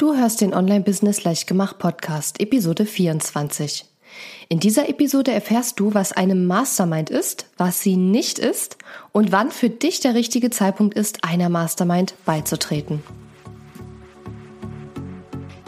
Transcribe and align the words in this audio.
Du 0.00 0.16
hörst 0.16 0.40
den 0.40 0.54
Online-Business 0.54 1.24
Leichtgemacht 1.24 1.78
Podcast, 1.78 2.40
Episode 2.40 2.86
24. 2.86 3.84
In 4.48 4.58
dieser 4.58 4.88
Episode 4.88 5.30
erfährst 5.30 5.78
du, 5.78 5.92
was 5.92 6.12
eine 6.12 6.34
Mastermind 6.34 7.10
ist, 7.10 7.50
was 7.58 7.82
sie 7.82 7.96
nicht 7.96 8.38
ist 8.38 8.78
und 9.12 9.30
wann 9.30 9.50
für 9.50 9.68
dich 9.68 10.00
der 10.00 10.14
richtige 10.14 10.48
Zeitpunkt 10.48 10.94
ist, 10.96 11.22
einer 11.22 11.50
Mastermind 11.50 12.14
beizutreten. 12.24 13.02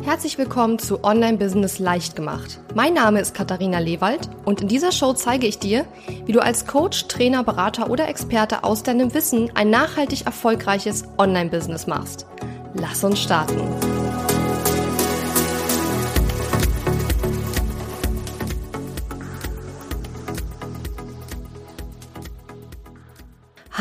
Herzlich 0.03 0.39
willkommen 0.39 0.79
zu 0.79 1.05
Online 1.05 1.37
Business 1.37 1.79
leicht 1.79 2.17
gemacht. 2.17 2.59
Mein 2.75 2.95
Name 2.95 3.21
ist 3.21 3.35
Katharina 3.35 3.80
Lewald 3.80 4.30
und 4.46 4.62
in 4.62 4.69
dieser 4.69 4.93
Show 4.93 5.12
zeige 5.12 5.46
ich 5.46 5.59
dir, 5.59 5.85
wie 6.25 6.33
du 6.33 6.41
als 6.41 6.67
Coach, 6.67 7.07
Trainer, 7.07 7.45
Berater 7.45 7.91
oder 7.91 8.09
Experte 8.09 8.64
aus 8.64 8.83
deinem 8.83 9.12
Wissen 9.12 9.51
ein 9.55 9.69
nachhaltig 9.69 10.25
erfolgreiches 10.25 11.05
Online 11.19 11.51
Business 11.51 11.87
machst. 11.87 12.25
Lass 12.73 13.05
uns 13.05 13.21
starten. 13.21 14.02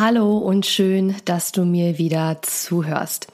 Hallo 0.04 0.40
und 0.40 0.66
schön, 0.66 1.14
dass 1.26 1.52
du 1.52 1.64
mir 1.64 2.00
wieder 2.00 2.40
zuhörst. 2.42 3.28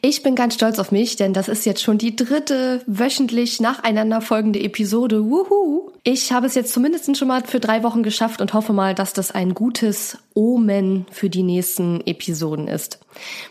Ich 0.00 0.22
bin 0.22 0.34
ganz 0.34 0.54
stolz 0.54 0.78
auf 0.78 0.90
mich, 0.90 1.16
denn 1.16 1.34
das 1.34 1.48
ist 1.48 1.66
jetzt 1.66 1.82
schon 1.82 1.98
die 1.98 2.16
dritte 2.16 2.80
wöchentlich 2.86 3.60
nacheinander 3.60 4.22
folgende 4.22 4.58
Episode. 4.60 5.26
Wuhu! 5.26 5.90
Ich 6.02 6.32
habe 6.32 6.46
es 6.46 6.54
jetzt 6.54 6.72
zumindest 6.72 7.14
schon 7.18 7.28
mal 7.28 7.44
für 7.44 7.60
drei 7.60 7.82
Wochen 7.82 8.02
geschafft 8.02 8.40
und 8.40 8.54
hoffe 8.54 8.72
mal, 8.72 8.94
dass 8.94 9.12
das 9.12 9.32
ein 9.32 9.52
gutes 9.52 10.16
Omen 10.32 11.04
für 11.10 11.28
die 11.28 11.42
nächsten 11.42 12.00
Episoden 12.06 12.68
ist. 12.68 13.00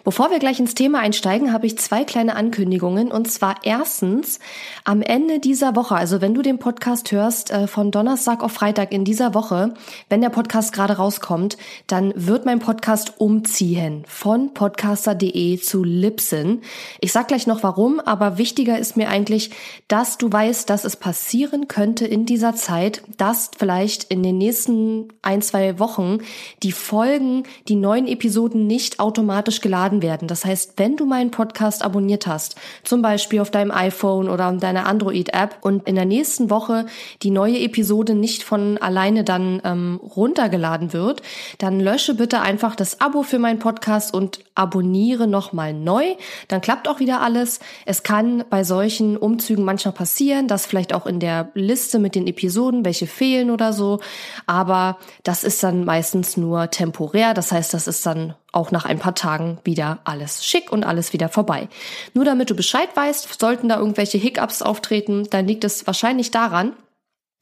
Bevor 0.03 0.31
wir 0.31 0.39
gleich 0.39 0.59
ins 0.59 0.75
Thema 0.75 0.99
einsteigen, 0.99 1.53
habe 1.53 1.65
ich 1.65 1.77
zwei 1.77 2.03
kleine 2.03 2.35
Ankündigungen. 2.35 3.11
Und 3.11 3.31
zwar 3.31 3.57
erstens, 3.63 4.39
am 4.83 5.01
Ende 5.01 5.39
dieser 5.39 5.75
Woche, 5.75 5.95
also 5.95 6.21
wenn 6.21 6.33
du 6.33 6.41
den 6.41 6.59
Podcast 6.59 7.11
hörst, 7.11 7.51
äh, 7.51 7.67
von 7.67 7.91
Donnerstag 7.91 8.43
auf 8.43 8.51
Freitag 8.51 8.91
in 8.91 9.05
dieser 9.05 9.33
Woche, 9.33 9.73
wenn 10.09 10.21
der 10.21 10.29
Podcast 10.29 10.73
gerade 10.73 10.97
rauskommt, 10.97 11.57
dann 11.87 12.13
wird 12.15 12.45
mein 12.45 12.59
Podcast 12.59 13.13
umziehen 13.17 14.03
von 14.07 14.53
podcaster.de 14.53 15.59
zu 15.59 15.83
Libsyn. 15.83 16.61
Ich 17.01 17.11
sag 17.11 17.27
gleich 17.27 17.47
noch 17.47 17.63
warum, 17.63 17.99
aber 17.99 18.37
wichtiger 18.37 18.77
ist 18.77 18.97
mir 18.97 19.09
eigentlich, 19.09 19.51
dass 19.87 20.17
du 20.17 20.31
weißt, 20.31 20.69
dass 20.69 20.85
es 20.85 20.95
passieren 20.95 21.67
könnte 21.67 22.05
in 22.05 22.25
dieser 22.25 22.55
Zeit, 22.55 23.03
dass 23.17 23.51
vielleicht 23.57 24.05
in 24.05 24.23
den 24.23 24.37
nächsten 24.37 25.09
ein, 25.21 25.41
zwei 25.41 25.79
Wochen 25.79 26.19
die 26.61 26.71
Folgen, 26.71 27.43
die 27.67 27.75
neuen 27.75 28.07
Episoden 28.07 28.67
nicht 28.67 28.99
automatisch 28.99 29.52
geladen 29.61 30.01
werden. 30.01 30.27
Das 30.27 30.45
heißt, 30.45 30.73
wenn 30.77 30.97
du 30.97 31.05
meinen 31.05 31.31
Podcast 31.31 31.83
abonniert 31.83 32.27
hast, 32.27 32.55
zum 32.83 33.01
Beispiel 33.01 33.39
auf 33.39 33.51
deinem 33.51 33.71
iPhone 33.71 34.29
oder 34.29 34.51
deiner 34.53 34.85
Android-App 34.85 35.57
und 35.61 35.87
in 35.87 35.95
der 35.95 36.05
nächsten 36.05 36.49
Woche 36.49 36.85
die 37.21 37.31
neue 37.31 37.59
Episode 37.59 38.15
nicht 38.15 38.43
von 38.43 38.77
alleine 38.77 39.23
dann 39.23 39.61
ähm, 39.63 39.99
runtergeladen 40.03 40.93
wird, 40.93 41.21
dann 41.57 41.79
lösche 41.79 42.15
bitte 42.15 42.41
einfach 42.41 42.75
das 42.75 43.01
Abo 43.01 43.23
für 43.23 43.39
meinen 43.39 43.59
Podcast 43.59 44.13
und 44.13 44.39
abonniere 44.55 45.27
nochmal 45.27 45.73
neu. 45.73 46.15
Dann 46.47 46.61
klappt 46.61 46.87
auch 46.87 46.99
wieder 46.99 47.21
alles. 47.21 47.59
Es 47.85 48.03
kann 48.03 48.43
bei 48.49 48.63
solchen 48.63 49.17
Umzügen 49.17 49.65
manchmal 49.65 49.93
passieren, 49.93 50.47
dass 50.47 50.65
vielleicht 50.65 50.93
auch 50.93 51.05
in 51.05 51.19
der 51.19 51.49
Liste 51.53 51.99
mit 51.99 52.15
den 52.15 52.27
Episoden 52.27 52.85
welche 52.85 53.07
fehlen 53.07 53.49
oder 53.51 53.73
so. 53.73 53.99
Aber 54.45 54.97
das 55.23 55.43
ist 55.43 55.63
dann 55.63 55.85
meistens 55.85 56.37
nur 56.37 56.69
temporär. 56.69 57.33
Das 57.33 57.51
heißt, 57.51 57.73
das 57.73 57.87
ist 57.87 58.05
dann 58.05 58.35
auch 58.53 58.71
nach 58.71 58.85
ein 58.85 58.99
paar 58.99 59.15
Tagen 59.15 59.59
wieder 59.65 59.99
alles 60.05 60.45
schick 60.45 60.71
und 60.71 60.85
alles 60.85 61.11
wieder 61.11 61.27
vorbei. 61.27 61.67
Nur 62.13 62.23
damit 62.23 62.49
du 62.49 62.55
Bescheid 62.55 62.89
weißt, 62.95 63.39
sollten 63.39 63.67
da 63.67 63.77
irgendwelche 63.77 64.17
Hiccups 64.17 64.61
auftreten, 64.61 65.27
dann 65.29 65.47
liegt 65.47 65.63
es 65.65 65.85
wahrscheinlich 65.85 66.31
daran. 66.31 66.73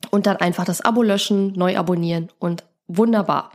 Und 0.10 0.26
dann 0.26 0.38
einfach 0.38 0.66
das 0.66 0.82
Abo 0.82 1.04
löschen, 1.04 1.54
neu 1.54 1.78
abonnieren 1.78 2.32
und 2.40 2.64
wunderbar. 2.88 3.52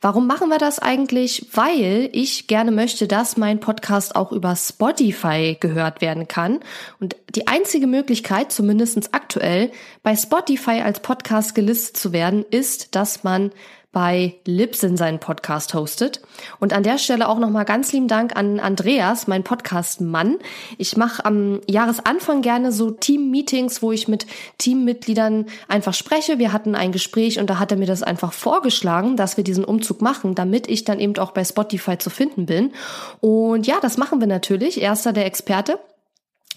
Warum 0.00 0.28
machen 0.28 0.48
wir 0.48 0.58
das 0.58 0.78
eigentlich? 0.78 1.48
Weil 1.52 2.08
ich 2.12 2.46
gerne 2.46 2.70
möchte, 2.70 3.08
dass 3.08 3.36
mein 3.36 3.58
Podcast 3.58 4.14
auch 4.14 4.30
über 4.30 4.54
Spotify 4.54 5.56
gehört 5.58 6.00
werden 6.00 6.28
kann. 6.28 6.60
Und 7.00 7.16
die 7.34 7.48
einzige 7.48 7.88
Möglichkeit, 7.88 8.52
zumindest 8.52 9.12
aktuell, 9.12 9.72
bei 10.04 10.14
Spotify 10.14 10.82
als 10.82 11.00
Podcast 11.00 11.56
gelistet 11.56 11.96
zu 11.96 12.12
werden, 12.12 12.44
ist, 12.48 12.94
dass 12.94 13.24
man 13.24 13.50
bei 13.92 14.34
Libsyn 14.44 14.96
seinen 14.96 15.18
Podcast 15.18 15.72
hostet. 15.72 16.20
Und 16.60 16.72
an 16.72 16.82
der 16.82 16.98
Stelle 16.98 17.28
auch 17.28 17.38
nochmal 17.38 17.64
ganz 17.64 17.92
lieben 17.92 18.06
Dank 18.06 18.36
an 18.36 18.60
Andreas, 18.60 19.26
mein 19.26 19.44
Podcast-Mann. 19.44 20.38
Ich 20.76 20.96
mache 20.96 21.24
am 21.24 21.60
Jahresanfang 21.66 22.42
gerne 22.42 22.70
so 22.70 22.90
Team-Meetings, 22.90 23.80
wo 23.80 23.90
ich 23.90 24.06
mit 24.06 24.26
Teammitgliedern 24.58 25.46
einfach 25.68 25.94
spreche. 25.94 26.38
Wir 26.38 26.52
hatten 26.52 26.74
ein 26.74 26.92
Gespräch 26.92 27.40
und 27.40 27.48
da 27.48 27.58
hat 27.58 27.72
er 27.72 27.78
mir 27.78 27.86
das 27.86 28.02
einfach 28.02 28.34
vorgeschlagen, 28.34 29.16
dass 29.16 29.38
wir 29.38 29.44
diesen 29.44 29.64
Umzug 29.64 30.02
machen, 30.02 30.34
damit 30.34 30.68
ich 30.68 30.84
dann 30.84 31.00
eben 31.00 31.16
auch 31.16 31.32
bei 31.32 31.44
Spotify 31.44 31.96
zu 31.96 32.10
finden 32.10 32.44
bin. 32.44 32.72
Und 33.20 33.66
ja, 33.66 33.78
das 33.80 33.96
machen 33.96 34.20
wir 34.20 34.28
natürlich. 34.28 34.80
Erster 34.82 35.14
der 35.14 35.24
Experte. 35.24 35.78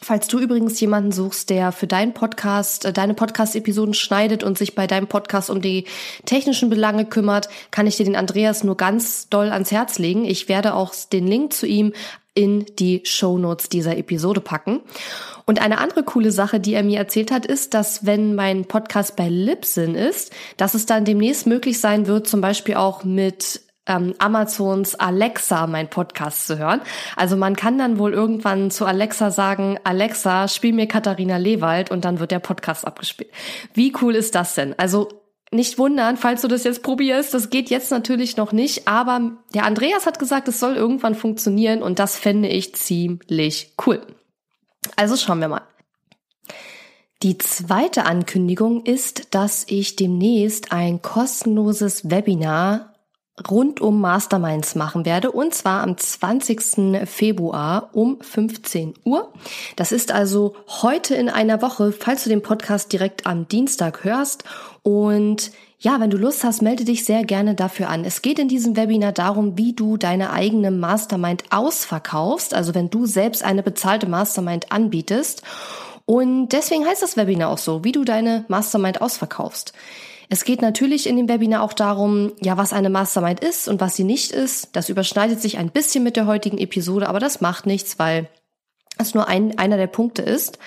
Falls 0.04 0.28
du 0.28 0.40
übrigens 0.40 0.80
jemanden 0.80 1.12
suchst, 1.12 1.52
der 1.52 1.72
für 1.72 1.86
deinen 1.86 2.14
Podcast, 2.14 2.86
äh, 2.86 2.94
deine 2.94 3.14
Podcast-Episoden 3.14 3.94
schneidet 3.94 4.44
und 4.44 4.58
sich 4.58 4.74
bei 4.74 4.88
deinem 4.88 5.06
Podcast 5.08 5.52
um 5.52 5.62
die 5.62 5.86
technischen 6.26 6.72
Belange 6.72 7.06
kümmert, 7.06 7.50
kann 7.70 7.86
ich 7.86 7.98
dir 7.98 8.06
den 8.06 8.16
Andreas 8.16 8.64
nur 8.64 8.78
ganz 8.78 9.30
doll 9.30 9.52
ans 9.52 9.72
Herz 9.72 10.00
legen. 10.00 10.26
Ich 10.26 10.50
werde 10.50 10.74
auch 10.74 10.96
den 11.12 11.28
Link 11.28 11.54
zu 11.54 11.68
ihm 11.68 11.94
in 12.34 12.66
die 12.80 13.02
Show 13.04 13.38
Notes 13.38 13.70
dieser 13.70 13.96
Episode 13.96 14.42
packen. 14.42 14.82
Und 15.46 15.62
eine 15.62 15.78
andere 15.78 16.04
coole 16.04 16.32
Sache, 16.32 16.60
die 16.60 16.74
er 16.74 16.84
mir 16.84 16.98
erzählt 16.98 17.30
hat, 17.30 17.46
ist, 17.46 17.76
dass 17.76 18.04
wenn 18.06 18.34
mein 18.34 18.66
Podcast 18.66 19.16
bei 19.16 19.30
Libsyn 19.30 19.94
ist, 19.94 20.32
dass 20.58 20.74
es 20.74 20.88
dann 20.88 21.06
demnächst 21.06 21.46
möglich 21.46 21.80
sein 21.80 22.08
wird, 22.08 22.28
zum 22.28 22.42
Beispiel 22.42 22.76
auch 22.76 23.04
mit 23.04 23.62
ähm, 23.88 24.14
Amazons 24.20 24.96
Alexa 24.96 25.68
mein 25.68 25.90
Podcast 25.90 26.48
zu 26.48 26.58
hören. 26.58 26.82
Also 27.16 27.36
man 27.36 27.56
kann 27.56 27.78
dann 27.78 27.98
wohl 27.98 28.14
irgendwann 28.14 28.72
zu 28.72 28.86
Alexa 28.86 29.32
sagen, 29.32 29.80
Alexa, 29.84 30.48
spiel 30.48 30.74
mir 30.74 30.88
Katharina 30.88 31.38
Lewald 31.38 31.92
und 31.92 32.06
dann 32.06 32.20
wird 32.20 32.32
der 32.32 32.40
Podcast 32.40 32.86
abgespielt. 32.86 33.32
Wie 33.74 33.94
cool 34.02 34.16
ist 34.16 34.36
das 34.36 34.56
denn? 34.56 34.78
Also 34.78 35.10
nicht 35.52 35.78
wundern, 35.78 36.16
falls 36.16 36.42
du 36.42 36.48
das 36.48 36.64
jetzt 36.64 36.82
probierst. 36.82 37.34
Das 37.34 37.50
geht 37.50 37.70
jetzt 37.70 37.92
natürlich 37.92 38.38
noch 38.38 38.54
nicht, 38.54 38.88
aber 38.88 39.32
der 39.54 39.66
Andreas 39.66 40.06
hat 40.06 40.18
gesagt, 40.18 40.48
es 40.48 40.60
soll 40.60 40.76
irgendwann 40.76 41.16
funktionieren 41.16 41.84
und 41.84 42.00
das 42.00 42.16
fände 42.16 42.48
ich 42.48 42.74
ziemlich 42.76 43.74
cool. 43.86 44.02
Also 44.96 45.18
schauen 45.18 45.40
wir 45.40 45.50
mal. 45.50 45.64
Die 47.22 47.38
zweite 47.38 48.06
Ankündigung 48.06 48.84
ist, 48.84 49.36
dass 49.36 49.66
ich 49.68 49.96
demnächst 49.96 50.72
ein 50.72 51.04
kostenloses 51.04 52.10
Webinar 52.10 52.91
rund 53.50 53.82
um 53.82 54.02
Masterminds 54.02 54.76
machen 54.76 55.06
werde 55.06 55.32
und 55.32 55.54
zwar 55.54 55.84
am 55.84 55.98
20. 55.98 57.08
Februar 57.08 57.90
um 57.94 58.20
15 58.22 58.94
Uhr. 59.04 59.32
Das 59.76 59.92
ist 59.92 60.12
also 60.12 60.56
heute 60.68 61.16
in 61.16 61.30
einer 61.30 61.62
Woche, 61.62 61.92
falls 61.92 62.24
du 62.24 62.30
den 62.30 62.44
Podcast 62.44 62.92
direkt 62.92 63.26
am 63.26 63.48
Dienstag 63.48 64.04
hörst 64.04 64.44
und 64.84 65.52
ja, 65.84 66.00
wenn 66.00 66.12
du 66.12 66.18
Lust 66.18 66.44
hast, 66.44 66.62
melde 66.62 66.86
dich 66.86 67.06
sehr 67.06 67.24
gerne 67.24 67.56
dafür 67.56 67.90
an. 67.90 68.06
Es 68.06 68.22
geht 68.22 68.38
in 68.38 68.48
diesem 68.48 68.78
Webinar 68.78 69.14
darum, 69.14 69.58
wie 69.58 69.74
du 69.74 69.98
deine 69.98 70.32
eigene 70.32 70.70
Mastermind 70.70 71.46
ausverkaufst, 71.50 72.54
also 72.54 72.76
wenn 72.76 72.92
du 72.92 73.08
selbst 73.08 73.44
eine 73.44 73.64
bezahlte 73.64 74.08
Mastermind 74.08 74.72
anbietest. 74.72 75.42
Und 76.06 76.50
deswegen 76.50 76.86
heißt 76.86 77.02
das 77.02 77.18
Webinar 77.18 77.50
auch 77.50 77.58
so, 77.58 77.84
wie 77.84 77.94
du 77.94 78.04
deine 78.04 78.46
Mastermind 78.48 79.02
ausverkaufst. 79.02 79.74
Es 80.34 80.46
geht 80.46 80.62
natürlich 80.62 81.08
in 81.08 81.18
dem 81.18 81.28
Webinar 81.28 81.62
auch 81.62 81.74
darum, 81.74 82.32
ja, 82.40 82.56
was 82.56 82.72
eine 82.72 82.90
Mastermind 82.90 83.42
ist 83.42 83.68
und 83.68 83.82
was 83.82 83.98
sie 83.98 84.06
nicht 84.06 84.32
ist. 84.32 84.70
Das 84.72 84.88
überschneidet 84.88 85.42
sich 85.42 85.58
ein 85.58 85.70
bisschen 85.70 86.06
mit 86.06 86.16
der 86.16 86.26
heutigen 86.26 86.58
Episode, 86.58 87.10
aber 87.10 87.20
das 87.20 87.42
macht 87.42 87.66
nichts, 87.66 88.00
weil 88.00 88.30
es 88.98 89.14
nur 89.14 89.28
ein, 89.28 89.58
einer 89.58 89.76
der 89.76 89.88
Punkte 89.88 90.22
ist. 90.22 90.58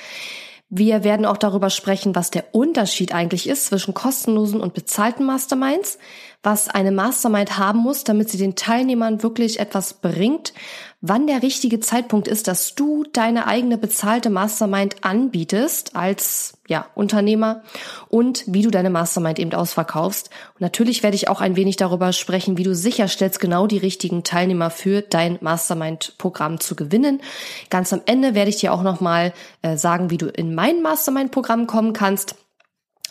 Wir 0.69 1.03
werden 1.03 1.25
auch 1.25 1.39
darüber 1.39 1.71
sprechen, 1.71 2.15
was 2.15 2.31
der 2.31 2.55
Unterschied 2.55 3.15
eigentlich 3.15 3.49
ist 3.49 3.65
zwischen 3.65 3.95
kostenlosen 3.95 4.61
und 4.61 4.75
bezahlten 4.75 5.25
Masterminds, 5.25 5.99
was 6.45 6.69
eine 6.69 6.93
Mastermind 6.93 7.59
haben 7.59 7.81
muss, 7.81 8.05
damit 8.05 8.31
sie 8.31 8.39
den 8.39 8.55
Teilnehmern 8.55 9.23
wirklich 9.23 9.59
etwas 9.59 9.95
bringt, 9.95 10.53
wann 11.01 11.27
der 11.27 11.43
richtige 11.43 11.81
Zeitpunkt 11.81 12.29
ist, 12.29 12.49
dass 12.49 12.75
du 12.75 13.05
deine 13.13 13.47
eigene 13.47 13.77
bezahlte 13.77 14.31
Mastermind 14.31 15.05
anbietest 15.05 15.97
als 15.97 16.55
ja, 16.67 16.87
Unternehmer 16.95 17.63
und 18.09 18.45
wie 18.47 18.63
du 18.63 18.71
deine 18.71 18.89
Mastermind 18.89 19.39
eben 19.39 19.53
ausverkaufst. 19.53 20.31
Und 20.55 20.61
natürlich 20.61 21.03
werde 21.03 21.17
ich 21.17 21.29
auch 21.29 21.43
ein 21.43 21.57
wenig 21.57 21.77
darüber 21.77 22.13
sprechen, 22.13 22.57
wie 22.57 22.63
du 22.63 22.75
sicherstellst, 22.75 23.39
genau 23.39 23.67
die 23.67 23.77
richtigen 23.77 24.23
Teilnehmer 24.23 24.71
für 24.71 25.03
dein 25.03 25.39
Mastermind-Programm 25.43 26.61
zu 26.61 26.75
gewinnen. 26.75 27.21
Ganz 27.69 27.93
am 27.93 28.01
Ende 28.07 28.35
werde 28.35 28.49
ich 28.51 28.57
dir 28.57 28.73
auch 28.73 28.83
nochmal 28.83 29.35
äh, 29.61 29.77
sagen, 29.77 30.11
wie 30.11 30.19
du 30.19 30.27
in 30.27 30.55
mein 30.55 30.81
Mastermind-Programm 30.81 31.67
kommen 31.67 31.93
kannst. 31.93 32.37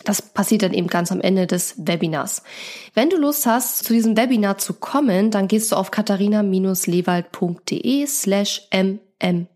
Das 0.04 0.22
passiert 0.22 0.62
dann 0.62 0.74
eben 0.74 0.88
ganz 0.88 1.10
am 1.10 1.20
Ende 1.20 1.46
des 1.46 1.74
Webinars. 1.78 2.42
Wenn 2.94 3.10
du 3.10 3.16
Lust 3.16 3.46
hast, 3.46 3.84
zu 3.84 3.92
diesem 3.92 4.16
Webinar 4.16 4.58
zu 4.58 4.74
kommen, 4.74 5.30
dann 5.30 5.48
gehst 5.48 5.72
du 5.72 5.76
auf 5.76 5.90
katharina-lewald.de 5.90 8.06
slash 8.06 8.68
M 8.70 9.00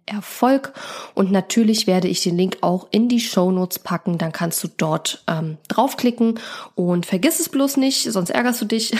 Erfolg. 0.07 0.73
Und 1.15 1.31
natürlich 1.31 1.87
werde 1.87 2.09
ich 2.09 2.23
den 2.23 2.39
Link 2.39 2.59
auch 2.63 2.87
in 2.91 3.09
die 3.09 3.21
Show 3.21 3.51
Notes 3.51 3.79
packen. 3.79 4.17
Dann 4.17 4.33
kannst 4.33 4.65
du 4.65 4.69
dort 4.75 5.23
ähm, 5.27 5.59
draufklicken 5.69 6.41
und 6.75 7.05
vergiss 7.05 7.39
es 7.39 7.51
bloß 7.51 7.77
nicht, 7.77 8.11
sonst 8.11 8.31
ärgerst 8.31 8.63
du 8.63 8.65
dich. 8.65 8.97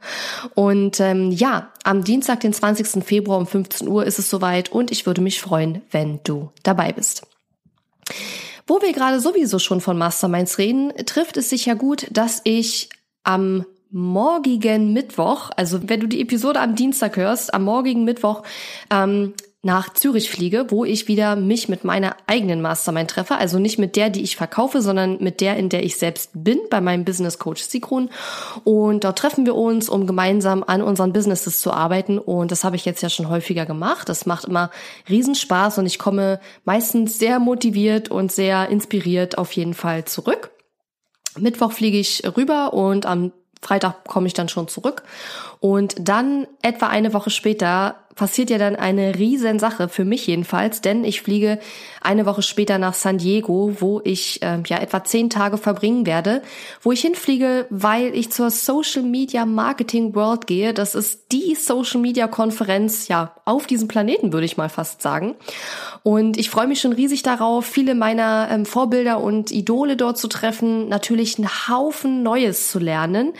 und 0.54 1.00
ähm, 1.00 1.30
ja, 1.30 1.70
am 1.84 2.04
Dienstag, 2.04 2.40
den 2.40 2.52
20. 2.52 3.02
Februar 3.02 3.38
um 3.38 3.46
15 3.46 3.88
Uhr 3.88 4.04
ist 4.04 4.18
es 4.18 4.28
soweit 4.28 4.70
und 4.70 4.90
ich 4.90 5.06
würde 5.06 5.22
mich 5.22 5.40
freuen, 5.40 5.80
wenn 5.90 6.20
du 6.22 6.50
dabei 6.62 6.92
bist. 6.92 7.22
Wo 8.70 8.80
wir 8.80 8.92
gerade 8.92 9.18
sowieso 9.18 9.58
schon 9.58 9.80
von 9.80 9.98
Masterminds 9.98 10.56
reden, 10.58 10.92
trifft 11.04 11.36
es 11.36 11.50
sich 11.50 11.66
ja 11.66 11.74
gut, 11.74 12.06
dass 12.12 12.40
ich 12.44 12.88
am 13.24 13.66
morgigen 13.90 14.92
Mittwoch, 14.92 15.50
also 15.56 15.88
wenn 15.88 15.98
du 15.98 16.06
die 16.06 16.20
Episode 16.20 16.60
am 16.60 16.76
Dienstag 16.76 17.16
hörst, 17.16 17.52
am 17.52 17.64
morgigen 17.64 18.04
Mittwoch 18.04 18.44
ähm, 18.88 19.34
nach 19.62 19.92
Zürich 19.92 20.30
fliege, 20.30 20.66
wo 20.70 20.86
ich 20.86 21.06
wieder 21.06 21.36
mich 21.36 21.68
mit 21.68 21.84
meiner 21.84 22.16
eigenen 22.26 22.62
Mastermind 22.62 23.10
treffe, 23.10 23.36
also 23.36 23.58
nicht 23.58 23.78
mit 23.78 23.94
der, 23.94 24.08
die 24.08 24.22
ich 24.22 24.36
verkaufe, 24.36 24.80
sondern 24.80 25.18
mit 25.22 25.42
der, 25.42 25.58
in 25.58 25.68
der 25.68 25.84
ich 25.84 25.98
selbst 25.98 26.30
bin, 26.32 26.58
bei 26.70 26.80
meinem 26.80 27.04
Business 27.04 27.38
Coach 27.38 27.62
Sigrun. 27.62 28.08
Und 28.64 29.04
dort 29.04 29.18
treffen 29.18 29.44
wir 29.44 29.54
uns, 29.54 29.90
um 29.90 30.06
gemeinsam 30.06 30.64
an 30.66 30.80
unseren 30.80 31.12
Businesses 31.12 31.60
zu 31.60 31.72
arbeiten. 31.72 32.18
Und 32.18 32.50
das 32.52 32.64
habe 32.64 32.76
ich 32.76 32.86
jetzt 32.86 33.02
ja 33.02 33.10
schon 33.10 33.28
häufiger 33.28 33.66
gemacht. 33.66 34.08
Das 34.08 34.24
macht 34.24 34.46
immer 34.46 34.70
Riesenspaß 35.10 35.76
und 35.76 35.84
ich 35.84 35.98
komme 35.98 36.40
meistens 36.64 37.18
sehr 37.18 37.38
motiviert 37.38 38.10
und 38.10 38.32
sehr 38.32 38.70
inspiriert 38.70 39.36
auf 39.36 39.52
jeden 39.52 39.74
Fall 39.74 40.06
zurück. 40.06 40.52
Mittwoch 41.38 41.72
fliege 41.72 41.98
ich 41.98 42.22
rüber 42.36 42.72
und 42.72 43.04
am 43.04 43.32
Freitag 43.60 44.04
komme 44.04 44.26
ich 44.26 44.32
dann 44.32 44.48
schon 44.48 44.68
zurück. 44.68 45.02
Und 45.60 45.96
dann 46.08 46.46
etwa 46.62 46.88
eine 46.88 47.12
Woche 47.12 47.30
später 47.30 47.96
passiert 48.20 48.50
ja 48.50 48.58
dann 48.58 48.76
eine 48.76 49.18
riesen 49.18 49.58
Sache, 49.58 49.88
für 49.88 50.04
mich 50.04 50.26
jedenfalls, 50.26 50.82
denn 50.82 51.04
ich 51.04 51.22
fliege 51.22 51.58
eine 52.02 52.26
Woche 52.26 52.42
später 52.42 52.76
nach 52.76 52.92
San 52.92 53.16
Diego, 53.16 53.76
wo 53.78 54.02
ich 54.04 54.42
äh, 54.42 54.58
ja 54.66 54.78
etwa 54.78 55.04
zehn 55.04 55.30
Tage 55.30 55.56
verbringen 55.56 56.04
werde, 56.04 56.42
wo 56.82 56.92
ich 56.92 57.00
hinfliege, 57.00 57.66
weil 57.70 58.14
ich 58.14 58.30
zur 58.30 58.50
Social 58.50 59.04
Media 59.04 59.46
Marketing 59.46 60.14
World 60.14 60.46
gehe. 60.46 60.74
Das 60.74 60.94
ist 60.94 61.32
die 61.32 61.54
Social 61.54 62.00
Media 62.00 62.26
Konferenz, 62.26 63.08
ja, 63.08 63.34
auf 63.46 63.66
diesem 63.66 63.88
Planeten, 63.88 64.34
würde 64.34 64.44
ich 64.44 64.58
mal 64.58 64.68
fast 64.68 65.00
sagen. 65.00 65.34
Und 66.02 66.36
ich 66.36 66.50
freue 66.50 66.66
mich 66.66 66.80
schon 66.80 66.92
riesig 66.92 67.22
darauf, 67.22 67.64
viele 67.64 67.94
meiner 67.94 68.48
ähm, 68.50 68.66
Vorbilder 68.66 69.20
und 69.20 69.50
Idole 69.50 69.96
dort 69.96 70.18
zu 70.18 70.28
treffen, 70.28 70.88
natürlich 70.88 71.38
einen 71.38 71.48
Haufen 71.68 72.22
Neues 72.22 72.70
zu 72.70 72.78
lernen 72.78 73.32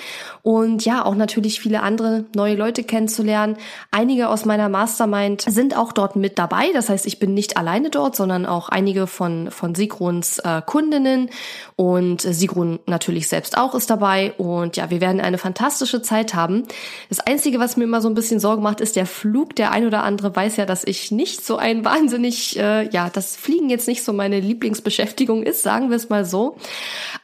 und 0.43 0.85
ja, 0.87 1.05
auch 1.05 1.15
natürlich 1.15 1.61
viele 1.61 1.83
andere 1.83 2.10
neue 2.35 2.57
Leute 2.57 2.85
kennenzulernen. 2.85 3.57
Einige 3.91 4.29
aus 4.29 4.45
meiner 4.45 4.69
Mastermind 4.69 5.43
sind 5.43 5.77
auch 5.77 5.93
dort 5.93 6.17
mit 6.17 6.39
dabei. 6.39 6.71
Das 6.73 6.89
heißt, 6.89 7.07
ich 7.07 7.19
bin 7.19 7.35
nicht 7.35 7.57
alleine 7.57 7.91
dort, 7.91 8.17
sondern 8.17 8.47
auch 8.47 8.69
einige 8.69 9.07
von, 9.07 9.51
von 9.51 9.75
Sigruns 9.75 10.39
äh, 10.41 10.63
Kundinnen 10.65 11.31
und 11.77 12.23
Sigrun 12.23 12.79
natürlich 12.87 13.29
selbst 13.29 13.57
auch 13.57 13.75
ist 13.75 13.91
dabei. 13.91 14.33
Und 14.39 14.77
ja, 14.77 14.91
wir 14.91 15.01
werden 15.01 15.21
eine 15.21 15.39
fantastische 15.39 16.03
Zeit 16.03 16.35
haben. 16.35 16.65
Das 17.09 17.21
Einzige, 17.21 17.59
was 17.59 17.77
mir 17.77 17.85
immer 17.85 18.01
so 18.01 18.09
ein 18.09 18.15
bisschen 18.15 18.41
Sorge 18.41 18.63
macht, 18.63 18.81
ist 18.81 18.97
der 18.97 19.07
Flug. 19.07 19.57
Der 19.57 19.73
ein 19.73 19.87
oder 19.87 20.03
andere 20.03 20.35
weiß 20.35 20.57
ja, 20.57 20.67
dass 20.67 20.85
ich 20.85 21.11
nicht 21.11 21.45
so 21.45 21.57
ein 21.57 21.85
wahnsinnig, 21.85 22.59
äh, 22.59 22.89
ja, 22.91 23.11
das 23.13 23.37
Fliegen 23.37 23.71
jetzt 23.71 23.89
nicht 23.89 24.05
so 24.05 24.13
meine 24.13 24.41
Lieblingsbeschäftigung 24.41 25.43
ist, 25.43 25.63
sagen 25.63 25.91
wir 25.91 25.97
es 25.97 26.09
mal 26.09 26.25
so. 26.25 26.57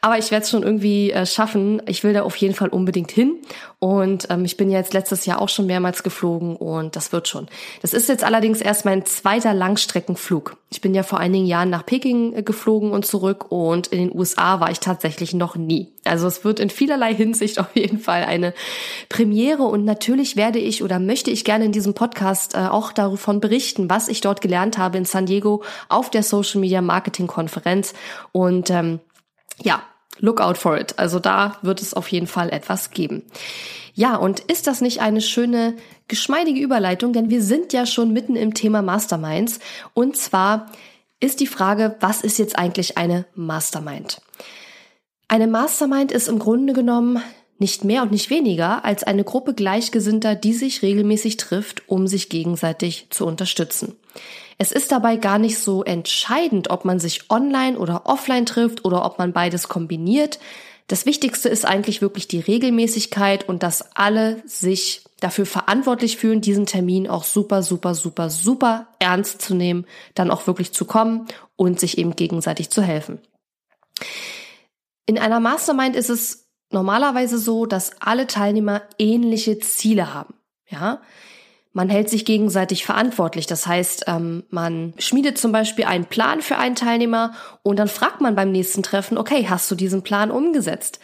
Aber 0.01 0.17
ich 0.17 0.31
werde 0.31 0.43
es 0.43 0.49
schon 0.49 0.63
irgendwie 0.63 1.11
äh, 1.11 1.25
schaffen. 1.25 1.81
Ich 1.87 2.03
will 2.03 2.13
da 2.13 2.23
auf 2.23 2.35
jeden 2.35 2.55
Fall 2.55 2.69
unbedingt 2.69 3.11
hin. 3.11 3.35
Und 3.79 4.27
ähm, 4.29 4.45
ich 4.45 4.57
bin 4.57 4.69
ja 4.69 4.76
jetzt 4.77 4.93
letztes 4.93 5.25
Jahr 5.25 5.41
auch 5.41 5.49
schon 5.49 5.65
mehrmals 5.65 6.03
geflogen 6.03 6.55
und 6.55 6.95
das 6.95 7.11
wird 7.11 7.27
schon. 7.27 7.47
Das 7.81 7.93
ist 7.93 8.07
jetzt 8.07 8.23
allerdings 8.23 8.61
erst 8.61 8.85
mein 8.85 9.05
zweiter 9.05 9.53
Langstreckenflug. 9.53 10.57
Ich 10.69 10.81
bin 10.81 10.93
ja 10.93 11.03
vor 11.03 11.19
einigen 11.19 11.45
Jahren 11.45 11.69
nach 11.69 11.85
Peking 11.85 12.33
äh, 12.33 12.43
geflogen 12.43 12.91
und 12.91 13.05
zurück 13.05 13.51
und 13.51 13.87
in 13.87 13.99
den 13.99 14.17
USA 14.17 14.59
war 14.59 14.71
ich 14.71 14.79
tatsächlich 14.79 15.33
noch 15.33 15.55
nie. 15.55 15.93
Also 16.05 16.27
es 16.27 16.43
wird 16.43 16.59
in 16.59 16.69
vielerlei 16.69 17.13
Hinsicht 17.13 17.59
auf 17.59 17.75
jeden 17.75 17.99
Fall 17.99 18.23
eine 18.23 18.53
Premiere 19.09 19.63
und 19.63 19.85
natürlich 19.85 20.35
werde 20.35 20.59
ich 20.59 20.83
oder 20.83 20.99
möchte 20.99 21.31
ich 21.31 21.43
gerne 21.43 21.65
in 21.65 21.71
diesem 21.71 21.93
Podcast 21.93 22.55
äh, 22.55 22.59
auch 22.59 22.91
davon 22.91 23.39
berichten, 23.39 23.89
was 23.89 24.07
ich 24.07 24.21
dort 24.21 24.41
gelernt 24.41 24.77
habe 24.77 24.97
in 24.97 25.05
San 25.05 25.25
Diego 25.25 25.63
auf 25.89 26.09
der 26.09 26.23
Social 26.23 26.61
Media 26.61 26.81
Marketing 26.81 27.27
Konferenz 27.27 27.93
und 28.31 28.69
ähm, 28.69 28.99
ja, 29.61 29.81
look 30.19 30.41
out 30.41 30.57
for 30.57 30.77
it. 30.77 30.97
Also 30.97 31.19
da 31.19 31.57
wird 31.61 31.81
es 31.81 31.93
auf 31.93 32.07
jeden 32.09 32.27
Fall 32.27 32.49
etwas 32.49 32.91
geben. 32.91 33.23
Ja, 33.93 34.15
und 34.15 34.41
ist 34.41 34.67
das 34.67 34.81
nicht 34.81 35.01
eine 35.01 35.21
schöne, 35.21 35.75
geschmeidige 36.07 36.61
Überleitung? 36.61 37.13
Denn 37.13 37.29
wir 37.29 37.41
sind 37.41 37.73
ja 37.73 37.85
schon 37.85 38.13
mitten 38.13 38.35
im 38.35 38.53
Thema 38.53 38.81
Masterminds. 38.81 39.59
Und 39.93 40.17
zwar 40.17 40.67
ist 41.19 41.39
die 41.39 41.47
Frage, 41.47 41.95
was 41.99 42.21
ist 42.21 42.37
jetzt 42.37 42.59
eigentlich 42.59 42.97
eine 42.97 43.25
Mastermind? 43.33 44.21
Eine 45.27 45.47
Mastermind 45.47 46.11
ist 46.11 46.27
im 46.27 46.39
Grunde 46.39 46.73
genommen 46.73 47.21
nicht 47.59 47.83
mehr 47.83 48.03
und 48.03 48.11
nicht 48.11 48.29
weniger 48.29 48.85
als 48.85 49.03
eine 49.03 49.23
Gruppe 49.23 49.53
Gleichgesinnter, 49.53 50.35
die 50.35 50.53
sich 50.53 50.83
regelmäßig 50.83 51.37
trifft, 51.37 51.89
um 51.89 52.07
sich 52.07 52.29
gegenseitig 52.29 53.07
zu 53.09 53.25
unterstützen. 53.25 53.95
Es 54.57 54.71
ist 54.71 54.91
dabei 54.91 55.17
gar 55.17 55.37
nicht 55.37 55.59
so 55.59 55.83
entscheidend, 55.83 56.69
ob 56.69 56.83
man 56.83 56.99
sich 56.99 57.29
online 57.29 57.77
oder 57.77 58.05
offline 58.05 58.45
trifft 58.45 58.85
oder 58.85 59.05
ob 59.05 59.19
man 59.19 59.33
beides 59.33 59.67
kombiniert. 59.67 60.39
Das 60.87 61.05
Wichtigste 61.05 61.49
ist 61.49 61.65
eigentlich 61.65 62.01
wirklich 62.01 62.27
die 62.27 62.39
Regelmäßigkeit 62.39 63.47
und 63.47 63.61
dass 63.61 63.95
alle 63.95 64.41
sich 64.45 65.03
dafür 65.19 65.45
verantwortlich 65.45 66.17
fühlen, 66.17 66.41
diesen 66.41 66.65
Termin 66.65 67.07
auch 67.07 67.23
super, 67.23 67.61
super, 67.61 67.93
super, 67.93 68.29
super 68.29 68.87
ernst 68.99 69.41
zu 69.41 69.53
nehmen, 69.53 69.85
dann 70.15 70.31
auch 70.31 70.47
wirklich 70.47 70.71
zu 70.71 70.85
kommen 70.85 71.27
und 71.55 71.79
sich 71.79 71.97
eben 71.97 72.15
gegenseitig 72.15 72.69
zu 72.69 72.81
helfen. 72.81 73.19
In 75.05 75.17
einer 75.17 75.39
Mastermind 75.39 75.95
ist 75.95 76.09
es 76.09 76.47
normalerweise 76.71 77.37
so, 77.37 77.65
dass 77.65 78.01
alle 78.01 78.27
Teilnehmer 78.27 78.81
ähnliche 78.97 79.59
Ziele 79.59 80.13
haben. 80.13 80.35
Ja, 80.69 81.01
man 81.77 81.89
hält 81.89 82.09
sich 82.09 82.25
gegenseitig 82.25 82.85
verantwortlich. 82.85 83.45
Das 83.45 83.67
heißt, 83.67 84.05
ähm, 84.07 84.43
man 84.49 84.95
schmiedet 84.97 85.37
zum 85.37 85.51
Beispiel 85.51 85.85
einen 85.85 86.05
Plan 86.05 86.41
für 86.41 86.57
einen 86.57 86.73
Teilnehmer 86.73 87.33
und 87.61 87.77
dann 87.77 87.87
fragt 87.87 88.19
man 88.19 88.33
beim 88.33 88.51
nächsten 88.51 88.81
Treffen, 88.81 89.15
okay, 89.15 89.45
hast 89.47 89.69
du 89.69 89.75
diesen 89.75 90.01
Plan 90.01 90.31
umgesetzt? 90.31 90.99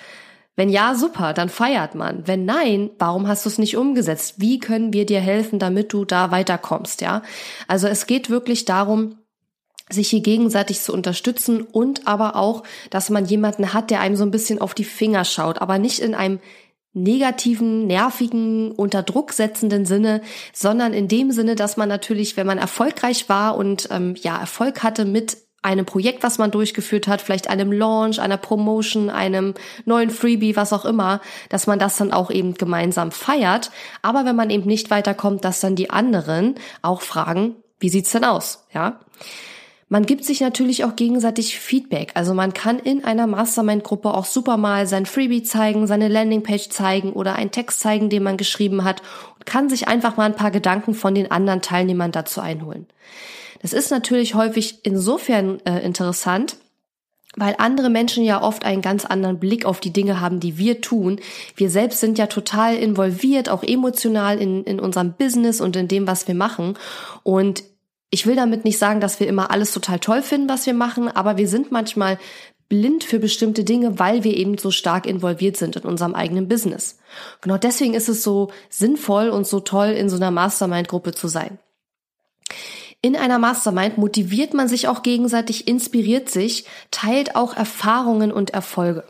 Wenn 0.55 0.69
ja, 0.69 0.95
super, 0.95 1.33
dann 1.33 1.49
feiert 1.49 1.93
man. 1.93 2.27
Wenn 2.27 2.45
nein, 2.45 2.89
warum 2.97 3.27
hast 3.27 3.45
du 3.45 3.49
es 3.49 3.59
nicht 3.59 3.77
umgesetzt? 3.77 4.35
Wie 4.37 4.59
können 4.59 4.93
wir 4.93 5.05
dir 5.05 5.19
helfen, 5.19 5.59
damit 5.59 5.93
du 5.93 6.05
da 6.05 6.31
weiterkommst, 6.31 7.01
ja? 7.01 7.21
Also 7.67 7.87
es 7.87 8.07
geht 8.07 8.31
wirklich 8.31 8.65
darum, 8.65 9.19
sich 9.91 10.09
hier 10.09 10.21
gegenseitig 10.21 10.81
zu 10.81 10.91
unterstützen 10.91 11.61
und 11.61 12.07
aber 12.07 12.35
auch, 12.35 12.63
dass 12.89 13.11
man 13.11 13.25
jemanden 13.25 13.73
hat, 13.73 13.91
der 13.91 13.99
einem 13.99 14.15
so 14.15 14.23
ein 14.23 14.31
bisschen 14.31 14.59
auf 14.59 14.73
die 14.73 14.85
Finger 14.85 15.23
schaut, 15.23 15.61
aber 15.61 15.77
nicht 15.77 15.99
in 15.99 16.15
einem 16.15 16.39
negativen, 16.93 17.87
nervigen, 17.87 18.71
unter 18.71 19.03
Druck 19.03 19.33
setzenden 19.33 19.85
Sinne, 19.85 20.21
sondern 20.53 20.93
in 20.93 21.07
dem 21.07 21.31
Sinne, 21.31 21.55
dass 21.55 21.77
man 21.77 21.89
natürlich, 21.89 22.37
wenn 22.37 22.47
man 22.47 22.57
erfolgreich 22.57 23.29
war 23.29 23.57
und 23.57 23.89
ähm, 23.91 24.15
ja 24.15 24.39
Erfolg 24.39 24.83
hatte 24.83 25.05
mit 25.05 25.37
einem 25.63 25.85
Projekt, 25.85 26.23
was 26.23 26.37
man 26.37 26.51
durchgeführt 26.51 27.07
hat, 27.07 27.21
vielleicht 27.21 27.49
einem 27.49 27.71
Launch, 27.71 28.19
einer 28.19 28.37
Promotion, 28.37 29.09
einem 29.09 29.53
neuen 29.85 30.09
Freebie, 30.09 30.55
was 30.55 30.73
auch 30.73 30.85
immer, 30.85 31.21
dass 31.49 31.67
man 31.67 31.79
das 31.79 31.97
dann 31.97 32.11
auch 32.11 32.29
eben 32.29 32.53
gemeinsam 32.55 33.11
feiert. 33.11 33.71
Aber 34.01 34.25
wenn 34.25 34.35
man 34.35 34.49
eben 34.49 34.67
nicht 34.67 34.91
weiterkommt, 34.91 35.45
dass 35.45 35.61
dann 35.61 35.75
die 35.75 35.89
anderen 35.89 36.55
auch 36.81 37.01
fragen, 37.01 37.55
wie 37.79 37.89
sieht's 37.89 38.11
denn 38.11 38.25
aus? 38.25 38.67
Ja. 38.73 38.99
Man 39.93 40.07
gibt 40.07 40.25
sich 40.25 40.41
natürlich 40.41 40.85
auch 40.85 40.95
gegenseitig 40.95 41.59
Feedback. 41.59 42.13
Also 42.15 42.33
man 42.33 42.55
kann 42.55 42.79
in 42.79 43.03
einer 43.03 43.27
Mastermind-Gruppe 43.27 44.11
auch 44.11 44.25
super 44.25 44.57
mal 44.57 44.87
sein 44.87 45.05
Freebie 45.05 45.43
zeigen, 45.43 45.85
seine 45.85 46.07
Landingpage 46.07 46.69
zeigen 46.69 47.13
oder 47.13 47.35
einen 47.35 47.51
Text 47.51 47.79
zeigen, 47.79 48.09
den 48.09 48.23
man 48.23 48.37
geschrieben 48.37 48.85
hat 48.85 49.03
und 49.35 49.45
kann 49.45 49.69
sich 49.69 49.87
einfach 49.87 50.17
mal 50.17 50.25
ein 50.25 50.35
paar 50.35 50.49
Gedanken 50.49 50.95
von 50.95 51.13
den 51.13 51.29
anderen 51.29 51.61
Teilnehmern 51.61 52.11
dazu 52.11 52.41
einholen. 52.41 52.87
Das 53.61 53.71
ist 53.71 53.91
natürlich 53.91 54.33
häufig 54.33 54.79
insofern 54.81 55.59
äh, 55.63 55.85
interessant, 55.85 56.55
weil 57.35 57.53
andere 57.59 57.91
Menschen 57.91 58.23
ja 58.23 58.41
oft 58.41 58.65
einen 58.65 58.81
ganz 58.81 59.05
anderen 59.05 59.37
Blick 59.37 59.63
auf 59.63 59.79
die 59.79 59.93
Dinge 59.93 60.19
haben, 60.19 60.39
die 60.39 60.57
wir 60.57 60.81
tun. 60.81 61.19
Wir 61.55 61.69
selbst 61.69 61.99
sind 61.99 62.17
ja 62.17 62.25
total 62.25 62.77
involviert, 62.77 63.47
auch 63.47 63.61
emotional 63.61 64.39
in, 64.39 64.63
in 64.63 64.79
unserem 64.79 65.13
Business 65.13 65.61
und 65.61 65.75
in 65.75 65.87
dem, 65.87 66.07
was 66.07 66.27
wir 66.27 66.33
machen. 66.33 66.79
Und 67.21 67.63
ich 68.13 68.27
will 68.27 68.35
damit 68.35 68.63
nicht 68.63 68.77
sagen, 68.77 69.01
dass 69.01 69.19
wir 69.19 69.27
immer 69.27 69.49
alles 69.49 69.73
total 69.73 69.97
toll 69.97 70.21
finden, 70.21 70.47
was 70.47 70.67
wir 70.67 70.75
machen, 70.75 71.07
aber 71.07 71.37
wir 71.37 71.47
sind 71.47 71.71
manchmal 71.71 72.19
blind 72.69 73.03
für 73.03 73.17
bestimmte 73.17 73.63
Dinge, 73.63 73.97
weil 73.97 74.23
wir 74.23 74.37
eben 74.37 74.59
so 74.59 74.69
stark 74.69 75.07
involviert 75.07 75.57
sind 75.57 75.77
in 75.77 75.81
unserem 75.81 76.13
eigenen 76.13 76.47
Business. 76.47 76.99
Genau 77.41 77.57
deswegen 77.57 77.95
ist 77.95 78.09
es 78.09 78.21
so 78.21 78.51
sinnvoll 78.69 79.29
und 79.29 79.47
so 79.47 79.61
toll, 79.61 79.87
in 79.87 80.09
so 80.09 80.17
einer 80.17 80.29
Mastermind-Gruppe 80.29 81.13
zu 81.13 81.27
sein. 81.27 81.57
In 83.01 83.15
einer 83.15 83.39
Mastermind 83.39 83.97
motiviert 83.97 84.53
man 84.53 84.67
sich 84.67 84.87
auch 84.87 85.01
gegenseitig, 85.01 85.67
inspiriert 85.67 86.29
sich, 86.29 86.65
teilt 86.91 87.35
auch 87.35 87.57
Erfahrungen 87.57 88.31
und 88.31 88.51
Erfolge. 88.51 89.05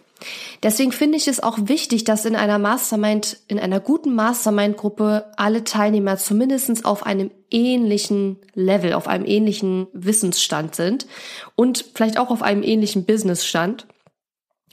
Deswegen 0.62 0.92
finde 0.92 1.18
ich 1.18 1.28
es 1.28 1.42
auch 1.42 1.58
wichtig, 1.64 2.04
dass 2.04 2.26
in 2.26 2.36
einer 2.36 2.60
Mastermind, 2.60 3.38
in 3.48 3.60
einer 3.60 3.80
guten 3.80 4.16
Mastermind-Gruppe 4.16 5.32
alle 5.38 5.64
Teilnehmer 5.64 6.18
zumindestens 6.18 6.86
auf 6.86 7.06
einem 7.06 7.32
ähnlichen 7.50 8.40
Level, 8.54 8.94
auf 8.94 9.08
einem 9.08 9.26
ähnlichen 9.26 9.88
Wissensstand 9.94 10.76
sind 10.76 11.08
und 11.56 11.86
vielleicht 11.94 12.18
auch 12.18 12.32
auf 12.32 12.42
einem 12.42 12.64
ähnlichen 12.64 13.06
Businessstand. 13.06 13.88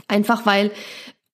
Einfach 0.08 0.46
weil 0.46 0.70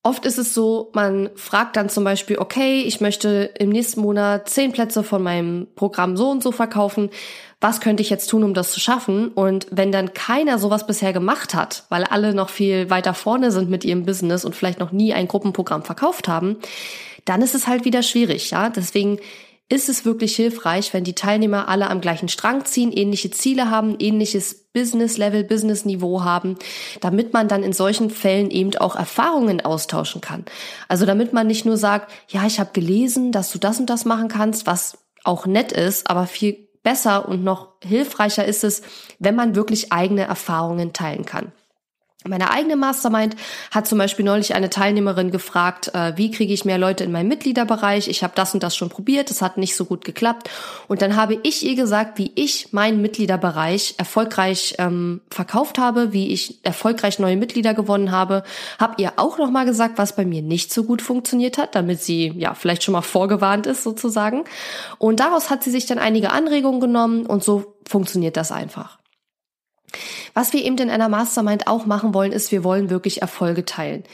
Oft 0.07 0.25
ist 0.25 0.39
es 0.39 0.55
so, 0.55 0.93
man 0.93 1.31
fragt 1.35 1.75
dann 1.75 1.89
zum 1.89 2.05
Beispiel, 2.05 2.39
okay, 2.39 2.83
ich 2.83 3.01
möchte 3.01 3.51
im 3.59 3.71
nächsten 3.71 4.01
Monat 4.01 4.49
zehn 4.49 4.71
Plätze 4.71 5.03
von 5.03 5.21
meinem 5.21 5.67
Programm 5.75 6.17
so 6.17 6.31
und 6.31 6.45
so 6.45 6.53
verkaufen. 6.53 7.11
Was 7.61 7.81
könnte 7.81 8.05
ich 8.05 8.11
jetzt 8.11 8.29
tun, 8.29 8.45
um 8.45 8.55
das 8.55 8.71
zu 8.71 8.79
schaffen? 8.79 9.31
Und 9.33 9.67
wenn 9.73 9.91
dann 9.91 10.15
keiner 10.15 10.61
sowas 10.61 10.87
bisher 10.87 11.13
gemacht 11.13 11.57
hat, 11.57 11.87
weil 11.89 12.05
alle 12.05 12.35
noch 12.35 12.51
viel 12.51 12.89
weiter 12.89 13.15
vorne 13.15 13.51
sind 13.51 13.69
mit 13.69 13.85
ihrem 13.85 14.07
Business 14.07 14.45
und 14.45 14.55
vielleicht 14.55 14.79
noch 14.79 14.93
nie 14.93 15.13
ein 15.13 15.27
Gruppenprogramm 15.27 15.83
verkauft 15.83 16.29
haben, 16.29 16.59
dann 17.25 17.43
ist 17.43 17.57
es 17.57 17.67
halt 17.67 17.85
wieder 17.85 18.05
schwierig, 18.05 18.53
ja. 18.53 18.69
Deswegen 18.69 19.19
ist 19.69 19.89
es 19.89 20.05
wirklich 20.05 20.37
hilfreich, 20.37 20.95
wenn 20.95 21.03
die 21.03 21.15
Teilnehmer 21.15 21.69
alle 21.69 21.91
am 21.91 22.01
gleichen 22.01 22.29
Strang 22.29 22.65
ziehen, 22.65 22.93
ähnliche 22.93 23.31
Ziele 23.33 23.69
haben, 23.69 23.97
ähnliches 23.99 24.67
Business-Level, 24.73 25.43
Business-Niveau 25.43 26.23
haben, 26.23 26.57
damit 27.01 27.33
man 27.33 27.49
dann 27.49 27.65
in 27.65 27.73
solchen 27.73 28.11
Fällen 28.11 28.51
eben 28.51 28.77
auch 28.77 28.95
Erfahrungen 28.95 29.61
austauschen 29.61 30.21
kann. 30.21 30.45
Also 30.87 31.05
damit 31.05 31.33
man 31.33 31.49
nicht 31.49 31.65
nur 31.65 31.77
sagt, 31.77 32.13
ja, 32.29 32.47
ich 32.47 32.61
habe 32.61 32.71
gelesen, 32.73 33.33
dass 33.33 33.51
du 33.51 33.59
das 33.59 33.81
und 33.81 33.91
das 33.91 34.05
machen 34.05 34.29
kannst, 34.29 34.67
was 34.67 34.99
auch 35.25 35.47
nett 35.47 35.73
ist, 35.73 36.09
aber 36.09 36.29
viel 36.29 36.69
besser 36.85 37.29
und 37.29 37.43
noch 37.43 37.73
hilfreicher 37.83 38.45
ist 38.45 38.63
es, 38.63 38.83
wenn 39.19 39.35
man 39.35 39.57
wirklich 39.57 39.93
eigene 39.93 40.23
Erfahrungen 40.23 40.93
teilen 40.93 41.25
kann. 41.25 41.51
Meine 42.25 42.51
eigene 42.51 42.77
Mastermind 42.77 43.37
hat 43.71 43.87
zum 43.87 43.99
Beispiel 43.99 44.25
neulich 44.25 44.55
eine 44.55 44.71
Teilnehmerin 44.71 45.31
gefragt, 45.31 45.95
äh, 45.95 46.13
wie 46.17 46.31
kriege 46.31 46.53
ich 46.53 46.65
mehr 46.65 46.79
Leute 46.79 47.05
in 47.05 47.13
meinen 47.13 47.29
Mitgliederbereich? 47.29 48.09
Ich 48.09 48.23
habe 48.23 48.33
das 48.35 48.55
und 48.55 48.63
das 48.63 48.77
schon 48.77 48.89
probiert, 48.89 49.31
es 49.31 49.43
hat 49.43 49.59
nicht 49.59 49.77
so 49.77 49.85
gut 49.85 50.05
geklappt. 50.05 50.51
Und 50.89 51.03
dann 51.03 51.17
habe 51.17 51.39
ich 51.43 51.65
ihr 51.65 51.77
gesagt, 51.77 52.19
wie 52.19 52.33
ich 52.35 52.73
meinen 52.73 53.01
Mitgliederbereich 53.01 53.95
erfolgreich 53.99 54.75
ähm, 54.79 55.21
verkauft 55.31 55.79
habe, 55.79 56.13
wie 56.13 56.33
ich 56.33 56.59
erfolgreich 56.65 57.19
neue 57.19 57.37
Mitglieder 57.37 57.75
gewonnen 57.75 58.11
habe. 58.11 58.43
Hab 58.79 58.99
ihr 58.99 59.13
auch 59.17 59.39
nochmal 59.39 59.67
gesagt, 59.67 59.99
was 59.99 60.17
bei 60.17 60.25
mir 60.25 60.43
nicht 60.43 60.73
so 60.73 60.85
gut 60.85 61.03
funktioniert 61.03 61.59
hat, 61.59 61.75
damit 61.75 62.03
sie 62.03 62.33
ja 62.37 62.55
vielleicht 62.55 62.83
schon 62.83 62.93
mal 62.93 63.03
vorgewarnt 63.03 63.67
ist 63.67 63.83
sozusagen. 63.83 64.45
Und 64.99 65.21
daraus 65.21 65.51
hat 65.51 65.63
sie 65.63 65.71
sich 65.71 65.87
dann 65.87 65.99
einige 65.99 66.33
Anregungen 66.33 66.81
genommen 66.81 67.27
und 67.27 67.45
so 67.45 67.75
funktioniert 67.87 68.37
das 68.37 68.51
einfach. 68.51 68.99
Was 70.35 70.53
wir 70.53 70.65
eben 70.65 70.79
in 70.79 70.91
einer 70.91 71.09
Mastermind 71.09 71.67
auch 71.67 71.87
machen 71.87 72.15
wollen, 72.15 72.33
ist, 72.33 72.53
wir 72.53 72.65
wollen 72.65 72.91
wirklich 72.91 73.23
Erfolge 73.23 73.65
teilen. 73.65 74.05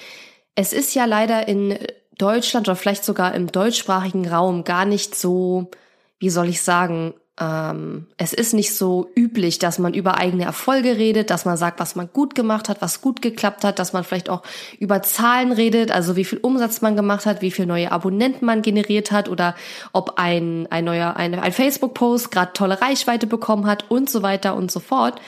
Es 0.54 0.72
ist 0.72 0.94
ja 0.94 1.04
leider 1.04 1.48
in 1.48 1.78
Deutschland 2.18 2.68
oder 2.68 2.76
vielleicht 2.76 3.04
sogar 3.04 3.34
im 3.34 3.50
deutschsprachigen 3.50 4.28
Raum 4.28 4.64
gar 4.64 4.84
nicht 4.84 5.14
so, 5.14 5.70
wie 6.18 6.30
soll 6.30 6.48
ich 6.48 6.62
sagen, 6.62 7.14
ähm, 7.40 8.06
es 8.18 8.34
ist 8.34 8.52
nicht 8.52 8.74
so 8.76 9.10
üblich, 9.16 9.58
dass 9.58 9.78
man 9.78 9.94
über 9.94 10.18
eigene 10.18 10.44
Erfolge 10.44 10.98
redet, 10.98 11.30
dass 11.30 11.46
man 11.46 11.56
sagt, 11.56 11.80
was 11.80 11.96
man 11.96 12.10
gut 12.12 12.34
gemacht 12.34 12.68
hat, 12.68 12.82
was 12.82 13.00
gut 13.00 13.22
geklappt 13.22 13.64
hat, 13.64 13.78
dass 13.78 13.94
man 13.94 14.04
vielleicht 14.04 14.28
auch 14.28 14.42
über 14.78 15.02
Zahlen 15.02 15.50
redet, 15.50 15.90
also 15.90 16.14
wie 16.14 16.26
viel 16.26 16.38
Umsatz 16.38 16.82
man 16.82 16.94
gemacht 16.94 17.24
hat, 17.24 17.40
wie 17.40 17.50
viel 17.50 17.64
neue 17.64 17.90
Abonnenten 17.90 18.44
man 18.44 18.60
generiert 18.60 19.12
hat 19.12 19.30
oder 19.30 19.54
ob 19.92 20.18
ein, 20.18 20.68
ein 20.70 20.84
neuer, 20.84 21.16
ein, 21.16 21.34
ein 21.34 21.52
Facebook-Post 21.52 22.30
gerade 22.30 22.52
tolle 22.52 22.82
Reichweite 22.82 23.26
bekommen 23.26 23.66
hat 23.66 23.90
und 23.90 24.10
so 24.10 24.22
weiter 24.22 24.54
und 24.54 24.70
so 24.70 24.80
fort. 24.80 25.18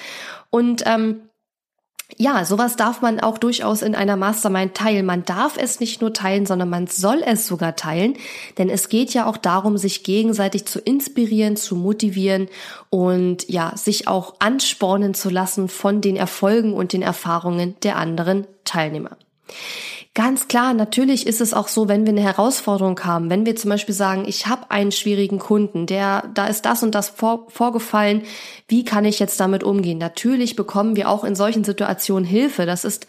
Und 0.54 0.84
ähm, 0.86 1.22
ja, 2.16 2.44
sowas 2.44 2.76
darf 2.76 3.02
man 3.02 3.18
auch 3.18 3.38
durchaus 3.38 3.82
in 3.82 3.96
einer 3.96 4.14
Mastermind 4.14 4.76
teilen. 4.76 5.04
Man 5.04 5.24
darf 5.24 5.56
es 5.56 5.80
nicht 5.80 6.00
nur 6.00 6.12
teilen, 6.12 6.46
sondern 6.46 6.70
man 6.70 6.86
soll 6.86 7.24
es 7.26 7.48
sogar 7.48 7.74
teilen, 7.74 8.16
denn 8.56 8.70
es 8.70 8.88
geht 8.88 9.12
ja 9.14 9.26
auch 9.26 9.36
darum, 9.36 9.78
sich 9.78 10.04
gegenseitig 10.04 10.64
zu 10.64 10.78
inspirieren, 10.78 11.56
zu 11.56 11.74
motivieren 11.74 12.46
und 12.88 13.48
ja, 13.48 13.76
sich 13.76 14.06
auch 14.06 14.36
anspornen 14.38 15.14
zu 15.14 15.28
lassen 15.28 15.66
von 15.66 16.00
den 16.00 16.14
Erfolgen 16.14 16.72
und 16.72 16.92
den 16.92 17.02
Erfahrungen 17.02 17.74
der 17.82 17.96
anderen 17.96 18.46
Teilnehmer. 18.62 19.16
Ganz 20.16 20.46
klar, 20.46 20.74
natürlich 20.74 21.26
ist 21.26 21.40
es 21.40 21.52
auch 21.52 21.66
so, 21.66 21.88
wenn 21.88 22.06
wir 22.06 22.12
eine 22.12 22.22
Herausforderung 22.22 23.00
haben, 23.00 23.30
wenn 23.30 23.44
wir 23.46 23.56
zum 23.56 23.70
Beispiel 23.70 23.96
sagen, 23.96 24.26
ich 24.28 24.46
habe 24.46 24.70
einen 24.70 24.92
schwierigen 24.92 25.40
Kunden, 25.40 25.86
der, 25.86 26.30
da 26.34 26.46
ist 26.46 26.64
das 26.66 26.84
und 26.84 26.94
das 26.94 27.08
vor, 27.08 27.46
vorgefallen, 27.48 28.22
wie 28.68 28.84
kann 28.84 29.04
ich 29.04 29.18
jetzt 29.18 29.40
damit 29.40 29.64
umgehen? 29.64 29.98
Natürlich 29.98 30.54
bekommen 30.54 30.94
wir 30.94 31.08
auch 31.08 31.24
in 31.24 31.34
solchen 31.34 31.64
Situationen 31.64 32.24
Hilfe. 32.24 32.64
Das 32.64 32.84
ist, 32.84 33.08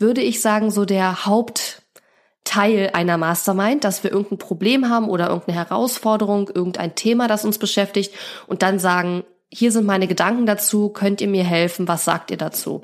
würde 0.00 0.22
ich 0.22 0.40
sagen, 0.40 0.72
so 0.72 0.84
der 0.84 1.24
Hauptteil 1.24 2.90
einer 2.94 3.16
Mastermind, 3.16 3.84
dass 3.84 4.02
wir 4.02 4.10
irgendein 4.10 4.38
Problem 4.38 4.88
haben 4.88 5.08
oder 5.08 5.28
irgendeine 5.28 5.56
Herausforderung, 5.56 6.50
irgendein 6.52 6.96
Thema, 6.96 7.28
das 7.28 7.44
uns 7.44 7.58
beschäftigt 7.58 8.12
und 8.48 8.62
dann 8.62 8.80
sagen, 8.80 9.22
hier 9.52 9.72
sind 9.72 9.84
meine 9.84 10.06
Gedanken 10.06 10.46
dazu, 10.46 10.90
könnt 10.90 11.20
ihr 11.20 11.26
mir 11.26 11.42
helfen, 11.42 11.88
was 11.88 12.04
sagt 12.04 12.30
ihr 12.30 12.36
dazu? 12.36 12.82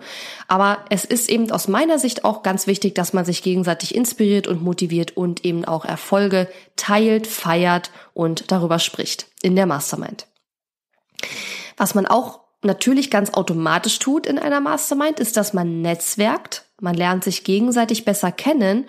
Aber 0.48 0.78
es 0.90 1.04
ist 1.04 1.28
eben 1.28 1.50
aus 1.52 1.68
meiner 1.68 2.00
Sicht 2.00 2.24
auch 2.24 2.42
ganz 2.42 2.66
wichtig, 2.66 2.94
dass 2.96 3.12
man 3.12 3.24
sich 3.24 3.42
gegenseitig 3.42 3.94
inspiriert 3.94 4.48
und 4.48 4.62
motiviert 4.62 5.16
und 5.16 5.44
eben 5.44 5.64
auch 5.64 5.84
Erfolge 5.84 6.48
teilt, 6.74 7.28
feiert 7.28 7.92
und 8.14 8.50
darüber 8.50 8.80
spricht 8.80 9.28
in 9.42 9.54
der 9.54 9.66
Mastermind. 9.66 10.26
Was 11.76 11.94
man 11.94 12.06
auch 12.06 12.40
natürlich 12.62 13.12
ganz 13.12 13.30
automatisch 13.30 14.00
tut 14.00 14.26
in 14.26 14.38
einer 14.38 14.60
Mastermind, 14.60 15.20
ist, 15.20 15.36
dass 15.36 15.52
man 15.52 15.82
netzwerkt, 15.82 16.64
man 16.80 16.94
lernt 16.94 17.22
sich 17.22 17.44
gegenseitig 17.44 18.04
besser 18.04 18.32
kennen 18.32 18.86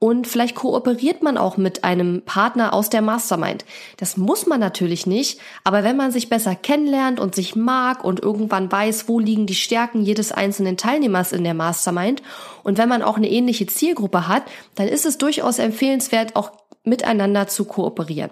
und 0.00 0.26
vielleicht 0.26 0.56
kooperiert 0.56 1.22
man 1.22 1.36
auch 1.36 1.58
mit 1.58 1.84
einem 1.84 2.22
Partner 2.22 2.72
aus 2.72 2.88
der 2.88 3.02
Mastermind. 3.02 3.66
Das 3.98 4.16
muss 4.16 4.46
man 4.46 4.58
natürlich 4.58 5.06
nicht, 5.06 5.38
aber 5.62 5.84
wenn 5.84 5.96
man 5.96 6.10
sich 6.10 6.30
besser 6.30 6.56
kennenlernt 6.56 7.20
und 7.20 7.34
sich 7.34 7.54
mag 7.54 8.02
und 8.02 8.18
irgendwann 8.18 8.72
weiß, 8.72 9.08
wo 9.08 9.20
liegen 9.20 9.46
die 9.46 9.54
Stärken 9.54 10.02
jedes 10.02 10.32
einzelnen 10.32 10.78
Teilnehmers 10.78 11.32
in 11.32 11.44
der 11.44 11.54
Mastermind 11.54 12.22
und 12.64 12.78
wenn 12.78 12.88
man 12.88 13.02
auch 13.02 13.18
eine 13.18 13.30
ähnliche 13.30 13.66
Zielgruppe 13.66 14.26
hat, 14.26 14.42
dann 14.74 14.88
ist 14.88 15.04
es 15.04 15.18
durchaus 15.18 15.58
empfehlenswert, 15.58 16.34
auch 16.34 16.52
miteinander 16.82 17.46
zu 17.46 17.66
kooperieren. 17.66 18.30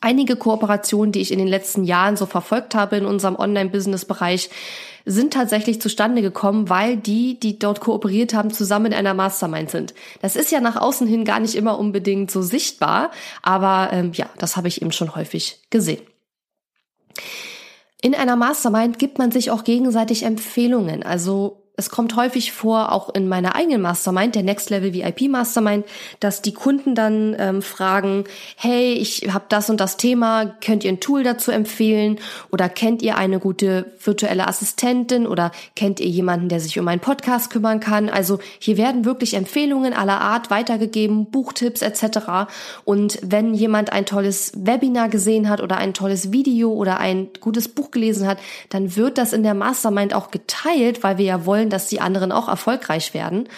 Einige 0.00 0.36
Kooperationen, 0.36 1.12
die 1.12 1.20
ich 1.20 1.32
in 1.32 1.38
den 1.38 1.48
letzten 1.48 1.84
Jahren 1.84 2.16
so 2.16 2.26
verfolgt 2.26 2.74
habe 2.74 2.96
in 2.96 3.06
unserem 3.06 3.36
Online-Business-Bereich, 3.36 4.50
sind 5.04 5.32
tatsächlich 5.32 5.80
zustande 5.80 6.22
gekommen, 6.22 6.68
weil 6.68 6.96
die, 6.96 7.38
die 7.38 7.58
dort 7.58 7.80
kooperiert 7.80 8.34
haben, 8.34 8.52
zusammen 8.52 8.86
in 8.86 8.94
einer 8.94 9.14
Mastermind 9.14 9.70
sind. 9.70 9.94
Das 10.20 10.36
ist 10.36 10.52
ja 10.52 10.60
nach 10.60 10.76
außen 10.76 11.06
hin 11.06 11.24
gar 11.24 11.40
nicht 11.40 11.54
immer 11.54 11.78
unbedingt 11.78 12.30
so 12.30 12.42
sichtbar, 12.42 13.10
aber 13.42 13.90
ähm, 13.92 14.12
ja, 14.14 14.26
das 14.38 14.56
habe 14.56 14.68
ich 14.68 14.82
eben 14.82 14.92
schon 14.92 15.14
häufig 15.16 15.60
gesehen. 15.70 16.02
In 18.00 18.14
einer 18.14 18.36
Mastermind 18.36 18.98
gibt 18.98 19.18
man 19.18 19.30
sich 19.30 19.50
auch 19.50 19.64
gegenseitig 19.64 20.24
Empfehlungen. 20.24 21.02
Also 21.04 21.61
es 21.74 21.88
kommt 21.88 22.16
häufig 22.16 22.52
vor, 22.52 22.92
auch 22.92 23.14
in 23.14 23.28
meiner 23.28 23.54
eigenen 23.54 23.80
Mastermind, 23.80 24.34
der 24.34 24.42
Next 24.42 24.68
Level 24.68 24.92
VIP 24.92 25.22
Mastermind, 25.22 25.86
dass 26.20 26.42
die 26.42 26.52
Kunden 26.52 26.94
dann 26.94 27.34
ähm, 27.38 27.62
fragen, 27.62 28.24
hey, 28.56 28.92
ich 28.92 29.32
habe 29.32 29.46
das 29.48 29.70
und 29.70 29.80
das 29.80 29.96
Thema, 29.96 30.54
könnt 30.64 30.84
ihr 30.84 30.92
ein 30.92 31.00
Tool 31.00 31.22
dazu 31.22 31.50
empfehlen? 31.50 32.18
Oder 32.50 32.68
kennt 32.68 33.00
ihr 33.00 33.16
eine 33.16 33.38
gute 33.38 33.92
virtuelle 34.04 34.48
Assistentin? 34.48 35.26
Oder 35.26 35.50
kennt 35.74 35.98
ihr 35.98 36.08
jemanden, 36.08 36.50
der 36.50 36.60
sich 36.60 36.78
um 36.78 36.86
einen 36.88 37.00
Podcast 37.00 37.48
kümmern 37.48 37.80
kann? 37.80 38.10
Also 38.10 38.38
hier 38.58 38.76
werden 38.76 39.06
wirklich 39.06 39.32
Empfehlungen 39.32 39.94
aller 39.94 40.20
Art 40.20 40.50
weitergegeben, 40.50 41.30
Buchtipps 41.30 41.80
etc. 41.80 42.50
Und 42.84 43.18
wenn 43.22 43.54
jemand 43.54 43.94
ein 43.94 44.04
tolles 44.04 44.52
Webinar 44.54 45.08
gesehen 45.08 45.48
hat 45.48 45.62
oder 45.62 45.78
ein 45.78 45.94
tolles 45.94 46.32
Video 46.32 46.70
oder 46.70 46.98
ein 46.98 47.28
gutes 47.40 47.68
Buch 47.68 47.90
gelesen 47.90 48.28
hat, 48.28 48.38
dann 48.68 48.94
wird 48.94 49.16
das 49.16 49.32
in 49.32 49.42
der 49.42 49.54
Mastermind 49.54 50.12
auch 50.12 50.30
geteilt, 50.30 51.02
weil 51.02 51.16
wir 51.16 51.24
ja 51.24 51.46
wollen, 51.46 51.61
wollen, 51.62 51.70
dass 51.70 51.86
die 51.86 52.00
anderen 52.00 52.32
auch 52.32 52.48
erfolgreich 52.48 53.14
werden. 53.14 53.48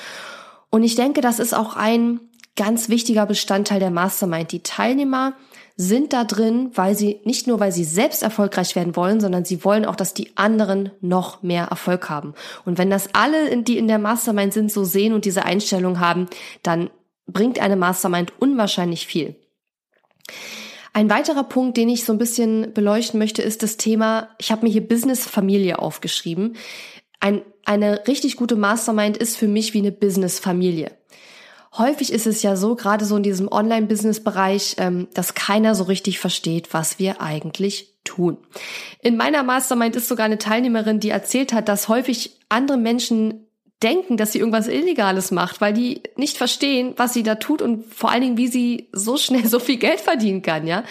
Und 0.70 0.82
ich 0.82 0.94
denke, 0.94 1.20
das 1.20 1.38
ist 1.38 1.54
auch 1.54 1.76
ein 1.76 2.20
ganz 2.56 2.88
wichtiger 2.88 3.26
Bestandteil 3.26 3.80
der 3.80 3.90
Mastermind. 3.90 4.52
Die 4.52 4.62
Teilnehmer 4.62 5.34
sind 5.76 6.12
da 6.12 6.22
drin, 6.22 6.70
weil 6.74 6.96
sie 6.96 7.20
nicht 7.24 7.48
nur, 7.48 7.58
weil 7.58 7.72
sie 7.72 7.84
selbst 7.84 8.22
erfolgreich 8.22 8.76
werden 8.76 8.94
wollen, 8.94 9.20
sondern 9.20 9.44
sie 9.44 9.64
wollen 9.64 9.84
auch, 9.84 9.96
dass 9.96 10.14
die 10.14 10.36
anderen 10.36 10.92
noch 11.00 11.42
mehr 11.42 11.64
Erfolg 11.64 12.08
haben. 12.08 12.34
Und 12.64 12.78
wenn 12.78 12.90
das 12.90 13.08
alle, 13.12 13.56
die 13.62 13.78
in 13.78 13.88
der 13.88 13.98
Mastermind 13.98 14.52
sind, 14.52 14.70
so 14.70 14.84
sehen 14.84 15.14
und 15.14 15.24
diese 15.24 15.44
Einstellung 15.44 15.98
haben, 15.98 16.28
dann 16.62 16.90
bringt 17.26 17.58
eine 17.58 17.76
Mastermind 17.76 18.32
unwahrscheinlich 18.38 19.06
viel. 19.06 19.34
Ein 20.92 21.10
weiterer 21.10 21.42
Punkt, 21.42 21.76
den 21.76 21.88
ich 21.88 22.04
so 22.04 22.12
ein 22.12 22.18
bisschen 22.18 22.72
beleuchten 22.72 23.18
möchte, 23.18 23.42
ist 23.42 23.64
das 23.64 23.76
Thema, 23.76 24.28
ich 24.38 24.52
habe 24.52 24.64
mir 24.64 24.70
hier 24.70 24.86
Business 24.86 25.26
Familie 25.26 25.80
aufgeschrieben. 25.80 26.54
Ein 27.18 27.42
eine 27.64 28.06
richtig 28.06 28.36
gute 28.36 28.56
Mastermind 28.56 29.16
ist 29.16 29.36
für 29.36 29.48
mich 29.48 29.74
wie 29.74 29.78
eine 29.78 29.92
Business-Familie. 29.92 30.92
Häufig 31.76 32.12
ist 32.12 32.26
es 32.26 32.42
ja 32.42 32.54
so, 32.54 32.76
gerade 32.76 33.04
so 33.04 33.16
in 33.16 33.24
diesem 33.24 33.48
Online-Business-Bereich, 33.50 34.76
ähm, 34.78 35.08
dass 35.12 35.34
keiner 35.34 35.74
so 35.74 35.84
richtig 35.84 36.20
versteht, 36.20 36.72
was 36.72 37.00
wir 37.00 37.20
eigentlich 37.20 37.94
tun. 38.04 38.38
In 39.00 39.16
meiner 39.16 39.42
Mastermind 39.42 39.96
ist 39.96 40.08
sogar 40.08 40.26
eine 40.26 40.38
Teilnehmerin, 40.38 41.00
die 41.00 41.10
erzählt 41.10 41.52
hat, 41.52 41.68
dass 41.68 41.88
häufig 41.88 42.38
andere 42.48 42.76
Menschen 42.76 43.43
denken, 43.84 44.16
dass 44.16 44.32
sie 44.32 44.38
irgendwas 44.38 44.66
Illegales 44.66 45.30
macht, 45.30 45.60
weil 45.60 45.74
die 45.74 46.02
nicht 46.16 46.38
verstehen, 46.38 46.94
was 46.96 47.12
sie 47.12 47.22
da 47.22 47.34
tut 47.34 47.60
und 47.60 47.84
vor 47.94 48.10
allen 48.10 48.22
Dingen, 48.22 48.36
wie 48.38 48.48
sie 48.48 48.88
so 48.92 49.18
schnell 49.18 49.46
so 49.46 49.58
viel 49.58 49.76
Geld 49.76 50.00
verdienen 50.00 50.42
kann, 50.42 50.66
ja. 50.66 50.84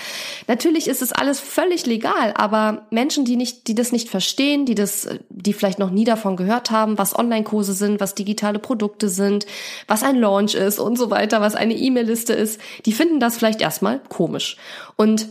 Natürlich 0.48 0.88
ist 0.88 1.02
es 1.02 1.12
alles 1.12 1.40
völlig 1.40 1.86
legal, 1.86 2.34
aber 2.36 2.86
Menschen, 2.92 3.26
die 3.26 3.36
nicht, 3.36 3.68
die 3.68 3.76
das 3.76 3.92
nicht 3.92 4.10
verstehen, 4.10 4.66
die 4.66 4.76
das, 4.76 5.10
die 5.30 5.54
vielleicht 5.54 5.80
noch 5.80 5.90
nie 5.90 6.06
davon 6.06 6.38
gehört 6.38 6.70
haben, 6.72 6.98
was 6.98 7.18
Online-Kurse 7.18 7.74
sind, 7.74 8.00
was 8.00 8.16
digitale 8.16 8.60
Produkte 8.60 9.10
sind, 9.10 9.48
was 9.88 10.04
ein 10.04 10.18
Launch 10.18 10.54
ist 10.54 10.80
und 10.80 10.98
so 10.98 11.10
weiter, 11.10 11.42
was 11.42 11.56
eine 11.56 11.74
E-Mail-Liste 11.74 12.34
ist, 12.34 12.62
die 12.86 12.94
finden 12.94 13.20
das 13.20 13.38
vielleicht 13.38 13.62
erstmal 13.62 14.00
komisch. 14.08 14.58
Und 14.96 15.28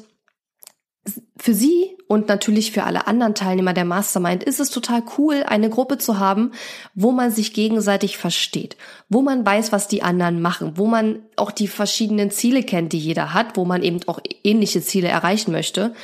für 1.36 1.54
Sie 1.54 1.96
und 2.06 2.28
natürlich 2.28 2.70
für 2.72 2.84
alle 2.84 3.06
anderen 3.06 3.34
Teilnehmer 3.34 3.72
der 3.72 3.84
Mastermind 3.84 4.44
ist 4.44 4.60
es 4.60 4.70
total 4.70 5.02
cool, 5.18 5.42
eine 5.44 5.70
Gruppe 5.70 5.98
zu 5.98 6.18
haben, 6.18 6.52
wo 6.94 7.10
man 7.10 7.32
sich 7.32 7.52
gegenseitig 7.52 8.18
versteht, 8.18 8.76
wo 9.08 9.22
man 9.22 9.44
weiß, 9.44 9.72
was 9.72 9.88
die 9.88 10.02
anderen 10.02 10.40
machen, 10.40 10.72
wo 10.76 10.86
man 10.86 11.20
auch 11.36 11.50
die 11.50 11.68
verschiedenen 11.68 12.30
Ziele 12.30 12.62
kennt, 12.62 12.92
die 12.92 12.98
jeder 12.98 13.34
hat, 13.34 13.56
wo 13.56 13.64
man 13.64 13.82
eben 13.82 13.98
auch 14.06 14.20
ähnliche 14.44 14.82
Ziele 14.82 15.08
erreichen 15.08 15.50
möchte 15.50 15.94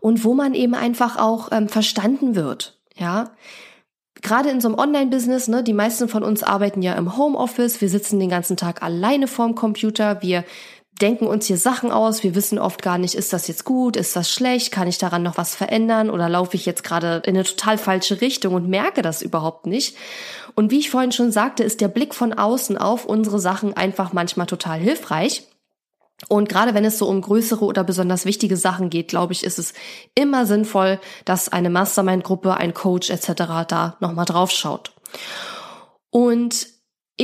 und 0.00 0.24
wo 0.24 0.34
man 0.34 0.52
eben 0.52 0.74
einfach 0.74 1.16
auch 1.16 1.48
ähm, 1.52 1.68
verstanden 1.68 2.34
wird. 2.34 2.78
Ja, 2.96 3.30
gerade 4.20 4.50
in 4.50 4.60
so 4.60 4.68
einem 4.68 4.78
Online-Business, 4.78 5.48
ne, 5.48 5.62
die 5.62 5.72
meisten 5.72 6.08
von 6.08 6.22
uns 6.22 6.42
arbeiten 6.42 6.82
ja 6.82 6.94
im 6.94 7.16
Homeoffice, 7.16 7.80
wir 7.80 7.88
sitzen 7.88 8.20
den 8.20 8.28
ganzen 8.28 8.56
Tag 8.56 8.82
alleine 8.82 9.28
vorm 9.28 9.54
Computer, 9.54 10.20
wir 10.22 10.44
denken 11.00 11.26
uns 11.26 11.46
hier 11.46 11.56
Sachen 11.56 11.90
aus. 11.90 12.22
Wir 12.22 12.34
wissen 12.34 12.58
oft 12.58 12.82
gar 12.82 12.98
nicht, 12.98 13.14
ist 13.14 13.32
das 13.32 13.48
jetzt 13.48 13.64
gut, 13.64 13.96
ist 13.96 14.14
das 14.14 14.30
schlecht, 14.30 14.72
kann 14.72 14.88
ich 14.88 14.98
daran 14.98 15.22
noch 15.22 15.36
was 15.36 15.54
verändern 15.54 16.10
oder 16.10 16.28
laufe 16.28 16.56
ich 16.56 16.66
jetzt 16.66 16.84
gerade 16.84 17.22
in 17.26 17.34
eine 17.34 17.44
total 17.44 17.78
falsche 17.78 18.20
Richtung 18.20 18.54
und 18.54 18.68
merke 18.68 19.02
das 19.02 19.22
überhaupt 19.22 19.66
nicht. 19.66 19.96
Und 20.54 20.70
wie 20.70 20.78
ich 20.78 20.90
vorhin 20.90 21.12
schon 21.12 21.32
sagte, 21.32 21.64
ist 21.64 21.80
der 21.80 21.88
Blick 21.88 22.14
von 22.14 22.32
außen 22.32 22.76
auf 22.76 23.04
unsere 23.06 23.38
Sachen 23.38 23.74
einfach 23.74 24.12
manchmal 24.12 24.46
total 24.46 24.78
hilfreich. 24.78 25.48
Und 26.28 26.48
gerade 26.48 26.74
wenn 26.74 26.84
es 26.84 26.98
so 26.98 27.08
um 27.08 27.20
größere 27.20 27.64
oder 27.64 27.82
besonders 27.82 28.24
wichtige 28.24 28.56
Sachen 28.56 28.90
geht, 28.90 29.08
glaube 29.08 29.32
ich, 29.32 29.42
ist 29.42 29.58
es 29.58 29.74
immer 30.14 30.46
sinnvoll, 30.46 31.00
dass 31.24 31.48
eine 31.48 31.70
Mastermind-Gruppe, 31.70 32.54
ein 32.54 32.74
Coach 32.74 33.10
etc. 33.10 33.66
da 33.66 33.96
nochmal 33.98 34.24
drauf 34.24 34.50
schaut. 34.52 34.92
Und 36.10 36.68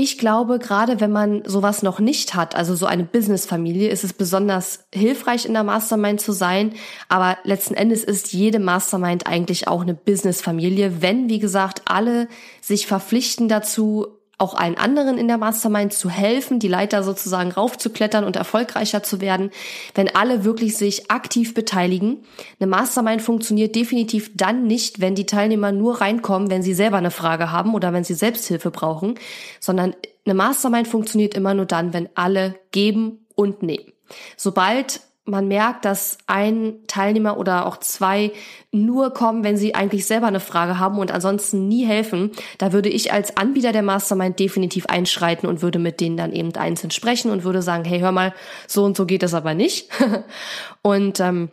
ich 0.00 0.16
glaube, 0.16 0.60
gerade 0.60 1.00
wenn 1.00 1.10
man 1.10 1.42
sowas 1.44 1.82
noch 1.82 1.98
nicht 1.98 2.36
hat, 2.36 2.54
also 2.54 2.76
so 2.76 2.86
eine 2.86 3.02
Business-Familie, 3.02 3.88
ist 3.88 4.04
es 4.04 4.12
besonders 4.12 4.84
hilfreich, 4.94 5.44
in 5.44 5.54
der 5.54 5.64
Mastermind 5.64 6.20
zu 6.20 6.30
sein. 6.30 6.74
Aber 7.08 7.36
letzten 7.42 7.74
Endes 7.74 8.04
ist 8.04 8.32
jede 8.32 8.60
Mastermind 8.60 9.26
eigentlich 9.26 9.66
auch 9.66 9.82
eine 9.82 9.94
Business-Familie, 9.94 11.02
wenn, 11.02 11.28
wie 11.28 11.40
gesagt, 11.40 11.82
alle 11.86 12.28
sich 12.60 12.86
verpflichten 12.86 13.48
dazu, 13.48 14.17
auch 14.38 14.54
allen 14.54 14.78
anderen 14.78 15.18
in 15.18 15.26
der 15.26 15.36
Mastermind 15.36 15.92
zu 15.92 16.08
helfen, 16.08 16.60
die 16.60 16.68
Leiter 16.68 17.02
sozusagen 17.02 17.50
raufzuklettern 17.50 18.24
und 18.24 18.36
erfolgreicher 18.36 19.02
zu 19.02 19.20
werden, 19.20 19.50
wenn 19.94 20.14
alle 20.14 20.44
wirklich 20.44 20.76
sich 20.76 21.10
aktiv 21.10 21.54
beteiligen. 21.54 22.24
Eine 22.60 22.68
Mastermind 22.68 23.20
funktioniert 23.20 23.74
definitiv 23.74 24.30
dann 24.36 24.66
nicht, 24.66 25.00
wenn 25.00 25.16
die 25.16 25.26
Teilnehmer 25.26 25.72
nur 25.72 26.00
reinkommen, 26.00 26.50
wenn 26.50 26.62
sie 26.62 26.74
selber 26.74 26.98
eine 26.98 27.10
Frage 27.10 27.50
haben 27.50 27.74
oder 27.74 27.92
wenn 27.92 28.04
sie 28.04 28.14
Selbsthilfe 28.14 28.70
brauchen, 28.70 29.16
sondern 29.58 29.94
eine 30.24 30.34
Mastermind 30.34 30.86
funktioniert 30.86 31.34
immer 31.34 31.54
nur 31.54 31.66
dann, 31.66 31.92
wenn 31.92 32.08
alle 32.14 32.54
geben 32.70 33.26
und 33.34 33.62
nehmen. 33.62 33.92
Sobald 34.36 35.00
man 35.28 35.46
merkt, 35.46 35.84
dass 35.84 36.18
ein 36.26 36.74
Teilnehmer 36.86 37.36
oder 37.36 37.66
auch 37.66 37.76
zwei 37.76 38.32
nur 38.72 39.12
kommen, 39.12 39.44
wenn 39.44 39.56
sie 39.56 39.74
eigentlich 39.74 40.06
selber 40.06 40.26
eine 40.26 40.40
Frage 40.40 40.78
haben 40.78 40.98
und 40.98 41.12
ansonsten 41.12 41.68
nie 41.68 41.86
helfen, 41.86 42.32
da 42.56 42.72
würde 42.72 42.88
ich 42.88 43.12
als 43.12 43.36
Anbieter 43.36 43.72
der 43.72 43.82
Mastermind 43.82 44.38
definitiv 44.38 44.86
einschreiten 44.86 45.48
und 45.48 45.62
würde 45.62 45.78
mit 45.78 46.00
denen 46.00 46.16
dann 46.16 46.32
eben 46.32 46.54
einzeln 46.56 46.90
sprechen 46.90 47.30
und 47.30 47.44
würde 47.44 47.62
sagen, 47.62 47.84
hey, 47.84 48.00
hör 48.00 48.12
mal, 48.12 48.34
so 48.66 48.84
und 48.84 48.96
so 48.96 49.06
geht 49.06 49.22
das 49.22 49.34
aber 49.34 49.54
nicht. 49.54 49.90
und 50.82 51.20
ähm, 51.20 51.50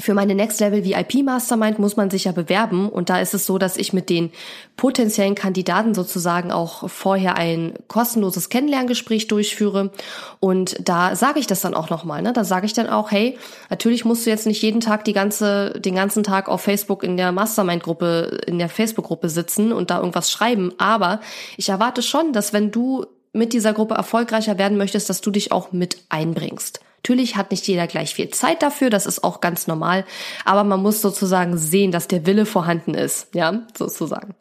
für 0.00 0.14
meine 0.14 0.34
Next 0.34 0.58
Level 0.60 0.84
VIP 0.84 1.22
Mastermind 1.22 1.78
muss 1.78 1.96
man 1.96 2.10
sich 2.10 2.24
ja 2.24 2.32
bewerben 2.32 2.88
und 2.88 3.10
da 3.10 3.20
ist 3.20 3.34
es 3.34 3.44
so, 3.44 3.58
dass 3.58 3.76
ich 3.76 3.92
mit 3.92 4.08
den 4.08 4.30
potenziellen 4.76 5.34
Kandidaten 5.34 5.94
sozusagen 5.94 6.50
auch 6.50 6.88
vorher 6.88 7.36
ein 7.36 7.74
kostenloses 7.88 8.48
Kennenlerngespräch 8.48 9.28
durchführe 9.28 9.92
und 10.40 10.76
da 10.82 11.14
sage 11.14 11.40
ich 11.40 11.46
das 11.46 11.60
dann 11.60 11.74
auch 11.74 11.90
nochmal, 11.90 12.22
ne? 12.22 12.32
Da 12.32 12.42
sage 12.44 12.66
ich 12.66 12.72
dann 12.72 12.88
auch, 12.88 13.10
hey, 13.10 13.38
natürlich 13.68 14.04
musst 14.04 14.24
du 14.24 14.30
jetzt 14.30 14.46
nicht 14.46 14.62
jeden 14.62 14.80
Tag 14.80 15.04
die 15.04 15.12
ganze 15.12 15.78
den 15.78 15.94
ganzen 15.94 16.22
Tag 16.22 16.48
auf 16.48 16.62
Facebook 16.62 17.04
in 17.04 17.16
der 17.16 17.30
Mastermind 17.30 17.82
Gruppe 17.82 18.40
in 18.46 18.58
der 18.58 18.70
Facebook 18.70 19.06
Gruppe 19.06 19.28
sitzen 19.28 19.72
und 19.72 19.90
da 19.90 19.98
irgendwas 19.98 20.30
schreiben, 20.30 20.72
aber 20.78 21.20
ich 21.56 21.68
erwarte 21.68 22.02
schon, 22.02 22.32
dass 22.32 22.52
wenn 22.52 22.70
du 22.70 23.04
mit 23.32 23.52
dieser 23.52 23.72
Gruppe 23.72 23.94
erfolgreicher 23.94 24.58
werden 24.58 24.78
möchtest, 24.78 25.08
dass 25.10 25.20
du 25.20 25.30
dich 25.30 25.52
auch 25.52 25.72
mit 25.72 25.98
einbringst. 26.08 26.80
Natürlich 27.04 27.34
hat 27.34 27.50
nicht 27.50 27.66
jeder 27.66 27.88
gleich 27.88 28.14
viel 28.14 28.30
Zeit 28.30 28.62
dafür, 28.62 28.88
das 28.88 29.06
ist 29.06 29.24
auch 29.24 29.40
ganz 29.40 29.66
normal, 29.66 30.04
aber 30.44 30.62
man 30.62 30.80
muss 30.80 31.00
sozusagen 31.00 31.58
sehen, 31.58 31.90
dass 31.90 32.06
der 32.06 32.26
Wille 32.26 32.46
vorhanden 32.46 32.94
ist, 32.94 33.34
ja, 33.34 33.62
sozusagen. 33.76 34.36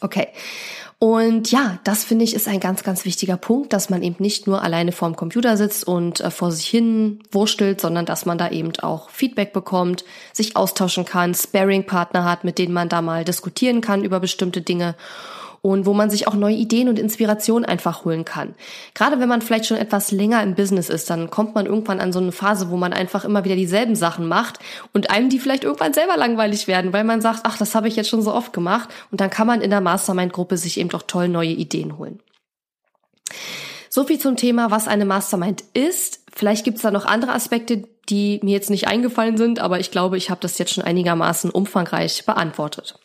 Okay. 0.00 0.28
Und 0.98 1.52
ja, 1.52 1.78
das 1.84 2.04
finde 2.04 2.24
ich 2.24 2.34
ist 2.34 2.48
ein 2.48 2.60
ganz, 2.60 2.82
ganz 2.82 3.04
wichtiger 3.04 3.36
Punkt, 3.36 3.74
dass 3.74 3.90
man 3.90 4.02
eben 4.02 4.16
nicht 4.18 4.46
nur 4.46 4.62
alleine 4.62 4.92
vorm 4.92 5.14
Computer 5.14 5.58
sitzt 5.58 5.86
und 5.86 6.22
äh, 6.22 6.30
vor 6.30 6.50
sich 6.50 6.66
hin 6.66 7.22
wurstelt, 7.30 7.82
sondern 7.82 8.06
dass 8.06 8.24
man 8.24 8.38
da 8.38 8.48
eben 8.50 8.72
auch 8.80 9.10
Feedback 9.10 9.52
bekommt, 9.52 10.06
sich 10.32 10.56
austauschen 10.56 11.04
kann, 11.04 11.34
Sparing-Partner 11.34 12.24
hat, 12.24 12.44
mit 12.44 12.56
denen 12.56 12.72
man 12.72 12.88
da 12.88 13.02
mal 13.02 13.24
diskutieren 13.24 13.82
kann 13.82 14.02
über 14.02 14.20
bestimmte 14.20 14.62
Dinge 14.62 14.94
und 15.66 15.84
wo 15.84 15.94
man 15.94 16.10
sich 16.10 16.28
auch 16.28 16.34
neue 16.34 16.54
Ideen 16.54 16.88
und 16.88 16.96
Inspiration 16.96 17.64
einfach 17.64 18.04
holen 18.04 18.24
kann. 18.24 18.54
Gerade 18.94 19.18
wenn 19.18 19.28
man 19.28 19.42
vielleicht 19.42 19.66
schon 19.66 19.76
etwas 19.76 20.12
länger 20.12 20.40
im 20.44 20.54
Business 20.54 20.88
ist, 20.88 21.10
dann 21.10 21.28
kommt 21.28 21.56
man 21.56 21.66
irgendwann 21.66 21.98
an 21.98 22.12
so 22.12 22.20
eine 22.20 22.30
Phase, 22.30 22.70
wo 22.70 22.76
man 22.76 22.92
einfach 22.92 23.24
immer 23.24 23.44
wieder 23.44 23.56
dieselben 23.56 23.96
Sachen 23.96 24.28
macht 24.28 24.60
und 24.92 25.10
einem 25.10 25.28
die 25.28 25.40
vielleicht 25.40 25.64
irgendwann 25.64 25.92
selber 25.92 26.16
langweilig 26.16 26.68
werden, 26.68 26.92
weil 26.92 27.02
man 27.02 27.20
sagt, 27.20 27.40
ach, 27.42 27.58
das 27.58 27.74
habe 27.74 27.88
ich 27.88 27.96
jetzt 27.96 28.08
schon 28.08 28.22
so 28.22 28.32
oft 28.32 28.52
gemacht 28.52 28.90
und 29.10 29.20
dann 29.20 29.28
kann 29.28 29.48
man 29.48 29.60
in 29.60 29.70
der 29.70 29.80
Mastermind-Gruppe 29.80 30.56
sich 30.56 30.78
eben 30.78 30.88
doch 30.88 31.02
toll 31.02 31.26
neue 31.26 31.48
Ideen 31.48 31.98
holen. 31.98 32.20
So 33.90 34.04
viel 34.04 34.20
zum 34.20 34.36
Thema, 34.36 34.70
was 34.70 34.86
eine 34.86 35.04
Mastermind 35.04 35.64
ist. 35.72 36.20
Vielleicht 36.32 36.64
gibt 36.64 36.76
es 36.76 36.82
da 36.82 36.92
noch 36.92 37.06
andere 37.06 37.32
Aspekte, 37.32 37.88
die 38.08 38.38
mir 38.44 38.52
jetzt 38.52 38.70
nicht 38.70 38.86
eingefallen 38.86 39.36
sind, 39.36 39.58
aber 39.58 39.80
ich 39.80 39.90
glaube, 39.90 40.16
ich 40.16 40.30
habe 40.30 40.40
das 40.40 40.58
jetzt 40.58 40.74
schon 40.74 40.84
einigermaßen 40.84 41.50
umfangreich 41.50 42.24
beantwortet. 42.24 43.00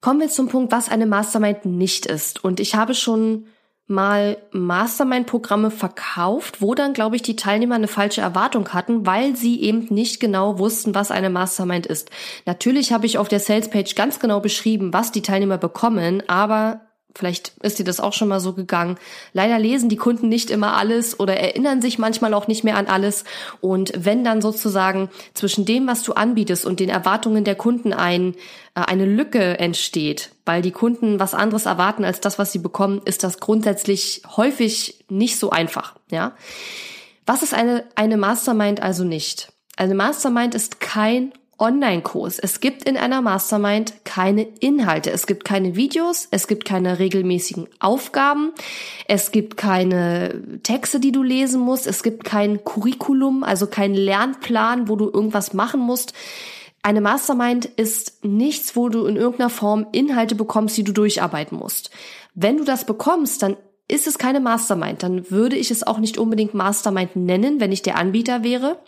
Kommen 0.00 0.20
wir 0.20 0.28
zum 0.28 0.48
Punkt, 0.48 0.72
was 0.72 0.88
eine 0.88 1.06
Mastermind 1.06 1.64
nicht 1.64 2.06
ist. 2.06 2.44
Und 2.44 2.60
ich 2.60 2.74
habe 2.74 2.94
schon 2.94 3.46
mal 3.88 4.36
Mastermind-Programme 4.52 5.70
verkauft, 5.70 6.60
wo 6.60 6.74
dann, 6.74 6.92
glaube 6.92 7.16
ich, 7.16 7.22
die 7.22 7.36
Teilnehmer 7.36 7.74
eine 7.74 7.88
falsche 7.88 8.20
Erwartung 8.20 8.68
hatten, 8.74 9.06
weil 9.06 9.34
sie 9.34 9.60
eben 9.62 9.86
nicht 9.88 10.20
genau 10.20 10.58
wussten, 10.58 10.94
was 10.94 11.10
eine 11.10 11.30
Mastermind 11.30 11.86
ist. 11.86 12.10
Natürlich 12.44 12.92
habe 12.92 13.06
ich 13.06 13.16
auf 13.16 13.28
der 13.28 13.40
Salespage 13.40 13.94
ganz 13.96 14.20
genau 14.20 14.40
beschrieben, 14.40 14.92
was 14.92 15.10
die 15.10 15.22
Teilnehmer 15.22 15.56
bekommen, 15.56 16.22
aber 16.28 16.87
Vielleicht 17.14 17.52
ist 17.62 17.78
dir 17.78 17.84
das 17.84 18.00
auch 18.00 18.12
schon 18.12 18.28
mal 18.28 18.38
so 18.38 18.52
gegangen. 18.52 18.96
Leider 19.32 19.58
lesen 19.58 19.88
die 19.88 19.96
Kunden 19.96 20.28
nicht 20.28 20.50
immer 20.50 20.76
alles 20.76 21.18
oder 21.18 21.36
erinnern 21.36 21.80
sich 21.82 21.98
manchmal 21.98 22.34
auch 22.34 22.46
nicht 22.46 22.64
mehr 22.64 22.76
an 22.76 22.86
alles. 22.86 23.24
Und 23.60 23.92
wenn 23.96 24.24
dann 24.24 24.40
sozusagen 24.40 25.08
zwischen 25.34 25.64
dem, 25.64 25.86
was 25.86 26.02
du 26.02 26.12
anbietest 26.12 26.64
und 26.64 26.80
den 26.80 26.90
Erwartungen 26.90 27.44
der 27.44 27.56
Kunden 27.56 27.92
ein, 27.92 28.34
äh, 28.74 28.82
eine 28.82 29.06
Lücke 29.06 29.58
entsteht, 29.58 30.30
weil 30.44 30.62
die 30.62 30.70
Kunden 30.70 31.18
was 31.18 31.34
anderes 31.34 31.66
erwarten 31.66 32.04
als 32.04 32.20
das, 32.20 32.38
was 32.38 32.52
sie 32.52 32.60
bekommen, 32.60 33.00
ist 33.04 33.24
das 33.24 33.40
grundsätzlich 33.40 34.22
häufig 34.36 35.04
nicht 35.08 35.38
so 35.38 35.50
einfach, 35.50 35.94
ja. 36.10 36.36
Was 37.26 37.42
ist 37.42 37.52
eine, 37.52 37.84
eine 37.94 38.16
Mastermind 38.16 38.82
also 38.82 39.04
nicht? 39.04 39.52
Eine 39.76 39.94
Mastermind 39.94 40.54
ist 40.54 40.80
kein 40.80 41.32
Online-Kurs. 41.58 42.38
Es 42.38 42.60
gibt 42.60 42.84
in 42.88 42.96
einer 42.96 43.20
Mastermind 43.20 44.04
keine 44.04 44.42
Inhalte. 44.42 45.10
Es 45.10 45.26
gibt 45.26 45.44
keine 45.44 45.74
Videos, 45.74 46.28
es 46.30 46.46
gibt 46.46 46.64
keine 46.64 46.98
regelmäßigen 46.98 47.66
Aufgaben, 47.80 48.52
es 49.08 49.32
gibt 49.32 49.56
keine 49.56 50.60
Texte, 50.62 51.00
die 51.00 51.12
du 51.12 51.22
lesen 51.22 51.60
musst, 51.60 51.86
es 51.86 52.02
gibt 52.02 52.24
kein 52.24 52.64
Curriculum, 52.64 53.42
also 53.42 53.66
kein 53.66 53.94
Lernplan, 53.94 54.88
wo 54.88 54.96
du 54.96 55.06
irgendwas 55.06 55.52
machen 55.52 55.80
musst. 55.80 56.12
Eine 56.82 57.00
Mastermind 57.00 57.64
ist 57.66 58.24
nichts, 58.24 58.76
wo 58.76 58.88
du 58.88 59.06
in 59.06 59.16
irgendeiner 59.16 59.50
Form 59.50 59.88
Inhalte 59.92 60.36
bekommst, 60.36 60.76
die 60.76 60.84
du 60.84 60.92
durcharbeiten 60.92 61.58
musst. 61.58 61.90
Wenn 62.34 62.56
du 62.56 62.64
das 62.64 62.86
bekommst, 62.86 63.42
dann 63.42 63.56
ist 63.88 64.06
es 64.06 64.18
keine 64.18 64.38
Mastermind. 64.38 65.02
Dann 65.02 65.30
würde 65.30 65.56
ich 65.56 65.70
es 65.70 65.84
auch 65.84 65.98
nicht 65.98 66.18
unbedingt 66.18 66.54
Mastermind 66.54 67.16
nennen, 67.16 67.58
wenn 67.58 67.72
ich 67.72 67.82
der 67.82 67.96
Anbieter 67.96 68.44
wäre. 68.44 68.78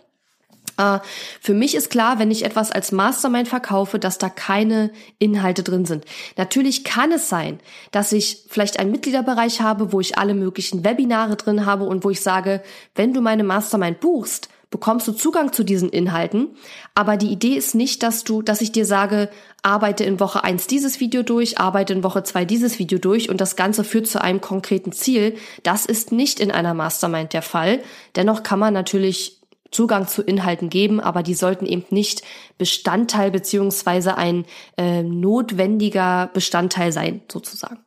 Äh, 0.77 0.99
für 1.39 1.53
mich 1.53 1.75
ist 1.75 1.89
klar, 1.89 2.19
wenn 2.19 2.31
ich 2.31 2.45
etwas 2.45 2.71
als 2.71 2.91
Mastermind 2.91 3.47
verkaufe, 3.47 3.99
dass 3.99 4.17
da 4.17 4.29
keine 4.29 4.91
Inhalte 5.19 5.63
drin 5.63 5.85
sind. 5.85 6.05
Natürlich 6.37 6.83
kann 6.83 7.11
es 7.11 7.29
sein, 7.29 7.59
dass 7.91 8.11
ich 8.11 8.43
vielleicht 8.47 8.79
einen 8.79 8.91
Mitgliederbereich 8.91 9.61
habe, 9.61 9.91
wo 9.91 9.99
ich 9.99 10.17
alle 10.17 10.33
möglichen 10.33 10.83
Webinare 10.83 11.35
drin 11.35 11.65
habe 11.65 11.85
und 11.85 12.03
wo 12.03 12.09
ich 12.09 12.21
sage, 12.21 12.61
wenn 12.95 13.13
du 13.13 13.21
meine 13.21 13.43
Mastermind 13.43 13.99
buchst, 13.99 14.49
bekommst 14.71 15.07
du 15.07 15.11
Zugang 15.11 15.53
zu 15.53 15.63
diesen 15.63 15.89
Inhalten. 15.89 16.47
Aber 16.95 17.17
die 17.17 17.31
Idee 17.31 17.55
ist 17.55 17.75
nicht, 17.75 18.01
dass 18.01 18.23
du, 18.23 18.41
dass 18.41 18.61
ich 18.61 18.71
dir 18.71 18.85
sage, 18.85 19.29
arbeite 19.61 20.05
in 20.05 20.19
Woche 20.19 20.43
eins 20.43 20.65
dieses 20.65 20.99
Video 20.99 21.21
durch, 21.23 21.59
arbeite 21.59 21.93
in 21.93 22.03
Woche 22.03 22.23
zwei 22.23 22.45
dieses 22.45 22.79
Video 22.79 22.97
durch 22.97 23.29
und 23.29 23.41
das 23.41 23.55
Ganze 23.55 23.83
führt 23.83 24.07
zu 24.07 24.21
einem 24.21 24.41
konkreten 24.41 24.93
Ziel. 24.93 25.35
Das 25.63 25.85
ist 25.85 26.11
nicht 26.11 26.39
in 26.39 26.51
einer 26.51 26.73
Mastermind 26.73 27.33
der 27.33 27.41
Fall. 27.41 27.81
Dennoch 28.15 28.43
kann 28.43 28.59
man 28.59 28.73
natürlich 28.73 29.40
Zugang 29.71 30.07
zu 30.07 30.21
Inhalten 30.21 30.69
geben, 30.69 30.99
aber 30.99 31.23
die 31.23 31.33
sollten 31.33 31.65
eben 31.65 31.85
nicht 31.89 32.23
Bestandteil 32.57 33.31
beziehungsweise 33.31 34.17
ein 34.17 34.45
äh, 34.77 35.01
notwendiger 35.01 36.29
Bestandteil 36.33 36.91
sein, 36.91 37.21
sozusagen. 37.31 37.79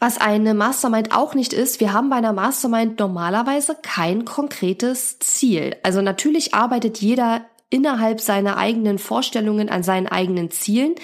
Was 0.00 0.18
eine 0.18 0.54
Mastermind 0.54 1.14
auch 1.14 1.34
nicht 1.34 1.52
ist, 1.52 1.80
wir 1.80 1.92
haben 1.92 2.10
bei 2.10 2.16
einer 2.16 2.32
Mastermind 2.32 2.98
normalerweise 2.98 3.76
kein 3.80 4.24
konkretes 4.24 5.18
Ziel. 5.18 5.76
Also 5.82 6.02
natürlich 6.02 6.52
arbeitet 6.52 6.98
jeder 6.98 7.46
innerhalb 7.70 8.20
seiner 8.20 8.56
eigenen 8.56 8.98
Vorstellungen 8.98 9.68
an 9.68 9.82
seinen 9.82 10.06
eigenen 10.06 10.50
Zielen. 10.50 10.94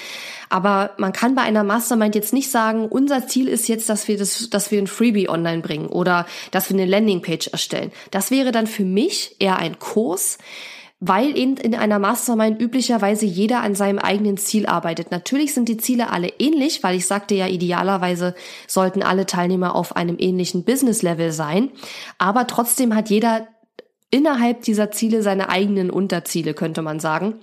Aber 0.48 0.90
man 0.98 1.12
kann 1.12 1.34
bei 1.34 1.42
einer 1.42 1.64
Mastermind 1.64 2.14
jetzt 2.14 2.32
nicht 2.32 2.50
sagen, 2.50 2.86
unser 2.86 3.26
Ziel 3.26 3.48
ist 3.48 3.68
jetzt, 3.68 3.88
dass 3.88 4.08
wir 4.08 4.18
das, 4.18 4.50
dass 4.50 4.70
wir 4.70 4.80
ein 4.80 4.86
Freebie 4.86 5.28
online 5.28 5.62
bringen 5.62 5.86
oder 5.86 6.26
dass 6.50 6.70
wir 6.70 6.76
eine 6.76 6.90
Landingpage 6.90 7.48
erstellen. 7.48 7.92
Das 8.10 8.30
wäre 8.30 8.52
dann 8.52 8.66
für 8.66 8.84
mich 8.84 9.36
eher 9.38 9.58
ein 9.58 9.78
Kurs, 9.78 10.38
weil 11.00 11.36
eben 11.36 11.56
in 11.56 11.74
einer 11.74 11.98
Mastermind 11.98 12.60
üblicherweise 12.60 13.24
jeder 13.24 13.62
an 13.62 13.74
seinem 13.74 13.98
eigenen 13.98 14.36
Ziel 14.36 14.66
arbeitet. 14.66 15.10
Natürlich 15.10 15.54
sind 15.54 15.68
die 15.68 15.78
Ziele 15.78 16.10
alle 16.10 16.28
ähnlich, 16.38 16.82
weil 16.82 16.96
ich 16.96 17.06
sagte 17.06 17.34
ja, 17.34 17.46
idealerweise 17.46 18.34
sollten 18.66 19.02
alle 19.02 19.24
Teilnehmer 19.24 19.74
auf 19.74 19.96
einem 19.96 20.16
ähnlichen 20.18 20.64
Business-Level 20.64 21.32
sein. 21.32 21.70
Aber 22.18 22.46
trotzdem 22.46 22.94
hat 22.94 23.08
jeder 23.08 23.48
innerhalb 24.10 24.62
dieser 24.62 24.90
Ziele 24.90 25.22
seine 25.22 25.48
eigenen 25.48 25.90
Unterziele, 25.90 26.54
könnte 26.54 26.82
man 26.82 27.00
sagen. 27.00 27.40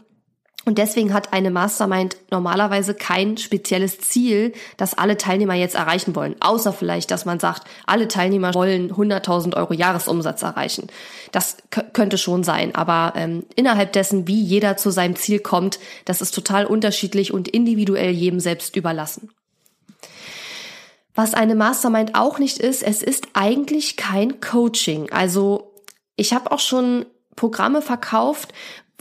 Und 0.68 0.80
deswegen 0.80 1.14
hat 1.14 1.32
eine 1.32 1.50
Mastermind 1.50 2.18
normalerweise 2.30 2.94
kein 2.94 3.38
spezielles 3.38 4.00
Ziel, 4.02 4.52
das 4.76 4.98
alle 4.98 5.16
Teilnehmer 5.16 5.54
jetzt 5.54 5.76
erreichen 5.76 6.14
wollen. 6.14 6.36
Außer 6.42 6.74
vielleicht, 6.74 7.10
dass 7.10 7.24
man 7.24 7.40
sagt, 7.40 7.64
alle 7.86 8.10
Teilnehmer 8.10 8.54
wollen 8.54 8.92
100.000 8.92 9.56
Euro 9.56 9.74
Jahresumsatz 9.74 10.42
erreichen. 10.42 10.88
Das 11.32 11.56
könnte 11.94 12.18
schon 12.18 12.44
sein. 12.44 12.76
Aber 12.76 13.14
ähm, 13.16 13.46
innerhalb 13.56 13.94
dessen, 13.94 14.28
wie 14.28 14.42
jeder 14.42 14.76
zu 14.76 14.92
seinem 14.92 15.16
Ziel 15.16 15.40
kommt, 15.40 15.80
das 16.04 16.20
ist 16.20 16.36
total 16.36 16.66
unterschiedlich 16.66 17.32
und 17.32 17.48
individuell 17.48 18.12
jedem 18.12 18.42
selbst 18.42 18.76
überlassen. 18.76 19.30
Was 21.16 21.34
eine 21.34 21.56
Mastermind 21.56 22.14
auch 22.14 22.40
nicht 22.40 22.58
ist, 22.58 22.84
es 22.84 23.02
ist 23.02 23.30
eigentlich 23.32 23.96
kein 23.96 24.42
Coaching. 24.42 25.10
Also 25.12 25.67
ich 26.18 26.34
habe 26.34 26.52
auch 26.52 26.60
schon 26.60 27.06
Programme 27.38 27.82
verkauft, 27.82 28.54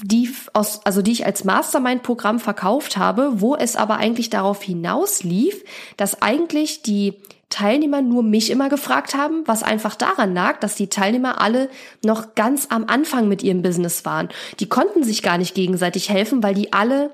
die 0.02 0.32
aus, 0.52 0.84
also 0.84 1.02
die 1.02 1.12
ich 1.12 1.26
als 1.26 1.44
Mastermind-Programm 1.44 2.38
verkauft 2.38 2.96
habe, 2.96 3.40
wo 3.40 3.56
es 3.56 3.76
aber 3.76 3.96
eigentlich 3.96 4.30
darauf 4.30 4.62
hinaus 4.62 5.24
lief, 5.24 5.64
dass 5.96 6.22
eigentlich 6.22 6.82
die 6.82 7.14
Teilnehmer 7.48 8.02
nur 8.02 8.22
mich 8.22 8.50
immer 8.50 8.68
gefragt 8.68 9.14
haben, 9.14 9.42
was 9.46 9.62
einfach 9.62 9.94
daran 9.94 10.34
lag, 10.34 10.58
dass 10.60 10.74
die 10.74 10.88
Teilnehmer 10.88 11.40
alle 11.40 11.70
noch 12.04 12.34
ganz 12.34 12.66
am 12.70 12.84
Anfang 12.86 13.28
mit 13.28 13.42
ihrem 13.42 13.62
Business 13.62 14.04
waren. 14.04 14.28
Die 14.60 14.68
konnten 14.68 15.02
sich 15.04 15.22
gar 15.22 15.38
nicht 15.38 15.54
gegenseitig 15.54 16.10
helfen, 16.10 16.42
weil 16.42 16.54
die 16.54 16.72
alle 16.72 17.12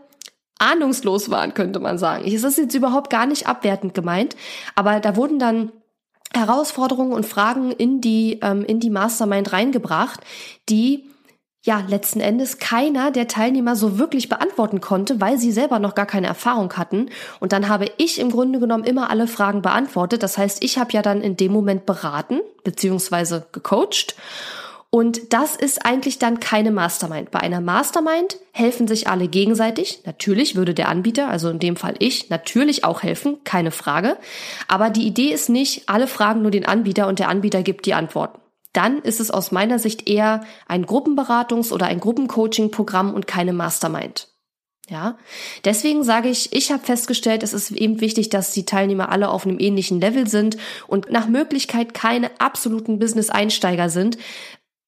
ahnungslos 0.59 1.31
waren, 1.31 1.55
könnte 1.55 1.81
man 1.81 1.99
sagen. 1.99 2.25
Es 2.27 2.45
ist 2.45 2.59
jetzt 2.59 2.75
überhaupt 2.75 3.11
gar 3.11 3.27
nicht 3.27 3.47
abwertend 3.47 3.95
gemeint, 3.95 4.35
aber 4.75 5.01
da 5.01 5.17
wurden 5.17 5.39
dann 5.39 5.71
Herausforderungen 6.35 7.13
und 7.13 7.27
Fragen 7.27 7.73
in 7.73 8.01
die, 8.01 8.41
ähm, 8.43 8.65
in 8.65 8.81
die 8.81 8.91
Mastermind 8.91 9.53
reingebracht, 9.53 10.21
die 10.69 11.11
ja 11.65 11.85
letzten 11.87 12.21
Endes 12.21 12.59
keiner 12.59 13.13
der 13.13 13.29
Teilnehmer 13.29 13.77
so 13.77 13.99
wirklich 13.99 14.29
beantworten 14.29 14.81
konnte, 14.81 15.21
weil 15.21 15.39
sie 15.39 15.53
selber 15.53 15.79
noch 15.79 15.95
gar 15.95 16.07
keine 16.07 16.27
Erfahrung 16.27 16.73
hatten. 16.73 17.09
Und 17.39 17.53
dann 17.53 17.69
habe 17.69 17.87
ich 17.99 18.19
im 18.19 18.31
Grunde 18.31 18.59
genommen 18.59 18.85
immer 18.85 19.11
alle 19.11 19.29
Fragen 19.29 19.63
beantwortet. 19.63 20.23
Das 20.25 20.39
heißt, 20.39 20.63
ich 20.65 20.79
habe 20.79 20.93
ja 20.93 21.03
dann 21.03 21.21
in 21.21 21.37
dem 21.37 21.53
Moment 21.53 21.87
beraten 21.87 22.41
beziehungsweise 22.65 23.47
gecoacht. 23.53 24.17
Und 24.95 25.33
das 25.33 25.57
ist 25.57 25.87
eigentlich 25.87 26.19
dann 26.19 26.39
keine 26.39 26.71
Mastermind. 26.71 27.31
Bei 27.31 27.41
einer 27.41 27.63
Mastermind 27.63 28.37
helfen 28.53 28.87
sich 28.87 29.09
alle 29.09 29.27
gegenseitig. 29.27 30.01
Natürlich 30.05 30.55
würde 30.55 30.75
der 30.75 30.91
Anbieter, 30.91 31.29
also 31.29 31.49
in 31.49 31.59
dem 31.59 31.77
Fall 31.77 31.95
ich, 31.99 32.29
natürlich 32.29 32.85
auch 32.85 33.03
helfen, 33.03 33.39
keine 33.43 33.71
Frage. 33.71 34.19
Aber 34.69 34.91
die 34.91 35.07
Idee 35.07 35.33
ist 35.33 35.49
nicht, 35.49 35.89
alle 35.89 36.07
fragen 36.07 36.43
nur 36.43 36.51
den 36.51 36.67
Anbieter 36.67 37.09
und 37.09 37.19
der 37.19 37.31
Anbieter 37.31 37.63
gibt 37.63 37.87
die 37.87 37.95
Antworten 37.95 38.39
dann 38.73 39.01
ist 39.01 39.21
es 39.21 39.31
aus 39.31 39.53
meiner 39.53 39.79
Sicht 39.79 40.09
eher 40.09 40.45
ein 40.67 40.87
Gruppenberatungs- 40.87 41.73
oder 41.73 41.87
ein 41.87 42.01
Gruppencoaching-Programm 42.01 43.13
und 43.13 43.27
keine 43.27 43.53
Mastermind. 43.53 44.29
Ja, 44.89 45.17
deswegen 45.65 46.03
sage 46.03 46.29
ich, 46.29 46.53
ich 46.53 46.73
habe 46.73 46.83
festgestellt, 46.85 47.43
es 47.43 47.53
ist 47.53 47.71
eben 47.71 48.01
wichtig, 48.01 48.31
dass 48.31 48.51
die 48.51 48.67
Teilnehmer 48.67 49.11
alle 49.11 49.29
auf 49.29 49.47
einem 49.47 49.61
ähnlichen 49.61 50.01
Level 50.01 50.27
sind 50.27 50.57
und 50.89 51.11
nach 51.11 51.29
Möglichkeit 51.29 51.95
keine 51.95 52.31
absoluten 52.41 52.99
Business-Einsteiger 52.99 53.89
sind 53.89 54.19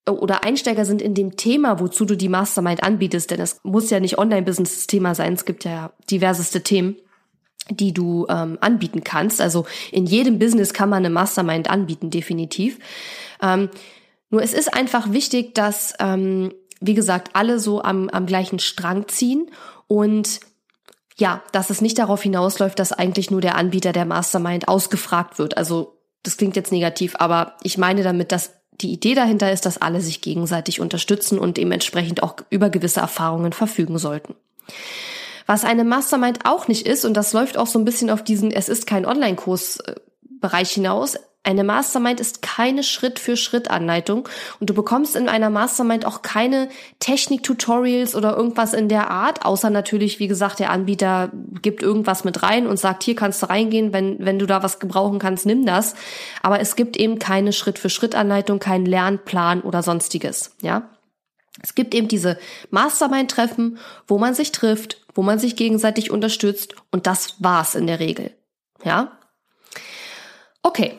oder 0.08 0.44
Einsteiger 0.44 0.84
sind 0.84 1.00
in 1.00 1.14
dem 1.14 1.36
Thema, 1.36 1.80
wozu 1.80 2.04
du 2.04 2.16
die 2.16 2.28
Mastermind 2.28 2.82
anbietest, 2.82 3.30
denn 3.30 3.40
es 3.40 3.60
muss 3.62 3.90
ja 3.90 4.00
nicht 4.00 4.18
Online-Business-Thema 4.18 5.14
sein, 5.14 5.32
es 5.32 5.44
gibt 5.44 5.64
ja 5.64 5.92
diverseste 6.10 6.62
Themen 6.62 6.96
die 7.70 7.94
du 7.94 8.26
ähm, 8.28 8.58
anbieten 8.60 9.04
kannst. 9.04 9.40
Also 9.40 9.66
in 9.90 10.06
jedem 10.06 10.38
Business 10.38 10.74
kann 10.74 10.90
man 10.90 10.98
eine 10.98 11.10
Mastermind 11.10 11.70
anbieten, 11.70 12.10
definitiv. 12.10 12.78
Ähm, 13.40 13.70
nur 14.30 14.42
es 14.42 14.52
ist 14.52 14.74
einfach 14.74 15.12
wichtig, 15.12 15.54
dass, 15.54 15.94
ähm, 15.98 16.52
wie 16.80 16.94
gesagt, 16.94 17.30
alle 17.34 17.58
so 17.58 17.82
am, 17.82 18.08
am 18.10 18.26
gleichen 18.26 18.58
Strang 18.58 19.08
ziehen 19.08 19.50
und 19.86 20.40
ja, 21.16 21.42
dass 21.52 21.70
es 21.70 21.80
nicht 21.80 21.98
darauf 21.98 22.22
hinausläuft, 22.22 22.78
dass 22.78 22.92
eigentlich 22.92 23.30
nur 23.30 23.40
der 23.40 23.54
Anbieter 23.54 23.92
der 23.92 24.04
Mastermind 24.04 24.66
ausgefragt 24.66 25.38
wird. 25.38 25.56
Also 25.56 26.00
das 26.24 26.36
klingt 26.36 26.56
jetzt 26.56 26.72
negativ, 26.72 27.14
aber 27.18 27.54
ich 27.62 27.78
meine 27.78 28.02
damit, 28.02 28.32
dass 28.32 28.52
die 28.80 28.92
Idee 28.92 29.14
dahinter 29.14 29.52
ist, 29.52 29.66
dass 29.66 29.80
alle 29.80 30.00
sich 30.00 30.20
gegenseitig 30.20 30.80
unterstützen 30.80 31.38
und 31.38 31.56
dementsprechend 31.56 32.22
auch 32.22 32.36
über 32.50 32.70
gewisse 32.70 33.00
Erfahrungen 33.00 33.52
verfügen 33.52 33.98
sollten. 33.98 34.34
Was 35.46 35.64
eine 35.64 35.84
Mastermind 35.84 36.40
auch 36.44 36.68
nicht 36.68 36.86
ist, 36.86 37.04
und 37.04 37.14
das 37.14 37.32
läuft 37.32 37.58
auch 37.58 37.66
so 37.66 37.78
ein 37.78 37.84
bisschen 37.84 38.10
auf 38.10 38.24
diesen 38.24 38.50
Es 38.50 38.68
ist 38.68 38.86
kein 38.86 39.06
Online-Kurs 39.06 39.80
äh, 39.80 39.94
Bereich 40.40 40.72
hinaus, 40.72 41.16
eine 41.44 41.62
Mastermind 41.62 42.20
ist 42.20 42.40
keine 42.40 42.82
Schritt-für-Schritt-Anleitung 42.82 44.26
und 44.60 44.70
du 44.70 44.74
bekommst 44.74 45.14
in 45.14 45.28
einer 45.28 45.50
Mastermind 45.50 46.06
auch 46.06 46.22
keine 46.22 46.70
Technik-Tutorials 47.00 48.14
oder 48.14 48.34
irgendwas 48.34 48.72
in 48.72 48.88
der 48.88 49.10
Art, 49.10 49.44
außer 49.44 49.68
natürlich, 49.68 50.18
wie 50.18 50.26
gesagt, 50.26 50.58
der 50.58 50.70
Anbieter 50.70 51.30
gibt 51.60 51.82
irgendwas 51.82 52.24
mit 52.24 52.42
rein 52.42 52.66
und 52.66 52.78
sagt, 52.78 53.02
hier 53.02 53.14
kannst 53.14 53.42
du 53.42 53.50
reingehen, 53.50 53.92
wenn, 53.92 54.24
wenn 54.24 54.38
du 54.38 54.46
da 54.46 54.62
was 54.62 54.78
gebrauchen 54.78 55.18
kannst, 55.18 55.44
nimm 55.44 55.66
das. 55.66 55.94
Aber 56.42 56.60
es 56.60 56.76
gibt 56.76 56.96
eben 56.96 57.18
keine 57.18 57.52
Schritt-für-Schritt-Anleitung, 57.52 58.58
keinen 58.58 58.86
Lernplan 58.86 59.60
oder 59.60 59.82
sonstiges, 59.82 60.56
ja. 60.62 60.88
Es 61.62 61.74
gibt 61.74 61.94
eben 61.94 62.08
diese 62.08 62.38
Mastermind-Treffen, 62.70 63.78
wo 64.08 64.18
man 64.18 64.34
sich 64.34 64.50
trifft, 64.50 65.04
wo 65.14 65.22
man 65.22 65.38
sich 65.38 65.56
gegenseitig 65.56 66.10
unterstützt 66.10 66.74
und 66.90 67.06
das 67.06 67.36
war's 67.38 67.74
in 67.74 67.86
der 67.86 68.00
Regel, 68.00 68.32
ja. 68.82 69.12
Okay, 70.62 70.98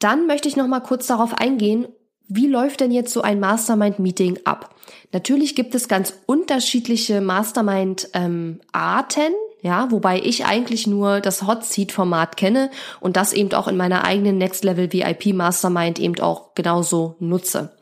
dann 0.00 0.26
möchte 0.26 0.48
ich 0.48 0.56
noch 0.56 0.66
mal 0.66 0.80
kurz 0.80 1.06
darauf 1.06 1.34
eingehen, 1.34 1.86
wie 2.32 2.46
läuft 2.46 2.80
denn 2.80 2.92
jetzt 2.92 3.12
so 3.12 3.22
ein 3.22 3.40
Mastermind-Meeting 3.40 4.40
ab? 4.44 4.76
Natürlich 5.12 5.56
gibt 5.56 5.74
es 5.74 5.88
ganz 5.88 6.14
unterschiedliche 6.26 7.20
Mastermind-Arten, 7.20 9.22
ähm, 9.22 9.34
ja, 9.62 9.90
wobei 9.90 10.20
ich 10.20 10.46
eigentlich 10.46 10.86
nur 10.86 11.20
das 11.20 11.46
Hot 11.46 11.64
Seat-Format 11.64 12.36
kenne 12.36 12.70
und 13.00 13.16
das 13.16 13.32
eben 13.32 13.52
auch 13.52 13.68
in 13.68 13.76
meiner 13.76 14.04
eigenen 14.04 14.38
Next 14.38 14.64
Level 14.64 14.92
VIP 14.92 15.34
Mastermind 15.34 15.98
eben 15.98 16.18
auch 16.20 16.54
genauso 16.54 17.16
nutze. 17.18 17.72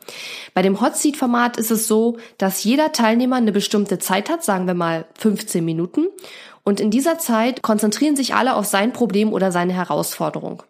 Bei 0.53 0.61
dem 0.61 0.81
Hot 0.81 0.97
Seat-Format 0.97 1.57
ist 1.57 1.71
es 1.71 1.87
so, 1.87 2.17
dass 2.37 2.63
jeder 2.63 2.91
Teilnehmer 2.91 3.35
eine 3.35 3.51
bestimmte 3.51 3.99
Zeit 3.99 4.29
hat, 4.29 4.43
sagen 4.43 4.67
wir 4.67 4.73
mal 4.73 5.05
15 5.19 5.63
Minuten, 5.63 6.07
und 6.63 6.79
in 6.79 6.91
dieser 6.91 7.19
Zeit 7.19 7.61
konzentrieren 7.61 8.15
sich 8.15 8.33
alle 8.33 8.55
auf 8.55 8.65
sein 8.65 8.93
Problem 8.93 9.31
oder 9.31 9.51
seine 9.51 9.73
Herausforderung. 9.73 10.63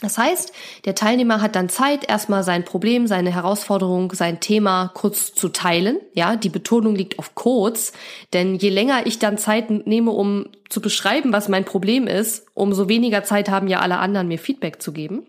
Das 0.00 0.18
heißt, 0.18 0.52
der 0.84 0.94
Teilnehmer 0.94 1.40
hat 1.40 1.56
dann 1.56 1.70
Zeit, 1.70 2.06
erstmal 2.06 2.42
sein 2.42 2.66
Problem, 2.66 3.06
seine 3.06 3.32
Herausforderung, 3.32 4.12
sein 4.12 4.40
Thema 4.40 4.90
kurz 4.92 5.34
zu 5.34 5.48
teilen. 5.48 5.98
Ja, 6.12 6.36
die 6.36 6.50
Betonung 6.50 6.94
liegt 6.94 7.18
auf 7.18 7.34
kurz, 7.34 7.92
denn 8.34 8.56
je 8.56 8.68
länger 8.68 9.06
ich 9.06 9.18
dann 9.18 9.38
Zeit 9.38 9.70
nehme, 9.70 10.10
um 10.10 10.48
zu 10.68 10.82
beschreiben, 10.82 11.32
was 11.32 11.48
mein 11.48 11.64
Problem 11.64 12.06
ist, 12.06 12.46
umso 12.52 12.90
weniger 12.90 13.24
Zeit 13.24 13.48
haben 13.48 13.68
ja 13.68 13.80
alle 13.80 13.96
anderen, 13.96 14.28
mir 14.28 14.38
Feedback 14.38 14.82
zu 14.82 14.92
geben. 14.92 15.26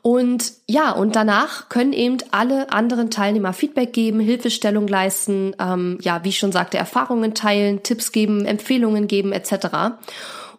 Und 0.00 0.52
ja, 0.66 0.92
und 0.92 1.14
danach 1.16 1.68
können 1.68 1.92
eben 1.92 2.18
alle 2.30 2.72
anderen 2.72 3.10
Teilnehmer 3.10 3.52
Feedback 3.52 3.92
geben, 3.92 4.20
Hilfestellung 4.20 4.88
leisten, 4.88 5.54
ähm, 5.58 5.98
ja, 6.00 6.24
wie 6.24 6.30
ich 6.30 6.38
schon 6.38 6.52
sagte, 6.52 6.78
Erfahrungen 6.78 7.34
teilen, 7.34 7.82
Tipps 7.82 8.12
geben, 8.12 8.46
Empfehlungen 8.46 9.06
geben 9.06 9.32
etc. 9.32 9.98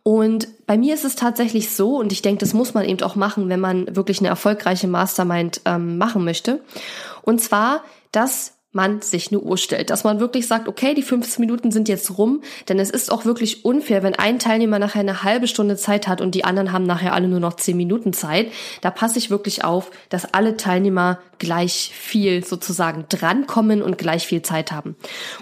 Und 0.03 0.47
bei 0.65 0.77
mir 0.77 0.93
ist 0.93 1.05
es 1.05 1.15
tatsächlich 1.15 1.71
so, 1.71 1.97
und 1.97 2.11
ich 2.11 2.21
denke, 2.21 2.39
das 2.39 2.53
muss 2.53 2.73
man 2.73 2.85
eben 2.85 3.01
auch 3.01 3.15
machen, 3.15 3.49
wenn 3.49 3.59
man 3.59 3.95
wirklich 3.95 4.19
eine 4.19 4.29
erfolgreiche 4.29 4.87
Mastermind 4.87 5.61
ähm, 5.65 5.97
machen 5.97 6.23
möchte. 6.23 6.61
Und 7.21 7.41
zwar, 7.41 7.83
dass 8.11 8.53
man 8.71 9.01
sich 9.01 9.31
eine 9.31 9.39
Uhr 9.39 9.57
stellt, 9.57 9.89
dass 9.89 10.03
man 10.03 10.19
wirklich 10.19 10.45
sagt, 10.45 10.67
okay, 10.67 10.93
die 10.93 11.01
15 11.01 11.41
Minuten 11.41 11.71
sind 11.71 11.89
jetzt 11.89 12.19
rum, 12.19 12.41
denn 12.67 12.77
es 12.77 12.91
ist 12.91 13.11
auch 13.11 13.25
wirklich 13.25 13.65
unfair, 13.65 14.03
wenn 14.03 14.13
ein 14.13 14.37
Teilnehmer 14.37 14.77
nachher 14.77 14.99
eine 14.99 15.23
halbe 15.23 15.47
Stunde 15.47 15.75
Zeit 15.75 16.07
hat 16.07 16.21
und 16.21 16.35
die 16.35 16.43
anderen 16.43 16.71
haben 16.71 16.85
nachher 16.85 17.13
alle 17.13 17.27
nur 17.27 17.39
noch 17.39 17.55
10 17.55 17.75
Minuten 17.75 18.13
Zeit. 18.13 18.51
Da 18.81 18.91
passe 18.91 19.17
ich 19.17 19.31
wirklich 19.31 19.63
auf, 19.63 19.89
dass 20.09 20.33
alle 20.33 20.55
Teilnehmer 20.55 21.19
gleich 21.39 21.91
viel 21.95 22.45
sozusagen 22.45 23.05
drankommen 23.09 23.81
und 23.81 23.97
gleich 23.97 24.27
viel 24.27 24.41
Zeit 24.41 24.71
haben. 24.71 24.95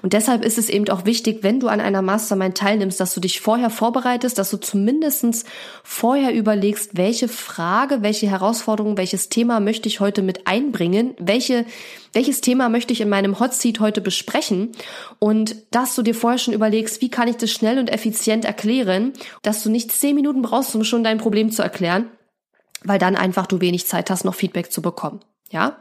Und 0.04 0.14
deshalb 0.14 0.46
ist 0.46 0.58
es 0.58 0.70
eben 0.70 0.88
auch 0.90 1.06
wichtig, 1.06 1.40
wenn 1.42 1.60
du 1.60 1.68
an 1.68 1.82
einer 1.82 2.02
Mastermind 2.02 2.56
teilnimmst, 2.58 3.00
dass 3.00 3.14
du 3.14 3.20
dich 3.20 3.42
vorher 3.42 3.70
vorbereitest, 3.70 4.38
dass 4.38 4.52
du 4.52 4.58
zumindestens 4.58 5.44
vorher 5.84 6.34
überlegst, 6.34 6.96
welche 6.96 7.28
Frage, 7.28 8.04
welche 8.04 8.30
Herausforderung, 8.30 8.96
welches 8.96 9.30
Thema 9.30 9.60
möchte 9.60 9.90
ich 9.90 10.00
heute 10.00 10.22
mit 10.22 10.48
einbringen, 10.48 11.16
welche 11.18 11.66
welches 12.14 12.42
Thema 12.42 12.70
möchte 12.70 12.94
ich 12.94 13.02
in 13.02 13.10
meinem 13.10 13.40
Hot 13.40 13.54
Seat 13.54 13.80
heute 13.80 14.02
besprechen 14.02 14.72
und 15.20 15.56
dass 15.72 15.96
du 15.96 16.02
dir 16.02 16.16
vorher 16.16 16.40
schon 16.40 16.54
überlegst, 16.54 17.02
wie 17.02 17.10
kann 17.10 17.28
ich 17.28 17.38
das 17.38 17.52
schnell 17.52 17.80
und 17.80 17.90
effizient 17.92 18.46
erklären, 18.46 19.14
dass 19.42 19.64
du 19.64 19.70
nicht 19.70 19.92
zehn 19.92 20.16
Minuten 20.16 20.42
brauchst, 20.42 20.76
um 20.76 20.84
schon 20.84 21.04
dein 21.04 21.18
Problem 21.18 21.52
zu 21.52 21.62
erklären, 21.62 22.10
weil 22.84 23.00
dann 23.00 23.16
einfach 23.16 23.48
du 23.48 23.62
wenig 23.62 23.88
Zeit 23.88 24.10
hast, 24.10 24.26
noch 24.26 24.36
Feedback 24.36 24.72
zu 24.72 24.82
bekommen. 24.82 25.22
Ja? 25.52 25.78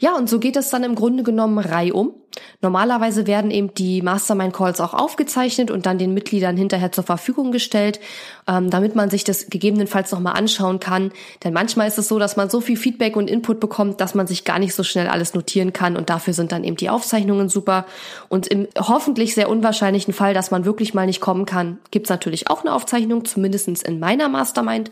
Ja, 0.00 0.16
und 0.16 0.30
so 0.30 0.38
geht 0.38 0.56
es 0.56 0.70
dann 0.70 0.82
im 0.82 0.94
Grunde 0.94 1.22
genommen 1.22 1.58
reihum. 1.58 2.14
Normalerweise 2.62 3.26
werden 3.26 3.50
eben 3.50 3.74
die 3.74 4.00
Mastermind-Calls 4.00 4.80
auch 4.80 4.94
aufgezeichnet 4.94 5.70
und 5.70 5.84
dann 5.84 5.98
den 5.98 6.14
Mitgliedern 6.14 6.56
hinterher 6.56 6.90
zur 6.90 7.04
Verfügung 7.04 7.52
gestellt, 7.52 8.00
ähm, 8.48 8.70
damit 8.70 8.94
man 8.94 9.10
sich 9.10 9.24
das 9.24 9.50
gegebenenfalls 9.50 10.10
nochmal 10.12 10.38
anschauen 10.38 10.80
kann. 10.80 11.12
Denn 11.44 11.52
manchmal 11.52 11.86
ist 11.86 11.98
es 11.98 12.08
so, 12.08 12.18
dass 12.18 12.38
man 12.38 12.48
so 12.48 12.62
viel 12.62 12.78
Feedback 12.78 13.14
und 13.14 13.28
Input 13.28 13.60
bekommt, 13.60 14.00
dass 14.00 14.14
man 14.14 14.26
sich 14.26 14.44
gar 14.44 14.58
nicht 14.58 14.74
so 14.74 14.84
schnell 14.84 15.06
alles 15.06 15.34
notieren 15.34 15.74
kann 15.74 15.98
und 15.98 16.08
dafür 16.08 16.32
sind 16.32 16.52
dann 16.52 16.64
eben 16.64 16.76
die 16.76 16.88
Aufzeichnungen 16.88 17.50
super. 17.50 17.84
Und 18.30 18.46
im 18.46 18.68
hoffentlich 18.78 19.34
sehr 19.34 19.50
unwahrscheinlichen 19.50 20.14
Fall, 20.14 20.32
dass 20.32 20.50
man 20.50 20.64
wirklich 20.64 20.94
mal 20.94 21.06
nicht 21.06 21.20
kommen 21.20 21.44
kann, 21.44 21.78
gibt's 21.90 22.08
natürlich 22.08 22.48
auch 22.48 22.62
eine 22.62 22.72
Aufzeichnung, 22.72 23.26
zumindestens 23.26 23.82
in 23.82 23.98
meiner 23.98 24.30
Mastermind. 24.30 24.90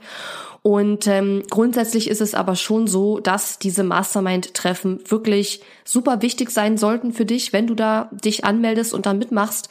Und 0.62 1.06
ähm, 1.06 1.42
grundsätzlich 1.48 2.08
ist 2.10 2.20
es 2.20 2.34
aber 2.34 2.56
schon 2.56 2.86
so, 2.86 3.20
dass 3.20 3.58
diese 3.58 3.84
Mastermind-Treffen 3.84 5.00
wirklich 5.08 5.62
super 5.84 6.20
wichtig 6.22 6.50
sein 6.50 6.76
sollten 6.76 7.12
für 7.12 7.24
dich, 7.24 7.52
wenn 7.52 7.66
du 7.66 7.74
da 7.74 8.10
dich 8.12 8.44
anmeldest 8.44 8.92
und 8.92 9.06
dann 9.06 9.18
mitmachst. 9.18 9.68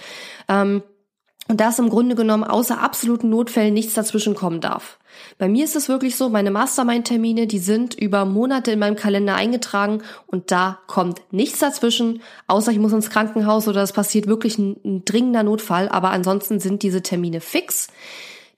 Ähm, 0.47 0.82
und 1.50 1.62
dass 1.62 1.80
im 1.80 1.89
Grunde 1.89 2.15
genommen 2.15 2.43
außer 2.43 2.82
absoluten 2.82 3.30
Notfällen 3.30 3.73
nichts 3.73 3.93
dazwischen 3.93 4.36
kommen 4.36 4.60
darf. 4.60 5.00
Bei 5.38 5.47
mir 5.47 5.63
ist 5.63 5.76
es 5.76 5.88
wirklich 5.88 6.15
so, 6.15 6.30
meine 6.30 6.52
Mastermind-Termine, 6.52 7.47
die 7.47 7.60
sind 7.60 7.95
über 7.95 8.26
Monate 8.26 8.71
in 8.71 8.80
meinem 8.80 8.95
Kalender 8.95 9.36
eingetragen 9.36 10.04
und 10.28 10.52
da 10.52 10.80
kommt 10.88 11.21
nichts 11.32 11.60
dazwischen, 11.60 12.21
außer 12.47 12.71
ich 12.71 12.80
muss 12.80 12.91
ins 12.91 13.10
Krankenhaus 13.10 13.67
oder 13.67 13.82
es 13.82 13.93
passiert 13.93 14.28
wirklich 14.28 14.58
ein, 14.58 14.76
ein 14.84 15.06
dringender 15.06 15.43
Notfall, 15.43 15.89
aber 15.89 16.12
ansonsten 16.12 16.60
sind 16.60 16.84
diese 16.84 17.02
Termine 17.02 17.39
fix. 17.39 17.88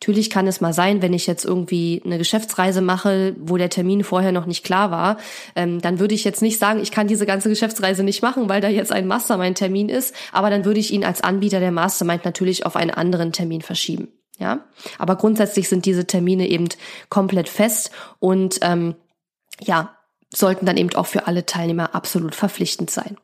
Natürlich 0.02 0.30
kann 0.30 0.48
es 0.48 0.62
mal 0.62 0.72
sein, 0.74 1.02
wenn 1.02 1.12
ich 1.12 1.28
jetzt 1.28 1.44
irgendwie 1.44 2.02
eine 2.06 2.18
Geschäftsreise 2.18 2.80
mache, 2.80 3.36
wo 3.38 3.58
der 3.58 3.70
Termin 3.70 4.06
vorher 4.06 4.32
noch 4.32 4.46
nicht 4.46 4.64
klar 4.64 4.92
war, 4.92 5.18
ähm, 5.58 5.82
dann 5.82 6.00
würde 6.00 6.16
ich 6.16 6.24
jetzt 6.24 6.42
nicht 6.42 6.58
sagen, 6.58 6.80
ich 6.80 6.92
kann 6.92 7.08
diese 7.08 7.26
ganze 7.26 7.50
Geschäftsreise 7.50 8.04
nicht 8.04 8.22
machen, 8.22 8.48
weil 8.48 8.62
da 8.62 8.70
jetzt 8.70 8.94
ein 8.94 9.08
Mastermind-Termin 9.08 9.90
ist, 9.90 10.16
aber 10.32 10.50
dann 10.50 10.64
würde 10.64 10.80
ich 10.80 10.94
ihn 10.94 11.04
als 11.04 11.22
Anbieter 11.22 11.60
der 11.60 11.72
Mastermind 11.72 12.24
natürlich 12.24 12.66
auf 12.66 12.78
einen 12.78 12.92
anderen 12.92 13.34
Termin 13.34 13.62
verschieben. 13.62 14.08
Ja, 14.38 14.64
aber 14.98 15.18
grundsätzlich 15.18 15.68
sind 15.68 15.86
diese 15.86 16.08
Termine 16.08 16.48
eben 16.48 16.70
komplett 17.10 17.50
fest 17.50 17.92
und 18.20 18.60
ähm, 18.62 18.96
ja, 19.62 19.98
sollten 20.34 20.66
dann 20.66 20.78
eben 20.78 20.96
auch 20.96 21.08
für 21.08 21.28
alle 21.28 21.46
Teilnehmer 21.46 21.94
absolut 21.94 22.36
verpflichtend 22.36 22.90
sein. 22.90 23.18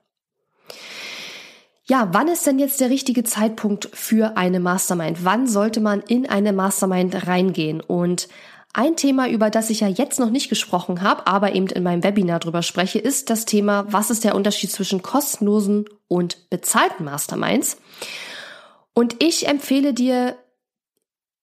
Ja, 1.88 2.10
wann 2.14 2.28
ist 2.28 2.48
denn 2.48 2.58
jetzt 2.58 2.82
der 2.82 2.90
richtige 2.90 3.24
Zeitpunkt 3.24 3.90
für 3.94 4.38
eine 4.38 4.60
Mastermind? 4.60 5.24
Wann 5.24 5.48
sollte 5.48 5.82
man 5.82 6.02
in 6.02 6.28
eine 6.28 6.52
Mastermind 6.52 7.28
reingehen? 7.28 7.80
Und 7.80 8.28
ein 8.74 8.96
Thema, 8.96 9.30
über 9.30 9.52
das 9.52 9.70
ich 9.70 9.82
ja 9.82 9.88
jetzt 9.88 10.20
noch 10.20 10.32
nicht 10.32 10.50
gesprochen 10.50 11.02
habe, 11.02 11.28
aber 11.28 11.54
eben 11.54 11.68
in 11.68 11.84
meinem 11.84 12.04
Webinar 12.04 12.40
drüber 12.40 12.64
spreche, 12.64 12.98
ist 12.98 13.30
das 13.30 13.46
Thema, 13.46 13.86
was 13.88 14.10
ist 14.10 14.24
der 14.24 14.34
Unterschied 14.34 14.72
zwischen 14.72 15.04
kostenlosen 15.04 15.86
und 16.08 16.50
bezahlten 16.50 17.06
Masterminds? 17.06 17.78
Und 18.94 19.22
ich 19.24 19.48
empfehle 19.48 19.94
dir, 19.94 20.38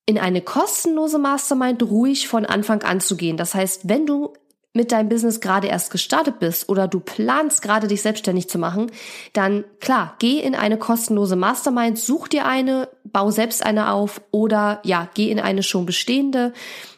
in 0.04 0.18
eine 0.18 0.42
kostenlose 0.42 1.18
Mastermind 1.18 1.82
ruhig 1.84 2.26
von 2.26 2.44
Anfang 2.44 2.82
an 2.82 3.00
zu 3.00 3.16
gehen. 3.16 3.36
Das 3.36 3.54
heißt, 3.54 3.88
wenn 3.88 4.04
du 4.04 4.32
mit 4.74 4.90
deinem 4.90 5.08
Business 5.08 5.40
gerade 5.40 5.66
erst 5.66 5.90
gestartet 5.90 6.38
bist 6.38 6.68
oder 6.68 6.88
du 6.88 6.98
planst 6.98 7.60
gerade 7.60 7.88
dich 7.88 8.00
selbstständig 8.00 8.48
zu 8.48 8.58
machen, 8.58 8.90
dann 9.34 9.64
klar, 9.80 10.16
geh 10.18 10.40
in 10.40 10.54
eine 10.54 10.78
kostenlose 10.78 11.36
Mastermind, 11.36 11.98
such 11.98 12.28
dir 12.28 12.46
eine, 12.46 12.88
bau 13.04 13.30
selbst 13.30 13.64
eine 13.64 13.92
auf 13.92 14.22
oder 14.30 14.80
ja, 14.82 15.08
geh 15.14 15.30
in 15.30 15.40
eine 15.40 15.62
schon 15.62 15.84
bestehende. 15.84 16.54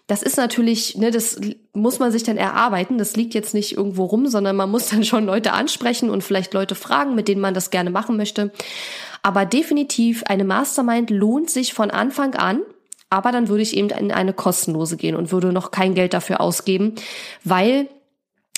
Das 0.06 0.22
ist 0.22 0.36
natürlich, 0.36 0.96
ne, 0.96 1.10
das 1.10 1.40
muss 1.72 1.98
man 1.98 2.12
sich 2.12 2.22
dann 2.22 2.36
erarbeiten. 2.36 2.98
Das 2.98 3.16
liegt 3.16 3.34
jetzt 3.34 3.54
nicht 3.54 3.76
irgendwo 3.76 4.04
rum, 4.04 4.28
sondern 4.28 4.54
man 4.54 4.70
muss 4.70 4.88
dann 4.90 5.04
schon 5.04 5.26
Leute 5.26 5.52
ansprechen 5.52 6.10
und 6.10 6.22
vielleicht 6.22 6.54
Leute 6.54 6.76
fragen, 6.76 7.16
mit 7.16 7.26
denen 7.26 7.40
man 7.40 7.54
das 7.54 7.70
gerne 7.70 7.90
machen 7.90 8.16
möchte. 8.16 8.52
Aber 9.22 9.46
definitiv 9.46 10.22
eine 10.24 10.44
Mastermind 10.44 11.10
lohnt 11.10 11.50
sich 11.50 11.74
von 11.74 11.90
Anfang 11.90 12.34
an 12.34 12.60
aber 13.10 13.32
dann 13.32 13.48
würde 13.48 13.62
ich 13.62 13.76
eben 13.76 13.90
in 13.90 14.12
eine 14.12 14.32
kostenlose 14.32 14.96
gehen 14.96 15.16
und 15.16 15.32
würde 15.32 15.52
noch 15.52 15.70
kein 15.70 15.94
Geld 15.94 16.14
dafür 16.14 16.40
ausgeben, 16.40 16.94
weil 17.44 17.88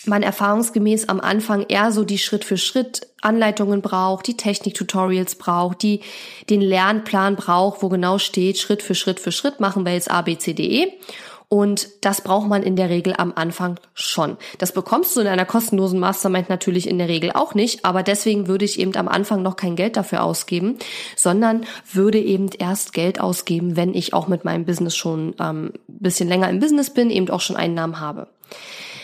man 0.06 0.22
erfahrungsgemäß 0.22 1.08
am 1.08 1.20
Anfang 1.20 1.66
eher 1.68 1.92
so 1.92 2.04
die 2.04 2.18
Schritt 2.18 2.44
für 2.44 2.56
Schritt 2.56 3.08
Anleitungen 3.22 3.82
braucht, 3.82 4.26
die 4.26 4.36
Technik-Tutorials 4.36 5.34
braucht, 5.34 5.82
die 5.82 6.00
den 6.48 6.60
Lernplan 6.60 7.36
braucht, 7.36 7.82
wo 7.82 7.88
genau 7.88 8.18
steht, 8.18 8.58
Schritt 8.58 8.82
für 8.82 8.94
Schritt 8.94 9.20
für 9.20 9.32
Schritt 9.32 9.60
machen 9.60 9.84
wir 9.84 9.94
jetzt 9.94 10.10
A, 10.10 10.22
B, 10.22 10.38
C, 10.38 10.54
D, 10.54 10.84
E. 10.84 10.92
Und 11.48 11.88
das 12.00 12.22
braucht 12.22 12.48
man 12.48 12.64
in 12.64 12.74
der 12.74 12.90
Regel 12.90 13.14
am 13.16 13.32
Anfang 13.36 13.78
schon. 13.94 14.36
Das 14.58 14.72
bekommst 14.72 15.14
du 15.14 15.20
in 15.20 15.28
einer 15.28 15.44
kostenlosen 15.44 16.00
Mastermind 16.00 16.48
natürlich 16.48 16.88
in 16.88 16.98
der 16.98 17.08
Regel 17.08 17.30
auch 17.32 17.54
nicht, 17.54 17.84
aber 17.84 18.02
deswegen 18.02 18.48
würde 18.48 18.64
ich 18.64 18.80
eben 18.80 18.96
am 18.96 19.06
Anfang 19.06 19.42
noch 19.42 19.54
kein 19.54 19.76
Geld 19.76 19.96
dafür 19.96 20.24
ausgeben, 20.24 20.76
sondern 21.14 21.64
würde 21.92 22.18
eben 22.18 22.50
erst 22.58 22.92
Geld 22.92 23.20
ausgeben, 23.20 23.76
wenn 23.76 23.94
ich 23.94 24.12
auch 24.12 24.26
mit 24.26 24.44
meinem 24.44 24.64
Business 24.64 24.96
schon 24.96 25.36
ähm, 25.38 25.72
bisschen 25.86 26.28
länger 26.28 26.50
im 26.50 26.58
Business 26.58 26.90
bin, 26.90 27.10
eben 27.10 27.30
auch 27.30 27.40
schon 27.40 27.56
Einnahmen 27.56 28.00
habe. 28.00 28.26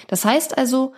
Das 0.09 0.25
heißt 0.25 0.59
also, 0.59 0.95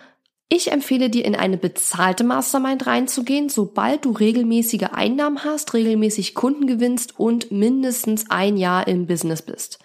ich 0.49 0.71
empfehle 0.71 1.09
dir, 1.09 1.25
in 1.25 1.35
eine 1.35 1.57
bezahlte 1.57 2.23
Mastermind 2.23 2.85
reinzugehen, 2.87 3.49
sobald 3.49 4.05
du 4.05 4.11
regelmäßige 4.11 4.89
Einnahmen 4.93 5.43
hast, 5.43 5.73
regelmäßig 5.73 6.35
Kunden 6.35 6.67
gewinnst 6.67 7.19
und 7.19 7.51
mindestens 7.51 8.29
ein 8.29 8.57
Jahr 8.57 8.87
im 8.87 9.07
Business 9.07 9.41
bist. 9.41 9.79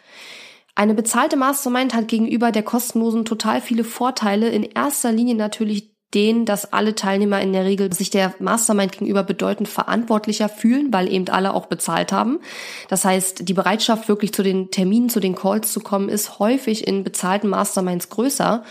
Eine 0.80 0.94
bezahlte 0.94 1.36
Mastermind 1.36 1.92
hat 1.92 2.08
gegenüber 2.08 2.52
der 2.52 2.62
kostenlosen 2.62 3.26
total 3.26 3.60
viele 3.60 3.84
Vorteile. 3.84 4.48
In 4.48 4.62
erster 4.62 5.12
Linie 5.12 5.34
natürlich 5.34 5.89
den, 6.14 6.44
dass 6.44 6.72
alle 6.72 6.96
Teilnehmer 6.96 7.40
in 7.40 7.52
der 7.52 7.64
Regel 7.64 7.92
sich 7.92 8.10
der 8.10 8.34
Mastermind 8.40 8.92
gegenüber 8.92 9.22
bedeutend 9.22 9.68
verantwortlicher 9.68 10.48
fühlen, 10.48 10.92
weil 10.92 11.10
eben 11.10 11.28
alle 11.28 11.54
auch 11.54 11.66
bezahlt 11.66 12.10
haben. 12.10 12.40
Das 12.88 13.04
heißt, 13.04 13.48
die 13.48 13.54
Bereitschaft 13.54 14.08
wirklich 14.08 14.32
zu 14.32 14.42
den 14.42 14.72
Terminen, 14.72 15.08
zu 15.08 15.20
den 15.20 15.36
Calls 15.36 15.72
zu 15.72 15.80
kommen, 15.80 16.08
ist 16.08 16.40
häufig 16.40 16.86
in 16.86 17.04
bezahlten 17.04 17.48
Masterminds 17.48 18.08
größer. 18.08 18.64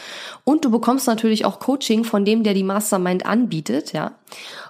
Und 0.44 0.66
du 0.66 0.72
bekommst 0.72 1.08
natürlich 1.08 1.46
auch 1.46 1.60
Coaching 1.60 2.04
von 2.04 2.26
dem, 2.26 2.44
der 2.44 2.54
die 2.54 2.64
Mastermind 2.64 3.26
anbietet, 3.26 3.94
ja. 3.94 4.12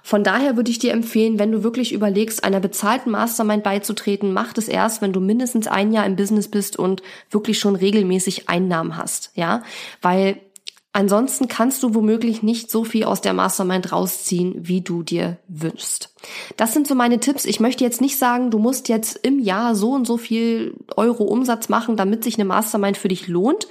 Von 0.02 0.24
daher 0.24 0.56
würde 0.56 0.70
ich 0.70 0.78
dir 0.78 0.92
empfehlen, 0.92 1.38
wenn 1.38 1.52
du 1.52 1.62
wirklich 1.62 1.92
überlegst, 1.92 2.44
einer 2.44 2.60
bezahlten 2.60 3.10
Mastermind 3.10 3.62
beizutreten, 3.62 4.32
mach 4.32 4.56
es 4.56 4.68
erst, 4.68 5.02
wenn 5.02 5.12
du 5.12 5.20
mindestens 5.20 5.66
ein 5.66 5.92
Jahr 5.92 6.06
im 6.06 6.16
Business 6.16 6.48
bist 6.48 6.78
und 6.78 7.02
wirklich 7.30 7.58
schon 7.58 7.76
regelmäßig 7.76 8.48
Einnahmen 8.48 8.96
hast, 8.96 9.32
ja. 9.34 9.62
Weil 10.00 10.40
Ansonsten 10.92 11.46
kannst 11.46 11.84
du 11.84 11.94
womöglich 11.94 12.42
nicht 12.42 12.68
so 12.68 12.82
viel 12.82 13.04
aus 13.04 13.20
der 13.20 13.32
Mastermind 13.32 13.92
rausziehen, 13.92 14.56
wie 14.58 14.80
du 14.80 15.04
dir 15.04 15.38
wünschst. 15.46 16.12
Das 16.56 16.72
sind 16.72 16.88
so 16.88 16.96
meine 16.96 17.20
Tipps. 17.20 17.44
Ich 17.44 17.60
möchte 17.60 17.84
jetzt 17.84 18.00
nicht 18.00 18.18
sagen, 18.18 18.50
du 18.50 18.58
musst 18.58 18.88
jetzt 18.88 19.16
im 19.22 19.38
Jahr 19.38 19.76
so 19.76 19.92
und 19.92 20.04
so 20.04 20.16
viel 20.16 20.74
Euro 20.96 21.22
Umsatz 21.24 21.68
machen, 21.68 21.96
damit 21.96 22.24
sich 22.24 22.34
eine 22.34 22.44
Mastermind 22.44 22.96
für 22.96 23.06
dich 23.06 23.28
lohnt. 23.28 23.68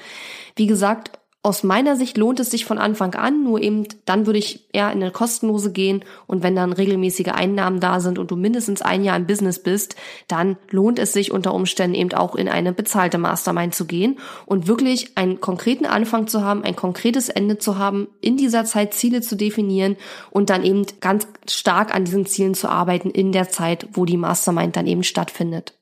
Wie 0.55 0.67
gesagt, 0.67 1.18
aus 1.41 1.63
meiner 1.63 1.95
Sicht 1.95 2.17
lohnt 2.17 2.41
es 2.41 2.51
sich 2.51 2.65
von 2.65 2.77
Anfang 2.77 3.15
an, 3.15 3.43
nur 3.45 3.61
eben 3.61 3.87
dann 4.03 4.25
würde 4.25 4.39
ich 4.39 4.67
eher 4.73 4.91
in 4.91 5.01
eine 5.01 5.11
kostenlose 5.11 5.71
gehen 5.71 6.03
und 6.27 6.43
wenn 6.43 6.53
dann 6.53 6.73
regelmäßige 6.73 7.29
Einnahmen 7.29 7.79
da 7.79 8.01
sind 8.01 8.19
und 8.19 8.29
du 8.29 8.35
mindestens 8.35 8.81
ein 8.81 9.05
Jahr 9.05 9.15
im 9.15 9.25
Business 9.25 9.63
bist, 9.63 9.95
dann 10.27 10.57
lohnt 10.69 10.99
es 10.99 11.13
sich 11.13 11.31
unter 11.31 11.53
Umständen 11.53 11.95
eben 11.95 12.11
auch 12.11 12.35
in 12.35 12.49
eine 12.49 12.73
bezahlte 12.73 13.17
Mastermind 13.17 13.73
zu 13.73 13.85
gehen 13.85 14.19
und 14.47 14.67
wirklich 14.67 15.17
einen 15.17 15.39
konkreten 15.39 15.85
Anfang 15.85 16.27
zu 16.27 16.43
haben, 16.43 16.65
ein 16.65 16.75
konkretes 16.75 17.29
Ende 17.29 17.57
zu 17.57 17.77
haben, 17.77 18.09
in 18.19 18.35
dieser 18.35 18.65
Zeit 18.65 18.93
Ziele 18.93 19.21
zu 19.21 19.37
definieren 19.37 19.95
und 20.31 20.49
dann 20.49 20.65
eben 20.65 20.85
ganz 20.99 21.25
stark 21.47 21.95
an 21.95 22.03
diesen 22.03 22.25
Zielen 22.25 22.53
zu 22.53 22.67
arbeiten 22.67 23.11
in 23.11 23.31
der 23.31 23.47
Zeit, 23.47 23.87
wo 23.93 24.03
die 24.03 24.17
Mastermind 24.17 24.75
dann 24.75 24.87
eben 24.87 25.03
stattfindet. 25.03 25.73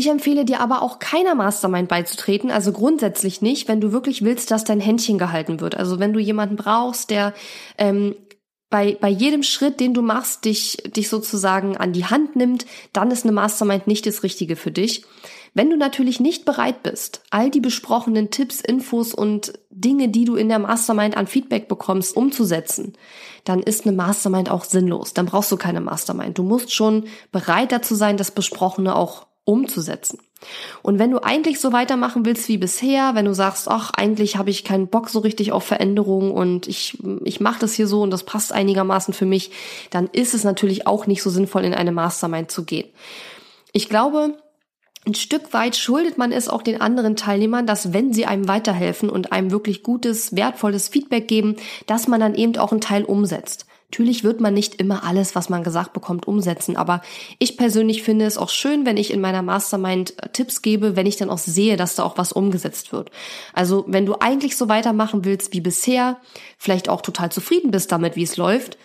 Ich 0.00 0.08
empfehle 0.08 0.46
dir 0.46 0.60
aber 0.60 0.80
auch 0.80 0.98
keiner 0.98 1.34
Mastermind 1.34 1.90
beizutreten, 1.90 2.50
also 2.50 2.72
grundsätzlich 2.72 3.42
nicht, 3.42 3.68
wenn 3.68 3.82
du 3.82 3.92
wirklich 3.92 4.24
willst, 4.24 4.50
dass 4.50 4.64
dein 4.64 4.80
Händchen 4.80 5.18
gehalten 5.18 5.60
wird. 5.60 5.74
Also 5.74 5.98
wenn 5.98 6.14
du 6.14 6.18
jemanden 6.18 6.56
brauchst, 6.56 7.10
der 7.10 7.34
ähm, 7.76 8.14
bei, 8.70 8.96
bei 8.98 9.10
jedem 9.10 9.42
Schritt, 9.42 9.78
den 9.78 9.92
du 9.92 10.00
machst, 10.00 10.46
dich, 10.46 10.78
dich 10.96 11.10
sozusagen 11.10 11.76
an 11.76 11.92
die 11.92 12.06
Hand 12.06 12.34
nimmt, 12.34 12.64
dann 12.94 13.10
ist 13.10 13.26
eine 13.26 13.32
Mastermind 13.32 13.88
nicht 13.88 14.06
das 14.06 14.22
Richtige 14.22 14.56
für 14.56 14.70
dich. 14.70 15.04
Wenn 15.52 15.68
du 15.68 15.76
natürlich 15.76 16.18
nicht 16.18 16.46
bereit 16.46 16.82
bist, 16.82 17.20
all 17.28 17.50
die 17.50 17.60
besprochenen 17.60 18.30
Tipps, 18.30 18.62
Infos 18.62 19.12
und 19.12 19.52
Dinge, 19.68 20.08
die 20.08 20.24
du 20.24 20.34
in 20.34 20.48
der 20.48 20.60
Mastermind 20.60 21.14
an 21.14 21.26
Feedback 21.26 21.68
bekommst, 21.68 22.16
umzusetzen, 22.16 22.94
dann 23.44 23.60
ist 23.62 23.84
eine 23.84 23.94
Mastermind 23.94 24.50
auch 24.50 24.64
sinnlos. 24.64 25.12
Dann 25.12 25.26
brauchst 25.26 25.52
du 25.52 25.58
keine 25.58 25.82
Mastermind. 25.82 26.38
Du 26.38 26.42
musst 26.42 26.72
schon 26.72 27.04
bereit 27.32 27.70
dazu 27.70 27.94
sein, 27.94 28.16
das 28.16 28.30
Besprochene 28.30 28.96
auch 28.96 29.26
umzusetzen. 29.50 30.20
Und 30.82 30.98
wenn 30.98 31.10
du 31.10 31.22
eigentlich 31.22 31.60
so 31.60 31.72
weitermachen 31.72 32.24
willst 32.24 32.48
wie 32.48 32.56
bisher, 32.56 33.14
wenn 33.14 33.26
du 33.26 33.34
sagst, 33.34 33.68
ach, 33.68 33.90
eigentlich 33.94 34.36
habe 34.36 34.50
ich 34.50 34.64
keinen 34.64 34.86
Bock 34.86 35.10
so 35.10 35.18
richtig 35.18 35.52
auf 35.52 35.64
Veränderungen 35.64 36.30
und 36.30 36.66
ich, 36.66 36.98
ich 37.24 37.40
mache 37.40 37.60
das 37.60 37.74
hier 37.74 37.86
so 37.86 38.00
und 38.00 38.10
das 38.10 38.24
passt 38.24 38.52
einigermaßen 38.52 39.12
für 39.12 39.26
mich, 39.26 39.50
dann 39.90 40.08
ist 40.12 40.32
es 40.32 40.44
natürlich 40.44 40.86
auch 40.86 41.06
nicht 41.06 41.22
so 41.22 41.28
sinnvoll, 41.28 41.64
in 41.64 41.74
eine 41.74 41.92
Mastermind 41.92 42.50
zu 42.50 42.64
gehen. 42.64 42.88
Ich 43.72 43.88
glaube, 43.88 44.34
ein 45.06 45.14
Stück 45.14 45.52
weit 45.52 45.76
schuldet 45.76 46.16
man 46.16 46.32
es 46.32 46.48
auch 46.48 46.62
den 46.62 46.80
anderen 46.80 47.16
Teilnehmern, 47.16 47.66
dass 47.66 47.92
wenn 47.92 48.12
sie 48.12 48.26
einem 48.26 48.48
weiterhelfen 48.48 49.10
und 49.10 49.32
einem 49.32 49.50
wirklich 49.50 49.82
gutes, 49.82 50.36
wertvolles 50.36 50.88
Feedback 50.88 51.26
geben, 51.26 51.56
dass 51.86 52.08
man 52.08 52.20
dann 52.20 52.34
eben 52.34 52.56
auch 52.56 52.72
einen 52.72 52.80
Teil 52.80 53.04
umsetzt. 53.04 53.66
Natürlich 53.90 54.22
wird 54.22 54.40
man 54.40 54.54
nicht 54.54 54.76
immer 54.76 55.02
alles, 55.02 55.34
was 55.34 55.48
man 55.48 55.64
gesagt 55.64 55.92
bekommt, 55.92 56.28
umsetzen, 56.28 56.76
aber 56.76 57.02
ich 57.40 57.56
persönlich 57.56 58.04
finde 58.04 58.24
es 58.24 58.38
auch 58.38 58.48
schön, 58.48 58.86
wenn 58.86 58.96
ich 58.96 59.12
in 59.12 59.20
meiner 59.20 59.42
Mastermind 59.42 60.14
äh, 60.22 60.28
Tipps 60.28 60.62
gebe, 60.62 60.94
wenn 60.94 61.06
ich 61.06 61.16
dann 61.16 61.28
auch 61.28 61.38
sehe, 61.38 61.76
dass 61.76 61.96
da 61.96 62.04
auch 62.04 62.16
was 62.16 62.30
umgesetzt 62.30 62.92
wird. 62.92 63.10
Also 63.52 63.84
wenn 63.88 64.06
du 64.06 64.14
eigentlich 64.20 64.56
so 64.56 64.68
weitermachen 64.68 65.24
willst 65.24 65.52
wie 65.52 65.60
bisher, 65.60 66.18
vielleicht 66.56 66.88
auch 66.88 67.02
total 67.02 67.32
zufrieden 67.32 67.72
bist 67.72 67.90
damit, 67.90 68.14
wie 68.14 68.22
es 68.22 68.36
läuft, 68.36 68.78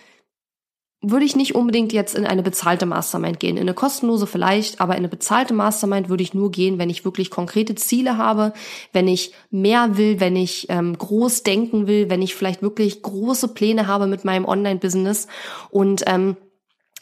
würde 1.02 1.26
ich 1.26 1.36
nicht 1.36 1.54
unbedingt 1.54 1.92
jetzt 1.92 2.14
in 2.14 2.26
eine 2.26 2.42
bezahlte 2.42 2.86
Mastermind 2.86 3.38
gehen. 3.38 3.56
In 3.56 3.62
eine 3.62 3.74
kostenlose 3.74 4.26
vielleicht, 4.26 4.80
aber 4.80 4.94
in 4.94 4.98
eine 4.98 5.08
bezahlte 5.08 5.54
Mastermind 5.54 6.08
würde 6.08 6.22
ich 6.22 6.34
nur 6.34 6.50
gehen, 6.50 6.78
wenn 6.78 6.90
ich 6.90 7.04
wirklich 7.04 7.30
konkrete 7.30 7.74
Ziele 7.74 8.16
habe, 8.16 8.52
wenn 8.92 9.06
ich 9.06 9.32
mehr 9.50 9.98
will, 9.98 10.20
wenn 10.20 10.36
ich 10.36 10.66
ähm, 10.70 10.96
groß 10.96 11.42
denken 11.42 11.86
will, 11.86 12.08
wenn 12.08 12.22
ich 12.22 12.34
vielleicht 12.34 12.62
wirklich 12.62 13.02
große 13.02 13.48
Pläne 13.48 13.86
habe 13.86 14.06
mit 14.06 14.24
meinem 14.24 14.46
Online-Business 14.46 15.28
und 15.70 16.02
ähm, 16.06 16.36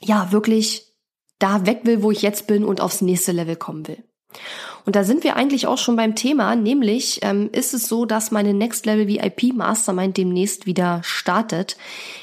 ja, 0.03 0.33
wirklich 0.33 0.93
da 1.39 1.67
weg 1.67 1.81
will, 1.85 2.03
wo 2.03 2.11
ich 2.11 2.23
jetzt 2.23 2.47
bin 2.47 2.65
und 2.65 2.81
aufs 2.81 3.01
nächste 3.01 3.33
Level 3.33 3.57
kommen 3.57 3.87
will. 3.87 4.03
Und 4.85 4.97
da 4.97 5.05
sind 5.05 5.25
wir 5.25 5.37
eigentlich 5.37 5.67
auch 5.67 5.79
schon 5.79 5.97
beim 5.97 6.15
Thema, 6.15 6.55
nämlich 6.57 7.21
ähm, 7.23 7.49
ist 7.53 7.73
es 7.73 7.89
so, 7.89 8.05
dass 8.05 8.31
meine 8.31 8.53
Next 8.53 8.85
Level 8.85 9.09
VIP 9.09 9.55
Mastermind 9.55 10.17
demnächst 10.17 10.67
wieder 10.67 11.01
startet. 11.03 11.77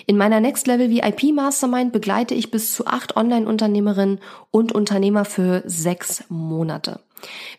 In 0.06 0.16
meiner 0.16 0.40
Next 0.40 0.68
Level 0.68 0.92
VIP 0.92 1.34
Mastermind 1.34 1.92
begleite 1.92 2.36
ich 2.36 2.52
bis 2.52 2.74
zu 2.74 2.86
acht 2.86 3.18
Online-Unternehmerinnen 3.18 4.20
und 4.52 4.74
Unternehmer 4.74 5.26
für 5.26 5.64
sechs 5.66 6.24
Monate. 6.30 7.00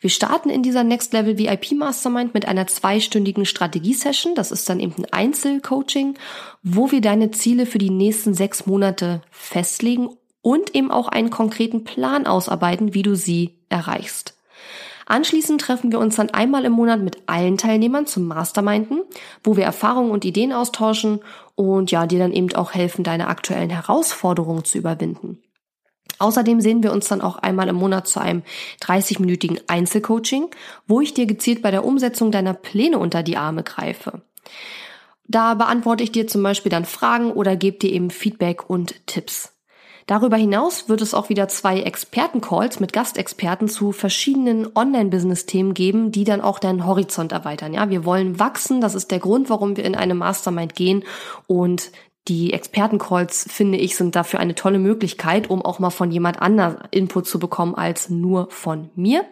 Wir 0.00 0.10
starten 0.10 0.50
in 0.50 0.62
dieser 0.62 0.84
Next 0.84 1.12
Level 1.12 1.36
VIP 1.36 1.72
Mastermind 1.72 2.34
mit 2.34 2.46
einer 2.46 2.66
zweistündigen 2.68 3.44
Strategie-Session. 3.44 4.34
Das 4.34 4.52
ist 4.52 4.68
dann 4.68 4.80
eben 4.80 4.94
ein 4.98 5.12
Einzelcoaching, 5.12 6.14
wo 6.62 6.92
wir 6.92 7.00
deine 7.00 7.32
Ziele 7.32 7.66
für 7.66 7.78
die 7.78 7.90
nächsten 7.90 8.34
sechs 8.34 8.66
Monate 8.66 9.22
festlegen 9.30 10.10
und 10.42 10.74
eben 10.74 10.90
auch 10.90 11.08
einen 11.08 11.30
konkreten 11.30 11.84
Plan 11.84 12.26
ausarbeiten, 12.26 12.94
wie 12.94 13.02
du 13.02 13.16
sie 13.16 13.54
erreichst. 13.68 14.34
Anschließend 15.12 15.61
treffen 15.61 15.92
wir 15.92 15.98
uns 15.98 16.16
dann 16.16 16.31
einmal 16.31 16.64
im 16.64 16.72
Monat 16.72 17.03
mit 17.03 17.18
allen 17.27 17.59
Teilnehmern 17.59 18.07
zum 18.07 18.27
Masterminden, 18.27 19.03
wo 19.44 19.59
wir 19.59 19.64
Erfahrungen 19.64 20.11
und 20.11 20.25
Ideen 20.25 20.55
austauschen 20.55 21.20
und 21.55 21.90
ja, 21.90 22.07
dir 22.07 22.18
dann 22.18 22.33
eben 22.33 22.51
auch 22.55 22.72
helfen, 22.72 23.05
deine 23.05 23.27
aktuellen 23.27 23.68
Herausforderungen 23.68 24.64
zu 24.64 24.79
überwinden. 24.79 25.42
Außerdem 26.18 26.62
sehen 26.62 26.83
wir 26.83 26.92
uns 26.92 27.09
dann 27.09 27.20
auch 27.20 27.37
einmal 27.37 27.68
im 27.68 27.77
Monat 27.77 28.09
zu 28.09 28.20
einem 28.20 28.42
30-minütigen 28.81 29.61
Einzelcoaching, 29.66 30.48
wo 30.87 31.03
ich 31.03 31.12
dir 31.12 31.27
gezielt 31.27 31.61
bei 31.61 31.70
der 31.70 31.85
Umsetzung 31.85 32.33
deiner 32.33 32.55
Pläne 32.55 32.98
unter 32.98 33.22
die 33.22 33.37
Arme 33.37 33.64
greife. 33.64 34.22
Da 35.29 35.53
beantworte 35.53 36.05
ich 36.05 36.12
dir 36.12 36.27
zum 36.27 36.42
Beispiel 36.42 36.70
dann 36.70 36.87
Fragen 36.87 37.33
oder 37.33 37.55
gebe 37.55 37.77
dir 37.77 37.92
eben 37.92 38.09
Feedback 38.09 38.70
und 38.70 39.07
Tipps. 39.07 39.51
Darüber 40.06 40.36
hinaus 40.36 40.88
wird 40.88 41.00
es 41.00 41.14
auch 41.14 41.28
wieder 41.28 41.48
zwei 41.48 41.80
Expertencalls 41.80 42.80
mit 42.80 42.92
Gastexperten 42.92 43.68
zu 43.68 43.92
verschiedenen 43.92 44.68
Online-Business-Themen 44.74 45.74
geben, 45.74 46.12
die 46.12 46.24
dann 46.24 46.40
auch 46.40 46.58
deinen 46.58 46.86
Horizont 46.86 47.32
erweitern. 47.32 47.74
Ja, 47.74 47.90
wir 47.90 48.04
wollen 48.04 48.38
wachsen. 48.38 48.80
Das 48.80 48.94
ist 48.94 49.10
der 49.10 49.20
Grund, 49.20 49.50
warum 49.50 49.76
wir 49.76 49.84
in 49.84 49.94
eine 49.94 50.14
Mastermind 50.14 50.74
gehen 50.74 51.04
und 51.46 51.90
die 52.28 52.52
Expertencalls, 52.52 53.46
finde 53.50 53.78
ich, 53.78 53.96
sind 53.96 54.14
dafür 54.14 54.38
eine 54.38 54.54
tolle 54.54 54.78
Möglichkeit, 54.78 55.50
um 55.50 55.60
auch 55.62 55.80
mal 55.80 55.90
von 55.90 56.12
jemand 56.12 56.40
anderem 56.40 56.76
Input 56.92 57.26
zu 57.26 57.40
bekommen 57.40 57.74
als 57.74 58.10
nur 58.10 58.48
von 58.50 58.90
mir. 58.94 59.24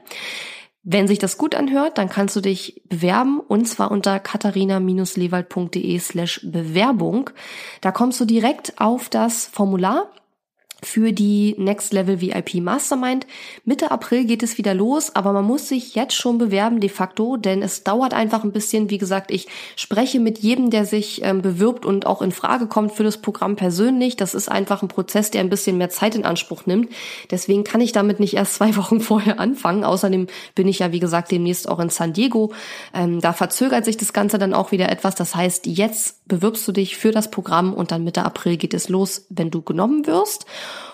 Wenn 0.82 1.06
sich 1.06 1.18
das 1.18 1.36
gut 1.36 1.54
anhört, 1.54 1.98
dann 1.98 2.08
kannst 2.08 2.34
du 2.34 2.40
dich 2.40 2.82
bewerben 2.88 3.38
und 3.38 3.68
zwar 3.68 3.90
unter 3.90 4.18
katharina-lewald.de 4.18 5.98
slash 5.98 6.40
Bewerbung. 6.42 7.30
Da 7.80 7.92
kommst 7.92 8.18
du 8.18 8.24
direkt 8.24 8.80
auf 8.80 9.08
das 9.08 9.46
Formular 9.46 10.10
für 10.82 11.12
die 11.12 11.54
Next 11.58 11.92
Level 11.92 12.20
VIP 12.20 12.54
Mastermind. 12.54 13.26
Mitte 13.64 13.90
April 13.90 14.24
geht 14.24 14.42
es 14.42 14.58
wieder 14.58 14.74
los, 14.74 15.14
aber 15.14 15.32
man 15.32 15.44
muss 15.44 15.68
sich 15.68 15.94
jetzt 15.94 16.14
schon 16.14 16.38
bewerben 16.38 16.80
de 16.80 16.90
facto, 16.90 17.36
denn 17.36 17.62
es 17.62 17.84
dauert 17.84 18.14
einfach 18.14 18.44
ein 18.44 18.52
bisschen. 18.52 18.90
Wie 18.90 18.98
gesagt, 18.98 19.30
ich 19.30 19.48
spreche 19.76 20.20
mit 20.20 20.38
jedem, 20.38 20.70
der 20.70 20.84
sich 20.84 21.22
ähm, 21.24 21.42
bewirbt 21.42 21.84
und 21.84 22.06
auch 22.06 22.22
in 22.22 22.32
Frage 22.32 22.66
kommt 22.66 22.92
für 22.92 23.04
das 23.04 23.18
Programm 23.18 23.56
persönlich. 23.56 24.16
Das 24.16 24.34
ist 24.34 24.50
einfach 24.50 24.82
ein 24.82 24.88
Prozess, 24.88 25.30
der 25.30 25.40
ein 25.40 25.50
bisschen 25.50 25.78
mehr 25.78 25.90
Zeit 25.90 26.14
in 26.14 26.24
Anspruch 26.24 26.66
nimmt. 26.66 26.90
Deswegen 27.30 27.64
kann 27.64 27.80
ich 27.80 27.92
damit 27.92 28.20
nicht 28.20 28.34
erst 28.34 28.54
zwei 28.60 28.76
Wochen 28.76 29.00
vorher 29.00 29.40
anfangen. 29.40 29.84
Außerdem 29.84 30.26
bin 30.54 30.68
ich 30.68 30.80
ja, 30.80 30.92
wie 30.92 31.00
gesagt, 31.00 31.30
demnächst 31.30 31.68
auch 31.68 31.80
in 31.80 31.90
San 31.90 32.12
Diego. 32.12 32.52
Ähm, 32.94 33.20
da 33.20 33.32
verzögert 33.32 33.84
sich 33.84 33.96
das 33.96 34.12
Ganze 34.12 34.38
dann 34.38 34.54
auch 34.54 34.72
wieder 34.72 34.90
etwas. 34.90 35.14
Das 35.14 35.34
heißt, 35.34 35.66
jetzt 35.66 36.26
bewirbst 36.26 36.66
du 36.66 36.72
dich 36.72 36.96
für 36.96 37.10
das 37.10 37.30
Programm 37.30 37.74
und 37.74 37.90
dann 37.90 38.04
Mitte 38.04 38.24
April 38.24 38.56
geht 38.56 38.74
es 38.74 38.88
los, 38.88 39.26
wenn 39.28 39.50
du 39.50 39.62
genommen 39.62 40.06
wirst. 40.06 40.46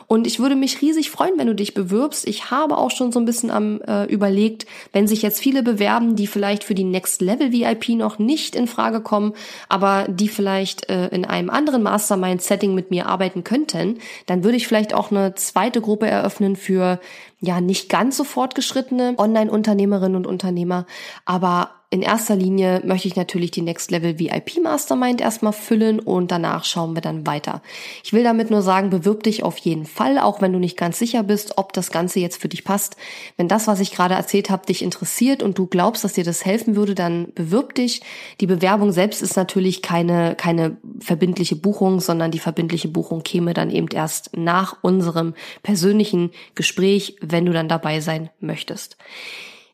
Und 0.08 0.26
ich 0.26 0.38
würde 0.38 0.54
mich 0.54 0.80
riesig 0.82 1.10
freuen, 1.10 1.34
wenn 1.36 1.48
du 1.48 1.54
dich 1.54 1.74
bewirbst. 1.74 2.28
Ich 2.28 2.50
habe 2.50 2.78
auch 2.78 2.90
schon 2.90 3.10
so 3.10 3.18
ein 3.18 3.24
bisschen 3.24 3.50
am 3.50 3.80
äh, 3.82 4.04
überlegt, 4.04 4.66
wenn 4.92 5.08
sich 5.08 5.22
jetzt 5.22 5.40
viele 5.40 5.62
bewerben, 5.62 6.14
die 6.14 6.28
vielleicht 6.28 6.62
für 6.62 6.74
die 6.74 6.84
Next 6.84 7.20
Level 7.20 7.52
VIP 7.52 7.90
noch 7.90 8.18
nicht 8.18 8.54
in 8.54 8.68
Frage 8.68 9.00
kommen, 9.00 9.32
aber 9.68 10.06
die 10.08 10.28
vielleicht 10.28 10.88
äh, 10.88 11.08
in 11.08 11.24
einem 11.24 11.50
anderen 11.50 11.82
Mastermind-Setting 11.82 12.74
mit 12.74 12.90
mir 12.90 13.06
arbeiten 13.06 13.42
könnten, 13.42 13.98
dann 14.26 14.44
würde 14.44 14.56
ich 14.56 14.68
vielleicht 14.68 14.94
auch 14.94 15.10
eine 15.10 15.34
zweite 15.34 15.80
Gruppe 15.80 16.06
eröffnen 16.06 16.54
für 16.54 17.00
ja 17.40 17.60
nicht 17.60 17.88
ganz 17.88 18.16
so 18.16 18.24
fortgeschrittene 18.24 19.14
Online-Unternehmerinnen 19.18 20.16
und 20.16 20.26
Unternehmer, 20.26 20.86
aber 21.24 21.70
in 21.88 22.02
erster 22.02 22.34
Linie 22.34 22.82
möchte 22.84 23.06
ich 23.06 23.14
natürlich 23.14 23.52
die 23.52 23.62
Next 23.62 23.92
Level 23.92 24.18
VIP 24.18 24.60
Mastermind 24.60 25.20
erstmal 25.20 25.52
füllen 25.52 26.00
und 26.00 26.32
danach 26.32 26.64
schauen 26.64 26.96
wir 26.96 27.00
dann 27.00 27.28
weiter. 27.28 27.62
Ich 28.02 28.12
will 28.12 28.24
damit 28.24 28.50
nur 28.50 28.62
sagen, 28.62 28.90
bewirb 28.90 29.22
dich 29.22 29.44
auf 29.44 29.56
jeden 29.58 29.86
Fall, 29.86 30.18
auch 30.18 30.42
wenn 30.42 30.52
du 30.52 30.58
nicht 30.58 30.76
ganz 30.76 30.98
sicher 30.98 31.22
bist, 31.22 31.58
ob 31.58 31.72
das 31.72 31.92
Ganze 31.92 32.18
jetzt 32.18 32.40
für 32.40 32.48
dich 32.48 32.64
passt. 32.64 32.96
Wenn 33.36 33.46
das, 33.46 33.68
was 33.68 33.78
ich 33.78 33.92
gerade 33.92 34.14
erzählt 34.14 34.50
habe, 34.50 34.66
dich 34.66 34.82
interessiert 34.82 35.44
und 35.44 35.58
du 35.58 35.66
glaubst, 35.68 36.02
dass 36.02 36.14
dir 36.14 36.24
das 36.24 36.44
helfen 36.44 36.74
würde, 36.74 36.96
dann 36.96 37.32
bewirb 37.34 37.76
dich. 37.76 38.02
Die 38.40 38.48
Bewerbung 38.48 38.90
selbst 38.90 39.22
ist 39.22 39.36
natürlich 39.36 39.80
keine, 39.80 40.34
keine 40.34 40.78
verbindliche 40.98 41.54
Buchung, 41.54 42.00
sondern 42.00 42.32
die 42.32 42.40
verbindliche 42.40 42.88
Buchung 42.88 43.22
käme 43.22 43.54
dann 43.54 43.70
eben 43.70 43.88
erst 43.94 44.36
nach 44.36 44.76
unserem 44.82 45.34
persönlichen 45.62 46.32
Gespräch, 46.56 47.16
wenn 47.20 47.46
du 47.46 47.52
dann 47.52 47.68
dabei 47.68 48.00
sein 48.00 48.28
möchtest. 48.40 48.96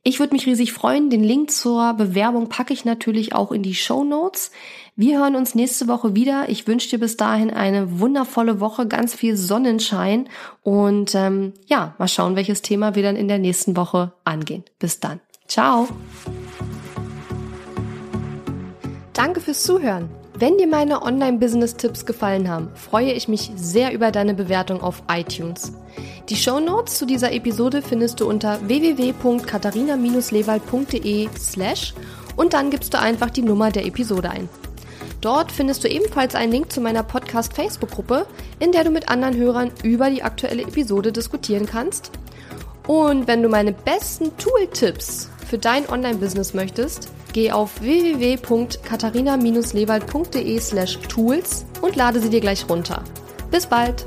Ich 0.04 0.18
würde 0.18 0.34
mich 0.34 0.46
riesig 0.46 0.72
freuen. 0.72 1.10
Den 1.10 1.22
Link 1.22 1.52
zur 1.52 1.94
Bewerbung 1.94 2.48
packe 2.48 2.72
ich 2.72 2.84
natürlich 2.84 3.34
auch 3.34 3.52
in 3.52 3.62
die 3.62 3.74
Show 3.74 4.02
Notes. 4.02 4.50
Wir 4.96 5.20
hören 5.20 5.36
uns 5.36 5.54
nächste 5.54 5.86
Woche 5.86 6.16
wieder. 6.16 6.48
Ich 6.48 6.66
wünsche 6.66 6.90
dir 6.90 6.98
bis 6.98 7.16
dahin 7.16 7.52
eine 7.52 8.00
wundervolle 8.00 8.58
Woche, 8.58 8.88
ganz 8.88 9.14
viel 9.14 9.36
Sonnenschein 9.36 10.28
und 10.62 11.14
ähm, 11.14 11.52
ja, 11.66 11.94
mal 11.98 12.08
schauen, 12.08 12.34
welches 12.34 12.62
Thema 12.62 12.96
wir 12.96 13.04
dann 13.04 13.16
in 13.16 13.28
der 13.28 13.38
nächsten 13.38 13.76
Woche 13.76 14.12
angehen. 14.24 14.64
Bis 14.80 14.98
dann. 14.98 15.20
Ciao. 15.46 15.86
Danke 19.12 19.40
fürs 19.40 19.62
Zuhören. 19.62 20.10
Wenn 20.42 20.58
dir 20.58 20.66
meine 20.66 21.00
Online-Business-Tipps 21.02 22.04
gefallen 22.04 22.48
haben, 22.48 22.68
freue 22.74 23.12
ich 23.12 23.28
mich 23.28 23.52
sehr 23.54 23.92
über 23.92 24.10
deine 24.10 24.34
Bewertung 24.34 24.82
auf 24.82 25.04
iTunes. 25.08 25.72
Die 26.28 26.34
Show 26.34 26.58
Notes 26.58 26.98
zu 26.98 27.06
dieser 27.06 27.30
Episode 27.30 27.80
findest 27.80 28.18
du 28.18 28.28
unter 28.28 28.58
www.katharina-lewald.de 28.66 31.28
slash 31.38 31.94
und 32.34 32.54
dann 32.54 32.70
gibst 32.70 32.92
du 32.92 32.98
einfach 32.98 33.30
die 33.30 33.42
Nummer 33.42 33.70
der 33.70 33.86
Episode 33.86 34.30
ein. 34.30 34.48
Dort 35.20 35.52
findest 35.52 35.84
du 35.84 35.88
ebenfalls 35.88 36.34
einen 36.34 36.50
Link 36.50 36.72
zu 36.72 36.80
meiner 36.80 37.04
Podcast-Facebook-Gruppe, 37.04 38.26
in 38.58 38.72
der 38.72 38.82
du 38.82 38.90
mit 38.90 39.08
anderen 39.08 39.36
Hörern 39.36 39.70
über 39.84 40.10
die 40.10 40.24
aktuelle 40.24 40.62
Episode 40.62 41.12
diskutieren 41.12 41.66
kannst. 41.66 42.10
Und 42.88 43.28
wenn 43.28 43.44
du 43.44 43.48
meine 43.48 43.72
besten 43.72 44.36
Tool-Tipps 44.38 45.30
für 45.52 45.58
dein 45.58 45.86
Online-Business 45.86 46.54
möchtest, 46.54 47.10
geh 47.34 47.52
auf 47.52 47.82
www.katharina-lewald.de 47.82 50.58
slash 50.58 50.98
tools 51.00 51.66
und 51.82 51.94
lade 51.94 52.20
sie 52.20 52.30
dir 52.30 52.40
gleich 52.40 52.66
runter. 52.70 53.04
Bis 53.50 53.66
bald! 53.66 54.06